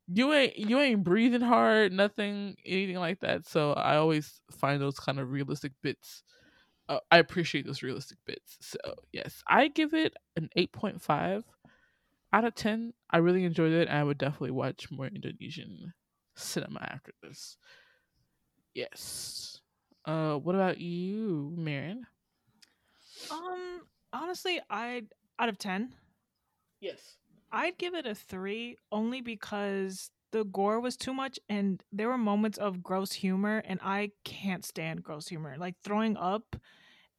you 0.09 0.33
ain't 0.33 0.57
you 0.59 0.79
ain't 0.79 1.05
breathing 1.05 1.41
hard, 1.41 1.93
nothing, 1.93 2.57
anything 2.67 2.97
like 2.97 3.21
that. 3.21 3.47
So 3.47 3.73
I 3.73 3.97
always 3.97 4.41
find 4.53 4.81
those 4.81 4.99
kind 4.99 5.19
of 5.19 5.31
realistic 5.31 5.73
bits. 5.83 6.23
Uh, 6.89 6.99
I 7.11 7.19
appreciate 7.19 7.67
those 7.67 7.83
realistic 7.83 8.19
bits. 8.27 8.59
So 8.61 8.79
yes, 9.13 9.43
I 9.49 9.69
give 9.69 9.95
it 9.95 10.15
an 10.37 10.51
eight 10.57 10.73
point 10.73 11.01
five 11.01 11.45
out 12.35 12.45
of 12.45 12.55
ten. 12.57 12.93
I 13.09 13.19
really 13.19 13.45
enjoyed 13.45 13.73
it. 13.73 13.89
I 13.89 14.03
would 14.03 14.19
definitely 14.19 14.51
watch 14.51 14.91
more 14.91 15.07
Indonesian 15.07 15.95
cinema 16.35 16.81
after 16.81 17.13
this. 17.23 17.57
Yes. 18.75 19.61
Uh, 20.05 20.35
what 20.35 20.57
about 20.57 20.79
you, 20.79 21.55
Marin? 21.57 22.05
Um, 23.31 23.83
honestly, 24.13 24.61
I 24.69 25.03
out 25.39 25.49
of 25.49 25.59
ten. 25.59 25.95
Yes. 26.81 27.17
I'd 27.53 27.79
give 27.79 27.95
it 27.95 28.05
a 28.05 28.17
three 28.17 28.79
only 28.91 29.21
because 29.21 30.11
the 30.33 30.45
gore 30.45 30.81
was 30.81 30.97
too 30.97 31.15
much 31.15 31.39
and 31.49 31.81
there 31.93 32.09
were 32.09 32.19
moments 32.19 32.59
of 32.59 32.83
gross 32.83 33.13
humor 33.13 33.63
and 33.65 33.79
I 33.81 34.11
can't 34.25 34.65
stand 34.65 35.05
gross 35.05 35.29
humor. 35.29 35.55
Like 35.57 35.77
throwing 35.85 36.17
up 36.17 36.57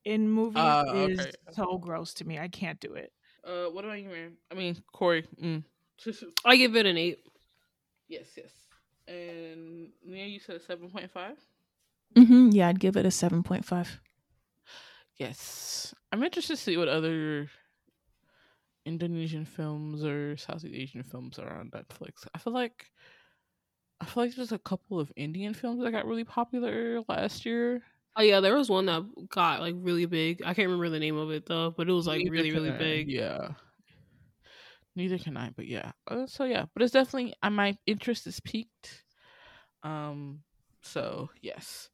in 0.04 0.30
movies 0.30 0.62
uh, 0.62 0.84
okay. 0.90 1.14
is 1.14 1.28
so 1.54 1.78
gross 1.78 2.14
to 2.16 2.26
me. 2.26 2.38
I 2.38 2.50
can't 2.50 2.82
do 2.82 2.94
it. 2.96 3.14
Uh, 3.46 3.66
what 3.66 3.86
about 3.86 4.02
you, 4.02 4.10
man? 4.10 4.34
I 4.52 4.56
mean, 4.56 4.76
Corey. 4.92 5.26
Mm. 5.42 5.64
I 6.46 6.56
give 6.58 6.76
it 6.76 6.86
an 6.86 6.98
eight. 6.98 7.20
Yes, 8.08 8.28
yes. 8.36 8.52
And 9.08 9.90
Nia, 10.04 10.26
you 10.26 10.40
said 10.40 10.56
a 10.56 10.60
seven 10.60 10.90
point 10.90 11.12
five. 11.12 11.38
Mm-hmm. 12.16 12.50
Yeah, 12.52 12.70
I'd 12.70 12.80
give 12.80 12.98
it 12.98 13.06
a 13.06 13.12
seven 13.12 13.44
point 13.44 13.66
five. 13.66 14.00
Yes, 15.18 15.94
I'm 16.12 16.24
interested 16.24 16.56
to 16.58 16.62
see 16.62 16.78
what 16.78 16.88
other 16.88 17.50
Indonesian 18.86 19.46
films 19.46 20.04
or 20.04 20.36
Southeast 20.38 20.74
Asian 20.74 21.04
films 21.04 21.40
are 21.40 21.60
on 21.60 21.70
Netflix. 21.70 22.28
I 22.34 22.40
feel 22.40 22.54
like 22.54 22.88
I 24.02 24.06
feel 24.06 24.24
like 24.24 24.36
there's 24.36 24.52
a 24.52 24.60
couple 24.60 25.00
of 25.00 25.12
Indian 25.16 25.54
films 25.54 25.84
that 25.84 25.92
got 25.92 26.06
really 26.06 26.24
popular 26.24 27.02
last 27.08 27.46
year. 27.46 27.82
Oh 28.18 28.22
yeah, 28.22 28.40
there 28.40 28.56
was 28.56 28.70
one 28.70 28.86
that 28.86 29.04
got 29.30 29.60
like 29.60 29.76
really 29.78 30.06
big. 30.06 30.42
I 30.44 30.54
can't 30.54 30.68
remember 30.68 30.90
the 30.90 31.00
name 31.00 31.18
of 31.18 31.32
it 31.32 31.46
though, 31.46 31.74
but 31.76 31.90
it 31.90 31.92
was 31.92 32.08
like 32.08 32.20
Neither 32.20 32.32
really 32.32 32.52
really 32.52 32.72
I. 32.72 32.78
big. 32.78 33.10
Yeah. 33.10 33.50
Neither 34.96 35.18
can 35.18 35.36
I, 35.36 35.50
but 35.56 35.68
yeah. 35.68 35.92
Uh, 36.08 36.26
so 36.26 36.46
yeah, 36.46 36.66
but 36.74 36.82
it's 36.82 36.94
definitely 36.94 37.34
uh, 37.44 37.50
my 37.50 37.78
interest 37.86 38.28
is 38.28 38.40
peaked. 38.40 39.04
Um. 39.84 40.40
So 40.82 41.30
yes. 41.42 41.90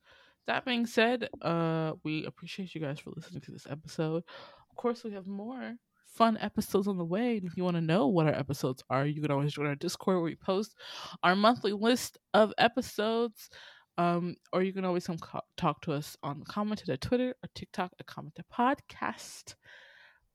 That 0.48 0.66
being 0.66 0.86
said, 0.88 1.30
uh, 1.42 1.94
we 2.04 2.26
appreciate 2.26 2.74
you 2.74 2.82
guys 2.82 3.00
for 3.00 3.12
listening 3.16 3.42
to 3.42 3.52
this 3.52 3.68
episode. 3.70 4.24
Of 4.70 4.76
course, 4.76 5.04
we 5.04 5.12
have 5.14 5.28
more 5.28 5.76
fun 6.16 6.38
episodes 6.42 6.88
on 6.88 6.98
the 6.98 7.06
way. 7.06 7.38
And 7.38 7.46
if 7.46 7.56
you 7.56 7.64
want 7.64 7.78
to 7.78 7.82
know 7.82 8.08
what 8.08 8.26
our 8.26 8.34
episodes 8.34 8.84
are, 8.90 9.06
you 9.06 9.22
can 9.22 9.32
always 9.32 9.54
join 9.54 9.68
our 9.68 9.76
Discord 9.76 10.18
where 10.18 10.24
we 10.24 10.36
post 10.36 10.76
our 11.24 11.36
monthly 11.36 11.74
list 11.74 12.18
of 12.34 12.54
episodes. 12.58 13.50
Um, 13.98 14.36
or 14.54 14.64
you 14.64 14.74
can 14.74 14.86
always 14.86 15.06
come 15.06 15.18
co- 15.18 15.42
talk 15.58 15.82
to 15.82 15.94
us 15.94 16.18
on 16.24 16.40
the 16.40 16.46
commented 16.46 16.90
at 16.90 17.02
Twitter 17.02 17.36
or 17.44 17.50
TikTok 17.54 17.92
at 18.00 18.06
commented 18.06 18.46
podcast. 18.52 19.56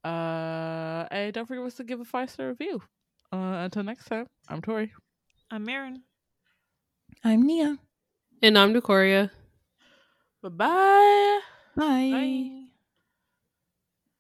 Uh, 0.05 1.07
and 1.11 1.33
don't 1.33 1.47
forget 1.47 1.65
us 1.65 1.75
to 1.75 1.85
give 1.85 2.01
a 2.01 2.05
five 2.05 2.31
star 2.31 2.49
review. 2.49 2.81
Uh, 3.33 3.65
until 3.65 3.83
next 3.83 4.05
time, 4.07 4.27
I'm 4.49 4.63
Tori. 4.63 4.93
I'm 5.51 5.65
Marin. 5.65 6.03
I'm 7.25 7.43
Nia. 7.43 7.79
And 8.43 8.59
I'm 8.59 8.73
Decoria. 8.73 9.31
Bye-bye. 10.43 11.41
Bye. 11.77 12.11
Bye. 12.11 12.66